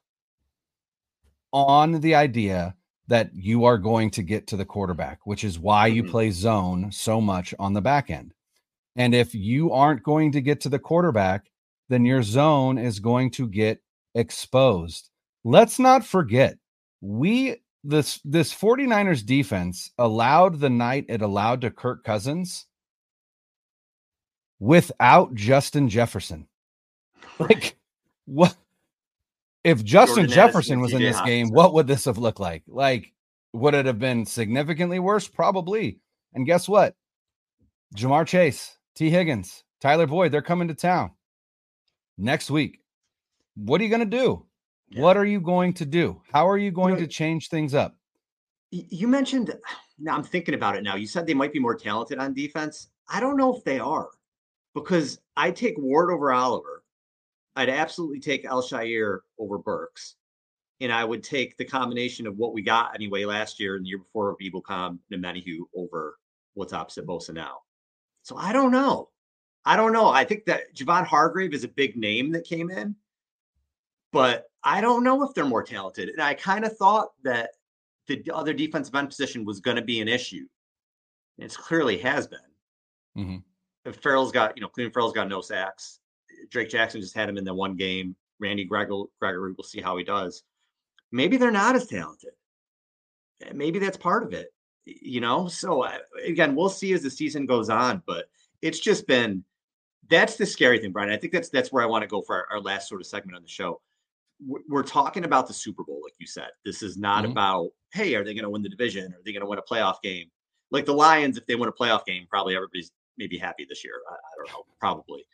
on 1.52 2.00
the 2.00 2.14
idea 2.14 2.74
that 3.08 3.30
you 3.34 3.64
are 3.64 3.78
going 3.78 4.10
to 4.10 4.22
get 4.22 4.46
to 4.48 4.56
the 4.56 4.64
quarterback, 4.64 5.20
which 5.24 5.44
is 5.44 5.58
why 5.58 5.86
you 5.86 6.02
Mhm. 6.02 6.10
play 6.10 6.30
zone 6.30 6.90
so 6.90 7.20
much 7.20 7.54
on 7.58 7.72
the 7.72 7.80
back 7.82 8.10
end. 8.10 8.34
And 8.96 9.14
if 9.14 9.34
you 9.34 9.72
aren't 9.72 10.02
going 10.02 10.32
to 10.32 10.40
get 10.40 10.60
to 10.62 10.68
the 10.68 10.78
quarterback, 10.78 11.50
then 11.88 12.04
your 12.04 12.22
zone 12.22 12.78
is 12.78 12.98
going 12.98 13.30
to 13.32 13.46
get 13.46 13.80
exposed. 14.14 15.10
Let's 15.44 15.78
not 15.78 16.04
forget, 16.04 16.58
we 17.00 17.62
this 17.84 18.20
this 18.24 18.52
49ers 18.52 19.22
defense 19.24 19.92
allowed 19.98 20.58
the 20.58 20.70
night 20.70 21.04
it 21.08 21.22
allowed 21.22 21.60
to 21.60 21.70
Kirk 21.70 22.02
Cousins 22.02 22.66
without 24.58 25.34
Justin 25.34 25.88
Jefferson. 25.88 26.48
Like 27.38 27.76
what 28.24 28.56
if 29.66 29.82
Justin 29.82 30.28
Jordan 30.28 30.32
Jefferson 30.32 30.80
was 30.80 30.92
in 30.92 31.02
this 31.02 31.20
game, 31.22 31.50
what 31.50 31.74
would 31.74 31.88
this 31.88 32.04
have 32.04 32.18
looked 32.18 32.38
like? 32.38 32.62
Like 32.68 33.12
would 33.52 33.74
it 33.74 33.86
have 33.86 33.98
been 33.98 34.24
significantly 34.24 35.00
worse? 35.00 35.26
Probably. 35.26 35.98
And 36.34 36.46
guess 36.46 36.68
what? 36.68 36.94
Ja'Marr 37.96 38.26
Chase, 38.26 38.78
Tee 38.94 39.10
Higgins, 39.10 39.64
Tyler 39.80 40.06
Boyd, 40.06 40.30
they're 40.30 40.42
coming 40.42 40.68
to 40.68 40.74
town 40.74 41.10
next 42.16 42.48
week. 42.48 42.80
What 43.56 43.80
are 43.80 43.84
you 43.84 43.90
going 43.90 44.08
to 44.08 44.16
do? 44.16 44.46
Yeah. 44.90 45.02
What 45.02 45.16
are 45.16 45.24
you 45.24 45.40
going 45.40 45.72
to 45.74 45.84
do? 45.84 46.22
How 46.32 46.48
are 46.48 46.58
you 46.58 46.70
going 46.70 46.94
know, 46.94 47.00
to 47.00 47.06
change 47.08 47.48
things 47.48 47.74
up? 47.74 47.96
You 48.70 49.08
mentioned, 49.08 49.52
now 49.98 50.14
I'm 50.14 50.22
thinking 50.22 50.54
about 50.54 50.76
it 50.76 50.84
now. 50.84 50.94
You 50.94 51.08
said 51.08 51.26
they 51.26 51.34
might 51.34 51.52
be 51.52 51.58
more 51.58 51.74
talented 51.74 52.18
on 52.18 52.34
defense. 52.34 52.88
I 53.08 53.18
don't 53.18 53.36
know 53.36 53.56
if 53.56 53.64
they 53.64 53.80
are 53.80 54.10
because 54.74 55.18
I 55.36 55.50
take 55.50 55.74
Ward 55.76 56.12
over 56.12 56.32
Oliver. 56.32 56.75
I'd 57.56 57.70
absolutely 57.70 58.20
take 58.20 58.44
Al-Shaair 58.44 59.20
over 59.38 59.58
Burks. 59.58 60.16
And 60.80 60.92
I 60.92 61.04
would 61.04 61.22
take 61.22 61.56
the 61.56 61.64
combination 61.64 62.26
of 62.26 62.36
what 62.36 62.52
we 62.52 62.60
got 62.60 62.94
anyway 62.94 63.24
last 63.24 63.58
year 63.58 63.76
and 63.76 63.84
the 63.84 63.88
year 63.88 63.98
before 63.98 64.30
of 64.30 64.36
Ebukam 64.38 64.98
and 65.10 65.24
Menihu 65.24 65.60
over 65.74 66.18
what's 66.52 66.74
opposite 66.74 67.06
Bosa 67.06 67.32
now. 67.32 67.60
So 68.22 68.36
I 68.36 68.52
don't 68.52 68.72
know. 68.72 69.08
I 69.64 69.76
don't 69.76 69.92
know. 69.92 70.08
I 70.10 70.24
think 70.24 70.44
that 70.44 70.74
Javon 70.74 71.06
Hargrave 71.06 71.54
is 71.54 71.64
a 71.64 71.68
big 71.68 71.96
name 71.96 72.30
that 72.32 72.44
came 72.44 72.70
in, 72.70 72.94
but 74.12 74.50
I 74.62 74.80
don't 74.80 75.02
know 75.02 75.22
if 75.22 75.32
they're 75.32 75.46
more 75.46 75.62
talented. 75.62 76.10
And 76.10 76.20
I 76.20 76.34
kind 76.34 76.64
of 76.64 76.76
thought 76.76 77.08
that 77.24 77.50
the 78.06 78.22
other 78.32 78.52
defensive 78.52 78.94
end 78.94 79.08
position 79.08 79.44
was 79.44 79.60
going 79.60 79.76
to 79.76 79.82
be 79.82 80.00
an 80.00 80.08
issue. 80.08 80.46
And 81.38 81.46
It's 81.46 81.56
clearly 81.56 81.98
has 81.98 82.26
been. 82.26 82.38
Mhm. 83.16 83.42
If 83.84 83.96
Ferrell's 83.96 84.32
got, 84.32 84.56
you 84.56 84.60
know, 84.60 84.68
Clelin 84.68 84.92
Ferrell's 84.92 85.12
got 85.12 85.28
no 85.28 85.40
sacks. 85.40 86.00
Drake 86.50 86.68
Jackson 86.70 87.00
just 87.00 87.14
had 87.14 87.28
him 87.28 87.38
in 87.38 87.44
the 87.44 87.54
one 87.54 87.76
game. 87.76 88.16
Randy 88.38 88.64
Gregory, 88.64 89.04
Gregory 89.20 89.52
will 89.56 89.64
see 89.64 89.80
how 89.80 89.96
he 89.96 90.04
does. 90.04 90.42
Maybe 91.12 91.36
they're 91.36 91.50
not 91.50 91.76
as 91.76 91.86
talented. 91.86 92.32
Eh, 93.42 93.52
Maybe 93.54 93.78
that's 93.78 93.96
part 93.96 94.22
of 94.24 94.32
it, 94.32 94.48
you 94.84 95.20
know. 95.20 95.48
So 95.48 95.82
uh, 95.84 95.98
again, 96.24 96.54
we'll 96.54 96.68
see 96.68 96.92
as 96.92 97.02
the 97.02 97.10
season 97.10 97.46
goes 97.46 97.70
on. 97.70 98.02
But 98.06 98.26
it's 98.62 98.78
just 98.80 99.06
been 99.06 99.44
that's 100.08 100.36
the 100.36 100.46
scary 100.46 100.78
thing, 100.78 100.92
Brian. 100.92 101.10
I 101.10 101.16
think 101.16 101.32
that's 101.32 101.48
that's 101.48 101.72
where 101.72 101.82
I 101.82 101.86
want 101.86 102.02
to 102.02 102.08
go 102.08 102.22
for 102.22 102.36
our, 102.36 102.46
our 102.56 102.60
last 102.60 102.88
sort 102.88 103.00
of 103.00 103.06
segment 103.06 103.36
on 103.36 103.42
the 103.42 103.48
show. 103.48 103.80
We're 104.46 104.60
we're 104.68 104.82
talking 104.82 105.24
about 105.24 105.46
the 105.46 105.54
Super 105.54 105.82
Bowl, 105.84 106.00
like 106.04 106.14
you 106.18 106.26
said. 106.26 106.48
This 106.64 106.82
is 106.82 106.96
not 106.98 107.24
Mhm. 107.24 107.30
about 107.32 107.70
hey, 107.92 108.14
are 108.14 108.24
they 108.24 108.34
going 108.34 108.44
to 108.44 108.50
win 108.50 108.62
the 108.62 108.68
division? 108.68 109.12
Are 109.14 109.20
they 109.24 109.32
going 109.32 109.40
to 109.42 109.46
win 109.48 109.58
a 109.58 109.62
playoff 109.62 110.02
game? 110.02 110.26
Like 110.70 110.84
the 110.84 110.92
Lions, 110.92 111.38
if 111.38 111.46
they 111.46 111.54
win 111.54 111.68
a 111.68 111.72
playoff 111.72 112.04
game, 112.04 112.26
probably 112.28 112.54
everybody's 112.56 112.90
maybe 113.16 113.38
happy 113.38 113.64
this 113.66 113.82
year. 113.84 113.94
I, 114.10 114.14
I 114.14 114.16
don't 114.36 114.48
know, 114.52 114.64
probably. 114.78 115.24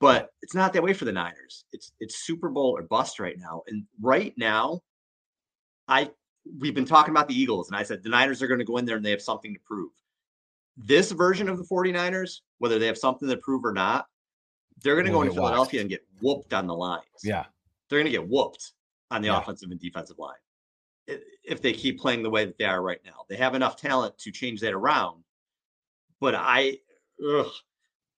But 0.00 0.30
it's 0.42 0.54
not 0.54 0.72
that 0.72 0.82
way 0.82 0.92
for 0.92 1.04
the 1.04 1.12
Niners. 1.12 1.64
It's 1.72 1.92
it's 2.00 2.24
Super 2.24 2.48
Bowl 2.48 2.76
or 2.76 2.82
bust 2.82 3.18
right 3.18 3.36
now. 3.38 3.62
And 3.66 3.84
right 4.00 4.32
now, 4.36 4.80
I 5.88 6.10
we've 6.60 6.74
been 6.74 6.84
talking 6.84 7.10
about 7.10 7.28
the 7.28 7.38
Eagles, 7.38 7.68
and 7.68 7.76
I 7.76 7.82
said 7.82 8.02
the 8.02 8.08
Niners 8.08 8.42
are 8.42 8.46
going 8.46 8.60
to 8.60 8.64
go 8.64 8.76
in 8.78 8.84
there 8.84 8.96
and 8.96 9.04
they 9.04 9.10
have 9.10 9.22
something 9.22 9.52
to 9.54 9.60
prove. 9.66 9.90
This 10.76 11.10
version 11.10 11.48
of 11.48 11.58
the 11.58 11.64
49ers, 11.64 12.40
whether 12.58 12.78
they 12.78 12.86
have 12.86 12.96
something 12.98 13.28
to 13.28 13.36
prove 13.38 13.64
or 13.64 13.72
not, 13.72 14.06
they're 14.82 14.94
going 14.94 15.06
to 15.06 15.10
go 15.12 15.22
into. 15.22 15.34
Philadelphia 15.34 15.80
and 15.80 15.90
get 15.90 16.06
whooped 16.20 16.54
on 16.54 16.68
the 16.68 16.74
lines. 16.74 17.02
Yeah. 17.24 17.46
They're 17.90 17.98
going 17.98 18.12
to 18.12 18.16
get 18.16 18.28
whooped 18.28 18.72
on 19.10 19.22
the 19.22 19.28
Yeah. 19.28 19.40
offensive 19.40 19.70
and 19.72 19.80
defensive 19.80 20.18
line 20.18 20.36
if 21.42 21.62
they 21.62 21.72
keep 21.72 21.98
playing 21.98 22.22
the 22.22 22.30
way 22.30 22.44
that 22.44 22.58
they 22.58 22.64
are 22.66 22.82
right 22.82 23.00
now. 23.04 23.24
They 23.28 23.36
have 23.36 23.54
enough 23.54 23.76
talent 23.76 24.18
to 24.18 24.30
change 24.30 24.60
that 24.60 24.74
around. 24.74 25.24
But 26.20 26.34
I, 26.34 26.78
ugh, 27.26 27.50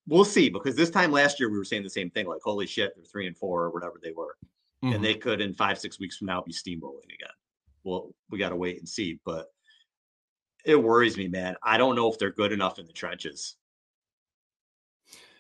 we'll 0.07 0.25
see 0.25 0.49
because 0.49 0.77
this 0.77 0.91
time 0.91 1.13
last 1.13 1.39
year 1.39 1.51
we 1.51 1.59
were 1.59 1.65
saying 1.65 1.83
the 1.83 1.91
same 1.91 2.11
thing 2.11 2.27
like, 2.27 2.41
holy 2.43 2.67
shit, 2.67 2.93
they're 2.97 3.05
three 3.05 3.27
and 3.27 3.37
four 3.37 3.63
or 3.65 3.71
whatever 3.71 4.01
they 4.03 4.13
were. 4.13 4.37
Mhm. 4.83 4.95
And 4.95 5.05
they 5.05 5.15
could 5.15 5.41
in 5.41 5.55
five, 5.55 5.79
six 5.79 5.99
weeks 5.99 6.17
from 6.17 6.27
now 6.27 6.43
be 6.43 6.53
steamrolling 6.53 7.05
again. 7.05 7.35
Well, 7.85 8.15
we 8.31 8.39
got 8.39 8.51
to 8.51 8.57
wait 8.57 8.79
and 8.79 8.89
see. 8.89 9.21
But 9.25 9.47
it 10.65 10.77
worries 10.77 11.17
me, 11.17 11.29
man. 11.29 11.57
I 11.63 11.79
don't 11.79 11.97
know 11.97 12.11
if 12.11 12.19
they're 12.19 12.33
good 12.33 12.53
enough 12.53 12.79
in 12.79 12.87
the 12.87 12.93
trenches. 12.93 13.57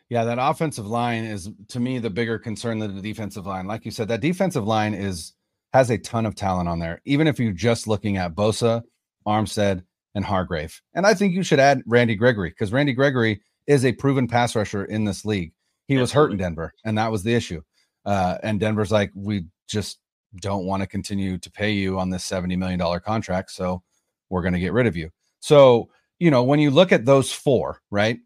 Yeah, 0.09 0.25
that 0.25 0.39
offensive 0.41 0.87
line 0.87 1.25
is 1.25 1.49
to 1.69 1.81
me 1.81 1.99
the 1.99 2.11
bigger 2.11 2.39
concern 2.39 2.81
than 2.81 2.97
the 2.97 3.03
defensive 3.03 3.47
line. 3.47 3.67
Like 3.67 3.85
you 3.85 3.93
said, 3.93 4.09
that 4.09 4.21
defensive 4.21 4.67
line 4.67 4.93
is 4.93 5.35
has 5.73 5.89
a 5.91 5.99
ton 5.99 6.27
of 6.27 6.35
talent 6.35 6.69
on 6.69 6.81
there. 6.81 7.01
Even 7.05 7.29
if 7.29 7.39
you're 7.39 7.53
just 7.53 7.87
looking 7.87 8.17
at 8.17 8.35
Bosa, 8.35 8.83
Armstead, 9.27 9.85
and 10.17 10.25
Hargrave. 10.25 10.83
And 10.95 11.07
I 11.07 11.15
think 11.15 11.33
you 11.33 11.45
should 11.45 11.61
add 11.61 11.83
Randy 11.87 12.17
Gregory 12.17 12.51
because 12.51 12.73
Randy 12.73 12.93
Gregory 12.93 13.41
is 13.71 13.85
a 13.85 13.93
proven 13.93 14.27
pass 14.27 14.57
rusher 14.57 14.85
in 14.85 15.05
this 15.05 15.25
league. 15.25 15.53
He 15.87 15.97
was 15.97 16.11
hurt 16.12 16.33
in 16.33 16.39
Denver, 16.39 16.73
and 16.85 16.99
that 16.99 17.11
was 17.12 17.23
the 17.23 17.35
issue. 17.35 17.62
Uh, 18.05 18.39
and 18.43 18.59
Denver's 18.59 18.91
like, 18.91 19.12
we 19.14 19.45
just 19.68 19.99
don't 20.41 20.64
want 20.66 20.83
to 20.83 20.87
continue 20.87 21.39
to 21.39 21.51
pay 21.51 21.71
you 21.71 21.99
on 21.99 22.11
this 22.11 22.29
$70 22.29 22.59
million 22.59 23.01
contract. 23.01 23.51
So 23.53 23.83
we're 24.29 24.43
going 24.43 24.55
to 24.55 24.61
get 24.61 24.73
rid 24.73 24.87
of 24.87 24.97
you. 24.97 25.11
So, 25.39 25.89
you 26.18 26.31
know, 26.31 26.43
when 26.43 26.59
you 26.61 26.71
look 26.71 26.91
at 26.93 27.05
those 27.05 27.33
four, 27.33 27.81
right? 27.91 28.18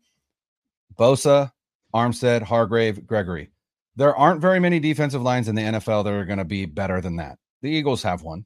Bosa, 0.98 1.50
Armstead, 1.94 2.42
Hargrave, 2.42 3.06
Gregory. 3.06 3.50
There 3.96 4.16
aren't 4.16 4.40
very 4.40 4.58
many 4.60 4.80
defensive 4.80 5.22
lines 5.22 5.48
in 5.48 5.54
the 5.54 5.62
NFL 5.62 6.04
that 6.04 6.12
are 6.12 6.24
going 6.24 6.38
to 6.38 6.44
be 6.44 6.66
better 6.66 7.00
than 7.00 7.16
that. 7.16 7.38
The 7.62 7.70
Eagles 7.70 8.02
have 8.02 8.22
one, 8.22 8.44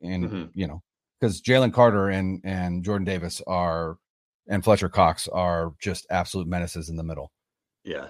and 0.00 0.24
Mhm. 0.24 0.50
you 0.54 0.66
know, 0.66 0.82
because 1.20 1.42
Jalen 1.42 1.72
Carter 1.72 2.08
and 2.10 2.40
and 2.44 2.84
Jordan 2.84 3.04
Davis 3.04 3.42
are, 3.46 3.98
and 4.48 4.62
Fletcher 4.62 4.88
Cox 4.88 5.28
are 5.28 5.72
just 5.80 6.06
absolute 6.10 6.46
menaces 6.46 6.88
in 6.88 6.96
the 6.96 7.02
middle. 7.02 7.32
Yeah. 7.84 8.08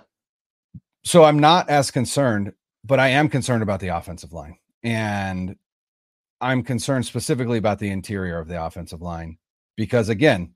So 1.04 1.24
I'm 1.24 1.38
not 1.38 1.68
as 1.68 1.90
concerned, 1.90 2.52
but 2.84 3.00
I 3.00 3.08
am 3.08 3.28
concerned 3.28 3.62
about 3.62 3.80
the 3.80 3.88
offensive 3.88 4.32
line, 4.32 4.56
and 4.82 5.56
I'm 6.40 6.62
concerned 6.62 7.06
specifically 7.06 7.58
about 7.58 7.78
the 7.78 7.90
interior 7.90 8.38
of 8.38 8.48
the 8.48 8.62
offensive 8.62 9.02
line 9.02 9.38
because 9.76 10.08
again, 10.08 10.54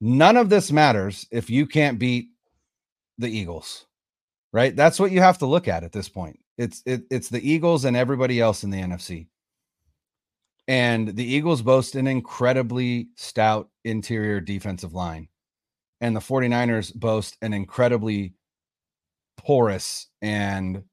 none 0.00 0.36
of 0.36 0.48
this 0.48 0.72
matters 0.72 1.26
if 1.30 1.50
you 1.50 1.66
can't 1.66 1.98
beat 1.98 2.30
the 3.18 3.28
Eagles, 3.28 3.86
right? 4.52 4.74
That's 4.74 4.98
what 4.98 5.12
you 5.12 5.20
have 5.20 5.38
to 5.38 5.46
look 5.46 5.68
at 5.68 5.84
at 5.84 5.92
this 5.92 6.08
point. 6.08 6.38
It's 6.56 6.82
it, 6.86 7.02
it's 7.10 7.28
the 7.28 7.48
Eagles 7.48 7.84
and 7.84 7.96
everybody 7.96 8.40
else 8.40 8.64
in 8.64 8.70
the 8.70 8.80
NFC. 8.80 9.28
And 10.68 11.08
the 11.08 11.24
Eagles 11.24 11.62
boast 11.62 11.94
an 11.94 12.06
incredibly 12.06 13.08
stout 13.16 13.70
interior 13.84 14.38
defensive 14.38 14.92
line. 14.92 15.28
And 16.00 16.14
the 16.14 16.20
49ers 16.20 16.94
boast 16.94 17.36
an 17.40 17.54
incredibly 17.54 18.34
porous 19.38 20.08
and 20.20 20.84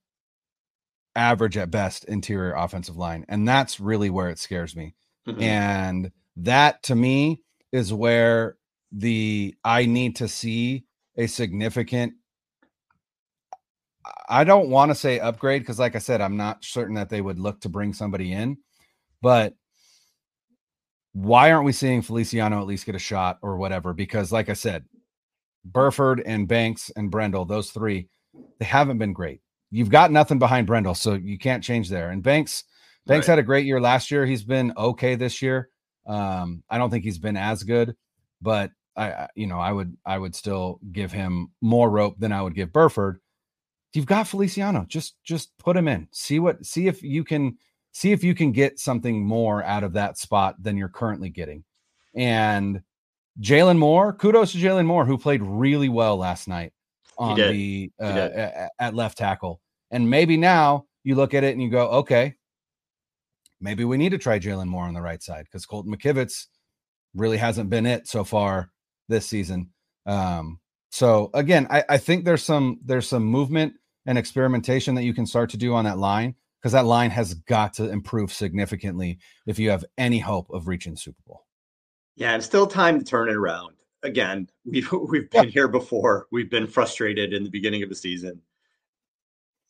average 1.16 1.58
at 1.58 1.72
best 1.72 2.06
interior 2.06 2.54
offensive 2.54 2.96
line. 2.96 3.26
And 3.28 3.48
that's 3.48 3.80
really 3.80 4.10
where 4.10 4.30
it 4.30 4.40
scares 4.40 4.76
me. 4.76 4.96
Mhm. 5.28 5.42
And 5.42 6.12
that 6.38 6.82
to 6.84 6.96
me 6.96 7.44
is 7.72 7.94
where 7.94 8.58
the 8.92 9.56
I 9.64 9.86
need 9.86 10.16
to 10.18 10.28
see 10.28 10.86
a 11.18 11.28
significant 11.28 12.14
I 14.30 14.44
don't 14.44 14.70
want 14.70 14.92
to 14.92 14.96
say 14.96 15.20
upgrade 15.20 15.62
because 15.64 15.80
like 15.80 15.96
I 15.96 16.00
said 16.00 16.22
I'm 16.22 16.38
not 16.38 16.64
certain 16.64 16.96
that 16.96 17.10
they 17.10 17.22
would 17.22 17.40
look 17.40 17.62
to 17.62 17.70
bring 17.70 17.94
somebody 17.94 18.32
in 18.32 18.58
but 19.22 19.56
why 21.16 21.52
aren't 21.52 21.66
we 21.66 21.72
seeing 21.72 22.02
Feliciano 22.02 22.60
at 22.60 22.68
least 22.68 22.86
get 22.86 22.94
a 22.96 23.00
shot 23.00 23.40
or 23.42 23.56
whatever 23.58 23.94
because 23.94 24.32
like 24.32 24.50
I 24.50 24.54
said 24.54 24.84
Burford 25.64 26.22
and 26.26 26.48
Banks 26.48 26.92
and 26.96 27.10
Brendel 27.10 27.46
those 27.46 27.72
three 27.72 28.10
they 28.60 28.66
haven't 28.66 28.98
been 28.98 29.14
great 29.14 29.42
you've 29.72 29.90
got 29.90 30.12
nothing 30.12 30.40
behind 30.40 30.68
Brendel 30.68 30.94
so 30.94 31.14
you 31.14 31.38
can't 31.40 31.64
change 31.64 31.90
there 31.90 32.10
and 32.10 32.22
Banks 32.22 32.66
Banks 33.08 33.28
Right. 33.28 33.34
had 33.34 33.40
a 33.40 33.44
great 33.44 33.66
year 33.66 33.80
last 33.80 34.12
year 34.12 34.26
he's 34.26 34.44
been 34.44 34.74
okay 34.78 35.16
this 35.16 35.42
year 35.42 35.70
um, 36.06 36.64
I 36.70 36.78
don't 36.78 36.90
think 36.90 37.04
he's 37.04 37.18
been 37.18 37.38
as 37.38 37.64
good, 37.64 37.96
but 38.42 38.72
I, 38.96 39.12
I, 39.12 39.28
you 39.36 39.48
know, 39.48 39.60
I 39.60 39.72
would, 39.72 39.96
I 40.06 40.18
would 40.18 40.36
still 40.36 40.80
give 40.92 41.12
him 41.12 41.50
more 41.62 41.90
rope 41.90 42.16
than 42.20 42.32
I 42.32 42.42
would 42.42 42.56
give 42.56 42.72
Burford. 42.72 43.20
You've 43.94 44.06
got 44.06 44.28
Feliciano, 44.28 44.86
just, 44.88 45.16
just 45.24 45.58
put 45.58 45.76
him 45.78 45.88
in. 45.88 46.08
See 46.12 46.40
what, 46.40 46.66
see 46.66 46.88
if 46.88 47.02
you 47.02 47.24
can, 47.24 47.58
see 47.96 48.12
if 48.12 48.26
you 48.26 48.36
can 48.36 48.52
get 48.52 48.78
something 48.78 49.26
more 49.26 49.64
out 49.64 49.82
of 49.82 49.94
that 49.94 50.18
spot 50.18 50.62
than 50.62 50.76
you're 50.76 50.90
currently 50.90 51.30
getting. 51.30 51.64
And 52.14 52.82
Jaylon 53.40 53.78
Moore, 53.78 54.12
kudos 54.12 54.52
to 54.52 54.58
Jaylon 54.58 54.86
Moore, 54.86 55.06
who 55.06 55.18
played 55.18 55.42
really 55.42 55.88
well 55.88 56.18
last 56.18 56.50
night 56.50 56.74
on 57.18 57.38
the 57.54 57.92
uh, 58.02 58.30
a- 58.36 58.70
at 58.80 58.96
left 58.96 59.18
tackle. 59.18 59.62
And 59.92 60.10
maybe 60.10 60.36
now 60.36 60.88
you 61.06 61.16
look 61.16 61.34
at 61.34 61.46
it 61.46 61.54
and 61.54 61.64
you 61.64 61.70
go, 61.70 61.88
okay, 61.88 62.36
maybe 63.62 63.86
we 63.86 63.96
need 63.96 64.10
to 64.10 64.18
try 64.18 64.40
Jaylon 64.40 64.68
Moore 64.68 64.84
on 64.84 64.94
the 64.94 65.02
right 65.02 65.24
side 65.24 65.46
because 65.46 65.66
Colton 65.66 65.96
McKivitz 65.96 66.48
really 67.14 67.38
hasn't 67.38 67.70
been 67.70 67.86
it 67.86 68.10
so 68.10 68.26
far 68.26 68.72
this 69.08 69.26
season. 69.26 69.70
Um, 70.06 70.60
so 70.90 71.30
again, 71.34 71.66
I, 71.70 71.86
I 71.88 71.98
think 71.98 72.26
there's 72.26 72.44
some 72.44 72.82
there's 72.84 73.08
some 73.08 73.24
movement 73.24 73.76
and 74.06 74.18
experimentation 74.18 74.96
that 74.96 75.04
you 75.04 75.14
can 75.14 75.26
start 75.26 75.50
to 75.52 75.58
do 75.58 75.74
on 75.74 75.86
that 75.86 75.98
line 75.98 76.36
because 76.66 76.74
that 76.74 76.88
line 76.88 77.12
has 77.12 77.36
got 77.36 77.74
to 77.76 77.92
improve 77.92 78.34
significantly 78.34 79.20
if 79.46 79.60
you 79.60 79.70
have 79.70 79.86
any 80.00 80.18
hope 80.18 80.50
of 80.50 80.68
reaching 80.68 80.96
Super 80.96 81.22
Bowl. 81.28 81.46
Yeah, 82.16 82.34
and 82.34 82.44
still 82.44 82.66
time 82.66 82.98
to 82.98 83.06
turn 83.06 83.30
it 83.30 83.36
around. 83.36 83.76
Again, 84.02 84.50
we've 84.66 84.92
we've 84.92 85.30
been 85.30 85.44
yeah. 85.44 85.52
here 85.52 85.68
before. 85.68 86.26
We've 86.32 86.50
been 86.50 86.66
frustrated 86.66 87.34
in 87.34 87.44
the 87.44 87.52
beginning 87.52 87.84
of 87.84 87.90
the 87.90 87.96
season. 87.96 88.42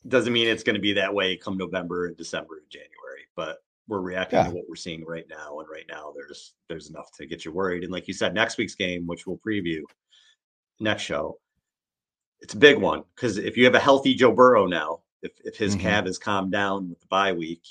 Doesn't 0.07 0.31
mean 0.31 0.47
it's 0.47 0.63
going 0.63 0.75
to 0.75 0.81
be 0.81 0.93
that 0.93 1.13
way 1.13 1.35
come 1.35 1.57
November 1.57 2.05
and 2.05 2.15
December 2.15 2.59
and 2.59 2.69
January, 2.69 3.27
but 3.35 3.57
we're 3.89 3.99
reacting 3.99 4.39
yeah. 4.39 4.47
to 4.47 4.51
what 4.51 4.63
we're 4.69 4.77
seeing 4.77 5.03
right 5.03 5.25
now. 5.29 5.59
And 5.59 5.67
right 5.69 5.87
now 5.89 6.13
there's 6.15 6.53
there's 6.69 6.89
enough 6.89 7.11
to 7.17 7.25
get 7.25 7.43
you 7.43 7.51
worried. 7.51 7.83
And 7.83 7.91
like 7.91 8.07
you 8.07 8.13
said, 8.13 8.33
next 8.33 8.57
week's 8.57 8.75
game, 8.75 9.05
which 9.05 9.27
we'll 9.27 9.41
preview 9.45 9.81
next 10.79 11.01
show, 11.01 11.39
it's 12.39 12.53
a 12.53 12.57
big 12.57 12.79
one 12.79 13.03
because 13.15 13.37
if 13.37 13.57
you 13.57 13.65
have 13.65 13.75
a 13.75 13.79
healthy 13.79 14.15
Joe 14.15 14.31
Burrow 14.31 14.65
now, 14.65 15.01
if 15.25 15.31
if 15.43 15.57
his 15.57 15.75
mm-hmm. 15.75 15.81
calf 15.81 16.05
has 16.05 16.17
calmed 16.17 16.51
down 16.51 16.89
with 16.89 16.99
the 17.01 17.07
bye 17.07 17.33
week, 17.33 17.63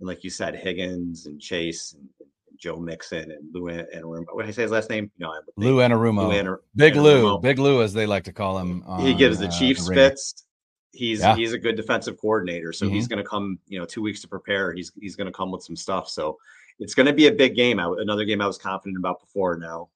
and 0.00 0.08
like 0.08 0.24
you 0.24 0.30
said, 0.30 0.54
Higgins 0.54 1.26
and 1.26 1.40
Chase 1.40 1.94
and, 1.94 2.08
and 2.20 2.58
Joe 2.58 2.76
Mixon 2.76 3.30
and 3.30 3.52
Lou 3.52 3.68
and 3.68 4.04
what 4.04 4.42
did 4.42 4.48
I 4.48 4.50
say 4.50 4.62
his 4.62 4.70
last 4.70 4.90
name? 4.90 5.10
No, 5.18 5.32
Lou 5.56 5.76
Anarumo. 5.76 6.28
Lou 6.28 6.34
Anar- 6.34 6.58
Big 6.76 6.94
Anarumo. 6.94 7.22
Lou, 7.34 7.38
Big 7.38 7.58
Lou, 7.58 7.82
as 7.82 7.92
they 7.92 8.06
like 8.06 8.24
to 8.24 8.32
call 8.32 8.58
him. 8.58 8.82
On, 8.86 9.00
he 9.00 9.14
gives 9.14 9.38
the 9.38 9.46
uh, 9.46 9.50
Chiefs 9.50 9.88
fits. 9.88 10.44
He's 10.92 11.20
yeah. 11.20 11.36
he's 11.36 11.52
a 11.52 11.58
good 11.58 11.76
defensive 11.76 12.18
coordinator, 12.18 12.72
so 12.72 12.86
mm-hmm. 12.86 12.94
he's 12.94 13.06
going 13.06 13.22
to 13.22 13.28
come. 13.28 13.58
You 13.66 13.78
know, 13.78 13.84
two 13.84 14.02
weeks 14.02 14.20
to 14.22 14.28
prepare. 14.28 14.72
He's 14.72 14.92
he's 15.00 15.16
going 15.16 15.26
to 15.26 15.32
come 15.32 15.50
with 15.50 15.62
some 15.62 15.76
stuff. 15.76 16.08
So 16.08 16.38
it's 16.78 16.94
going 16.94 17.06
to 17.06 17.12
be 17.12 17.26
a 17.26 17.32
big 17.32 17.54
game. 17.54 17.78
I, 17.78 17.92
another 17.98 18.24
game 18.24 18.40
I 18.40 18.46
was 18.46 18.58
confident 18.58 18.98
about 18.98 19.20
before. 19.20 19.56
Now, 19.58 19.88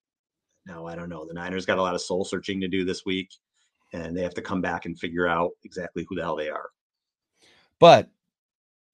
now 0.66 0.86
I 0.86 0.94
don't 0.94 1.08
know. 1.08 1.26
The 1.26 1.34
Niners 1.34 1.66
got 1.66 1.78
a 1.78 1.82
lot 1.82 1.94
of 1.94 2.00
soul 2.00 2.24
searching 2.24 2.60
to 2.60 2.68
do 2.68 2.84
this 2.84 3.04
week, 3.04 3.30
and 3.92 4.16
they 4.16 4.22
have 4.22 4.34
to 4.34 4.42
come 4.42 4.60
back 4.60 4.86
and 4.86 4.98
figure 4.98 5.26
out 5.26 5.52
exactly 5.64 6.06
who 6.08 6.16
the 6.16 6.22
hell 6.22 6.36
they 6.36 6.50
are. 6.50 6.70
But 7.82 8.12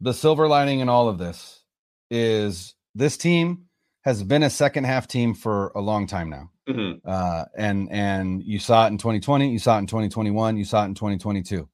the 0.00 0.14
silver 0.14 0.48
lining 0.48 0.80
in 0.80 0.88
all 0.88 1.10
of 1.10 1.18
this 1.18 1.62
is 2.10 2.74
this 2.94 3.18
team 3.18 3.66
has 4.06 4.22
been 4.22 4.42
a 4.42 4.48
second 4.48 4.84
half 4.84 5.06
team 5.06 5.34
for 5.34 5.72
a 5.74 5.80
long 5.82 6.06
time 6.06 6.30
now. 6.30 6.50
Mm-hmm. 6.66 7.06
Uh, 7.06 7.44
and 7.54 7.92
and 7.92 8.42
you 8.42 8.58
saw 8.58 8.86
it 8.86 8.88
in 8.88 8.96
2020, 8.96 9.50
you 9.50 9.58
saw 9.58 9.76
it 9.76 9.80
in 9.80 9.86
2021, 9.88 10.56
you 10.56 10.64
saw 10.64 10.84
it 10.84 10.86
in 10.86 10.94
2022. 10.94 11.68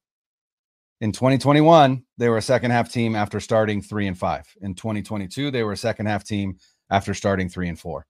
In 1.02 1.12
2021, 1.12 2.02
they 2.18 2.28
were 2.28 2.38
a 2.38 2.42
second 2.42 2.72
half 2.72 2.90
team 2.90 3.14
after 3.14 3.38
starting 3.38 3.80
three 3.80 4.08
and 4.08 4.18
five. 4.18 4.52
In 4.60 4.74
2022, 4.74 5.52
they 5.52 5.62
were 5.62 5.70
a 5.70 5.76
second 5.76 6.06
half 6.06 6.24
team 6.24 6.56
after 6.90 7.14
starting 7.14 7.48
three 7.48 7.68
and 7.68 7.78
four. 7.78 8.06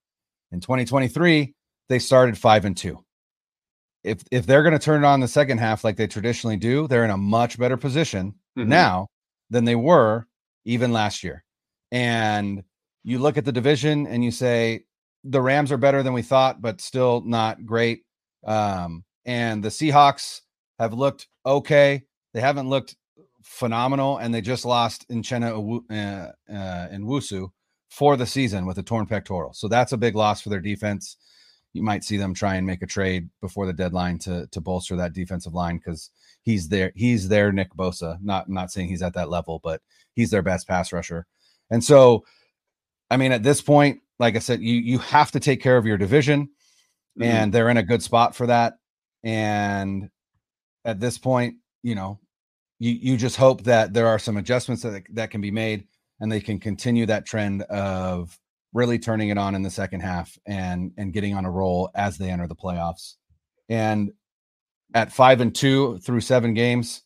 In 0.50 0.60
2023, 0.60 1.52
they 1.90 1.98
started 1.98 2.38
five 2.38 2.64
and 2.64 2.74
two. 2.74 3.03
If 4.04 4.22
if 4.30 4.46
they're 4.46 4.62
going 4.62 4.74
to 4.74 4.78
turn 4.78 5.02
it 5.02 5.06
on 5.06 5.20
the 5.20 5.28
second 5.28 5.58
half 5.58 5.82
like 5.82 5.96
they 5.96 6.06
traditionally 6.06 6.56
do, 6.56 6.86
they're 6.86 7.04
in 7.04 7.10
a 7.10 7.16
much 7.16 7.58
better 7.58 7.76
position 7.76 8.34
mm-hmm. 8.56 8.68
now 8.68 9.08
than 9.50 9.64
they 9.64 9.74
were 9.74 10.26
even 10.64 10.92
last 10.92 11.24
year. 11.24 11.44
And 11.90 12.62
you 13.02 13.18
look 13.18 13.36
at 13.38 13.44
the 13.44 13.52
division 13.52 14.06
and 14.06 14.24
you 14.24 14.30
say 14.30 14.84
the 15.24 15.40
Rams 15.40 15.72
are 15.72 15.78
better 15.78 16.02
than 16.02 16.12
we 16.12 16.22
thought, 16.22 16.60
but 16.60 16.80
still 16.80 17.22
not 17.24 17.64
great. 17.64 18.02
Um, 18.46 19.04
and 19.24 19.62
the 19.62 19.70
Seahawks 19.70 20.40
have 20.78 20.92
looked 20.92 21.28
okay. 21.46 22.02
They 22.34 22.40
haven't 22.40 22.68
looked 22.68 22.96
phenomenal, 23.42 24.18
and 24.18 24.34
they 24.34 24.40
just 24.40 24.64
lost 24.64 25.06
in 25.08 25.22
Uchenna 25.22 25.52
uh, 25.90 26.52
uh, 26.52 26.88
Nwosu 26.88 27.48
for 27.90 28.16
the 28.16 28.26
season 28.26 28.66
with 28.66 28.78
a 28.78 28.82
torn 28.82 29.06
pectoral. 29.06 29.52
So 29.54 29.68
that's 29.68 29.92
a 29.92 29.96
big 29.96 30.16
loss 30.16 30.40
for 30.40 30.48
their 30.48 30.60
defense. 30.60 31.16
You 31.74 31.82
might 31.82 32.04
see 32.04 32.16
them 32.16 32.32
try 32.32 32.54
and 32.54 32.66
make 32.66 32.82
a 32.82 32.86
trade 32.86 33.28
before 33.40 33.66
the 33.66 33.72
deadline 33.72 34.18
to 34.20 34.46
to 34.52 34.60
bolster 34.60 34.96
that 34.96 35.12
defensive 35.12 35.52
line 35.52 35.76
because 35.76 36.10
he's 36.42 36.68
there. 36.68 36.92
He's 36.94 37.28
their 37.28 37.52
Nick 37.52 37.74
Bosa. 37.74 38.18
Not 38.22 38.48
not 38.48 38.70
saying 38.70 38.88
he's 38.88 39.02
at 39.02 39.14
that 39.14 39.28
level, 39.28 39.60
but 39.62 39.82
he's 40.14 40.30
their 40.30 40.42
best 40.42 40.66
pass 40.66 40.92
rusher. 40.92 41.26
And 41.70 41.82
so, 41.82 42.24
I 43.10 43.16
mean, 43.16 43.32
at 43.32 43.42
this 43.42 43.60
point, 43.60 44.00
like 44.18 44.36
I 44.36 44.38
said, 44.38 44.60
you 44.60 44.76
you 44.76 44.98
have 44.98 45.32
to 45.32 45.40
take 45.40 45.60
care 45.60 45.76
of 45.76 45.86
your 45.86 45.98
division, 45.98 46.46
mm-hmm. 47.18 47.22
and 47.22 47.52
they're 47.52 47.70
in 47.70 47.76
a 47.76 47.82
good 47.82 48.02
spot 48.02 48.34
for 48.34 48.46
that. 48.46 48.74
And 49.22 50.10
at 50.84 51.00
this 51.00 51.18
point, 51.18 51.56
you 51.82 51.94
know, 51.94 52.20
you 52.78 52.92
you 52.92 53.16
just 53.16 53.36
hope 53.36 53.64
that 53.64 53.92
there 53.92 54.06
are 54.06 54.18
some 54.18 54.36
adjustments 54.36 54.82
that 54.82 55.02
that 55.14 55.30
can 55.30 55.40
be 55.40 55.50
made, 55.50 55.88
and 56.20 56.30
they 56.30 56.40
can 56.40 56.60
continue 56.60 57.06
that 57.06 57.26
trend 57.26 57.62
of 57.62 58.38
really 58.74 58.98
turning 58.98 59.30
it 59.30 59.38
on 59.38 59.54
in 59.54 59.62
the 59.62 59.70
second 59.70 60.00
half 60.00 60.36
and 60.44 60.92
and 60.98 61.14
getting 61.14 61.34
on 61.34 61.46
a 61.46 61.50
roll 61.50 61.90
as 61.94 62.18
they 62.18 62.28
enter 62.28 62.46
the 62.46 62.56
playoffs. 62.56 63.14
And 63.68 64.12
at 64.92 65.12
five 65.12 65.40
and 65.40 65.54
two 65.54 65.98
through 65.98 66.20
seven 66.20 66.52
games, 66.52 67.02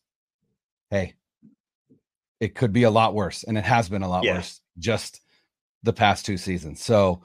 hey, 0.90 1.14
it 2.40 2.54
could 2.54 2.72
be 2.72 2.82
a 2.82 2.90
lot 2.90 3.14
worse, 3.14 3.44
and 3.44 3.56
it 3.56 3.64
has 3.64 3.88
been 3.88 4.02
a 4.02 4.08
lot 4.08 4.24
yeah. 4.24 4.36
worse 4.36 4.60
just 4.78 5.20
the 5.82 5.92
past 5.92 6.26
two 6.26 6.36
seasons. 6.36 6.82
So 6.82 7.22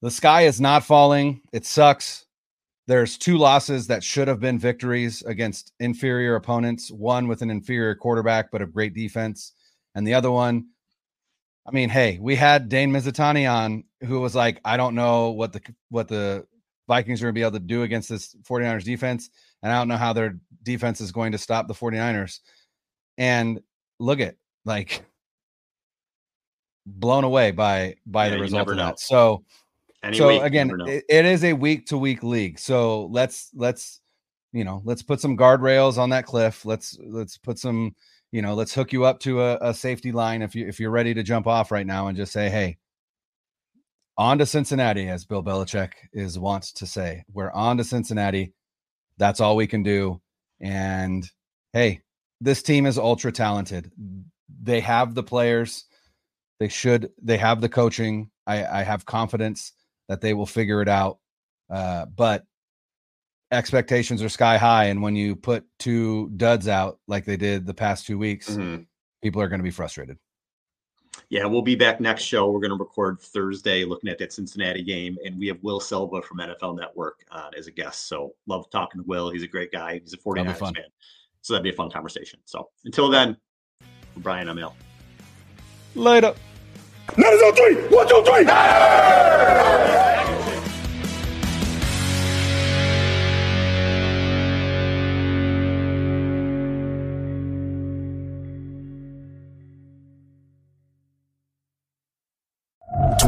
the 0.00 0.10
sky 0.10 0.42
is 0.42 0.60
not 0.60 0.84
falling. 0.84 1.42
It 1.52 1.66
sucks. 1.66 2.24
There's 2.86 3.16
two 3.16 3.38
losses 3.38 3.86
that 3.86 4.04
should 4.04 4.28
have 4.28 4.40
been 4.40 4.58
victories 4.58 5.22
against 5.22 5.72
inferior 5.80 6.36
opponents. 6.36 6.90
One 6.90 7.28
with 7.28 7.40
an 7.40 7.50
inferior 7.50 7.94
quarterback, 7.94 8.50
but 8.50 8.62
a 8.62 8.66
great 8.66 8.94
defense, 8.94 9.52
and 9.94 10.06
the 10.06 10.14
other 10.14 10.30
one. 10.30 10.66
I 11.66 11.70
mean, 11.70 11.88
hey, 11.88 12.18
we 12.20 12.36
had 12.36 12.68
Dane 12.68 12.92
Mizutani 12.92 13.50
on, 13.50 13.84
who 14.02 14.20
was 14.20 14.34
like, 14.34 14.60
I 14.64 14.76
don't 14.76 14.94
know 14.94 15.30
what 15.30 15.52
the 15.52 15.62
what 15.88 16.08
the 16.08 16.46
Vikings 16.88 17.22
are 17.22 17.26
going 17.26 17.34
to 17.34 17.38
be 17.38 17.42
able 17.42 17.52
to 17.52 17.60
do 17.60 17.82
against 17.82 18.08
this 18.08 18.34
49ers 18.42 18.84
defense. 18.84 19.30
And 19.62 19.72
I 19.72 19.78
don't 19.78 19.88
know 19.88 19.96
how 19.96 20.12
their 20.12 20.38
defense 20.62 21.00
is 21.00 21.10
going 21.10 21.32
to 21.32 21.38
stop 21.38 21.66
the 21.66 21.74
49ers. 21.74 22.40
And 23.16 23.60
look 23.98 24.20
at 24.20 24.36
like 24.64 25.04
blown 26.84 27.24
away 27.24 27.50
by 27.50 27.96
by 28.04 28.26
yeah, 28.26 28.34
the 28.34 28.40
result 28.40 28.68
of 28.68 28.76
that. 28.76 29.00
So 29.00 29.44
Any 30.02 30.18
so 30.18 30.28
week, 30.28 30.42
again, 30.42 30.80
it, 30.86 31.04
it 31.08 31.24
is 31.24 31.44
a 31.44 31.54
week 31.54 31.86
to 31.86 31.96
week 31.96 32.22
league. 32.22 32.58
So 32.58 33.06
let's 33.06 33.50
let's 33.54 34.00
you 34.54 34.62
know, 34.62 34.80
let's 34.84 35.02
put 35.02 35.20
some 35.20 35.36
guardrails 35.36 35.98
on 35.98 36.10
that 36.10 36.26
cliff. 36.26 36.64
Let's 36.64 36.96
let's 37.04 37.36
put 37.36 37.58
some, 37.58 37.94
you 38.34 38.42
know, 38.42 38.54
let's 38.54 38.74
hook 38.74 38.92
you 38.92 39.04
up 39.04 39.20
to 39.20 39.40
a, 39.40 39.58
a 39.60 39.72
safety 39.72 40.10
line 40.10 40.42
if 40.42 40.56
you 40.56 40.66
if 40.66 40.80
you're 40.80 40.90
ready 40.90 41.14
to 41.14 41.22
jump 41.22 41.46
off 41.46 41.70
right 41.70 41.86
now 41.86 42.08
and 42.08 42.16
just 42.16 42.32
say, 42.32 42.50
hey, 42.50 42.78
on 44.18 44.38
to 44.38 44.44
Cincinnati, 44.44 45.08
as 45.08 45.24
Bill 45.24 45.40
Belichick 45.40 45.92
is 46.12 46.36
wants 46.36 46.72
to 46.72 46.86
say. 46.86 47.22
We're 47.32 47.52
on 47.52 47.76
to 47.76 47.84
Cincinnati. 47.84 48.52
That's 49.18 49.40
all 49.40 49.54
we 49.54 49.68
can 49.68 49.84
do. 49.84 50.20
And 50.60 51.24
hey, 51.72 52.00
this 52.40 52.60
team 52.60 52.86
is 52.86 52.98
ultra 52.98 53.30
talented. 53.30 53.92
They 54.64 54.80
have 54.80 55.14
the 55.14 55.22
players. 55.22 55.84
They 56.58 56.66
should. 56.66 57.12
They 57.22 57.36
have 57.36 57.60
the 57.60 57.68
coaching. 57.68 58.32
I, 58.48 58.66
I 58.66 58.82
have 58.82 59.06
confidence 59.06 59.70
that 60.08 60.22
they 60.22 60.34
will 60.34 60.44
figure 60.44 60.82
it 60.82 60.88
out. 60.88 61.20
Uh, 61.72 62.06
but 62.06 62.42
expectations 63.54 64.22
are 64.22 64.28
sky 64.28 64.56
high, 64.56 64.86
and 64.86 65.00
when 65.00 65.16
you 65.16 65.36
put 65.36 65.64
two 65.78 66.30
duds 66.36 66.68
out 66.68 66.98
like 67.08 67.24
they 67.24 67.36
did 67.36 67.66
the 67.66 67.74
past 67.74 68.06
two 68.06 68.18
weeks, 68.18 68.50
mm-hmm. 68.50 68.82
people 69.22 69.40
are 69.40 69.48
going 69.48 69.60
to 69.60 69.64
be 69.64 69.70
frustrated 69.70 70.18
yeah, 71.28 71.44
we'll 71.46 71.62
be 71.62 71.74
back 71.74 72.00
next 72.00 72.22
show. 72.22 72.50
We're 72.50 72.60
going 72.60 72.70
to 72.70 72.76
record 72.76 73.20
Thursday 73.20 73.84
looking 73.84 74.10
at 74.10 74.18
that 74.18 74.32
Cincinnati 74.32 74.82
game. 74.82 75.16
And 75.24 75.38
we 75.38 75.46
have 75.48 75.58
Will 75.62 75.80
Selva 75.80 76.22
from 76.22 76.38
NFL 76.38 76.78
Network 76.78 77.24
uh, 77.30 77.50
as 77.56 77.66
a 77.66 77.70
guest. 77.70 78.08
So 78.08 78.34
love 78.46 78.70
talking 78.70 79.00
to 79.00 79.06
Will. 79.06 79.30
He's 79.30 79.42
a 79.42 79.48
great 79.48 79.72
guy. 79.72 79.98
He's 79.98 80.12
a 80.12 80.18
49ers 80.18 80.58
fan. 80.58 80.74
So 81.40 81.54
that'd 81.54 81.64
be 81.64 81.70
a 81.70 81.72
fun 81.72 81.90
conversation. 81.90 82.40
So 82.44 82.68
until 82.84 83.10
then, 83.10 83.36
Brian, 84.18 84.48
I'm 84.48 84.58
Al. 84.58 84.76
Later. 85.94 86.34
Nine, 87.16 87.38
zero, 87.38 87.52
three. 87.52 87.74
One, 87.88 88.08
two, 88.08 88.22
three. 88.24 88.44
Hey! 88.44 90.04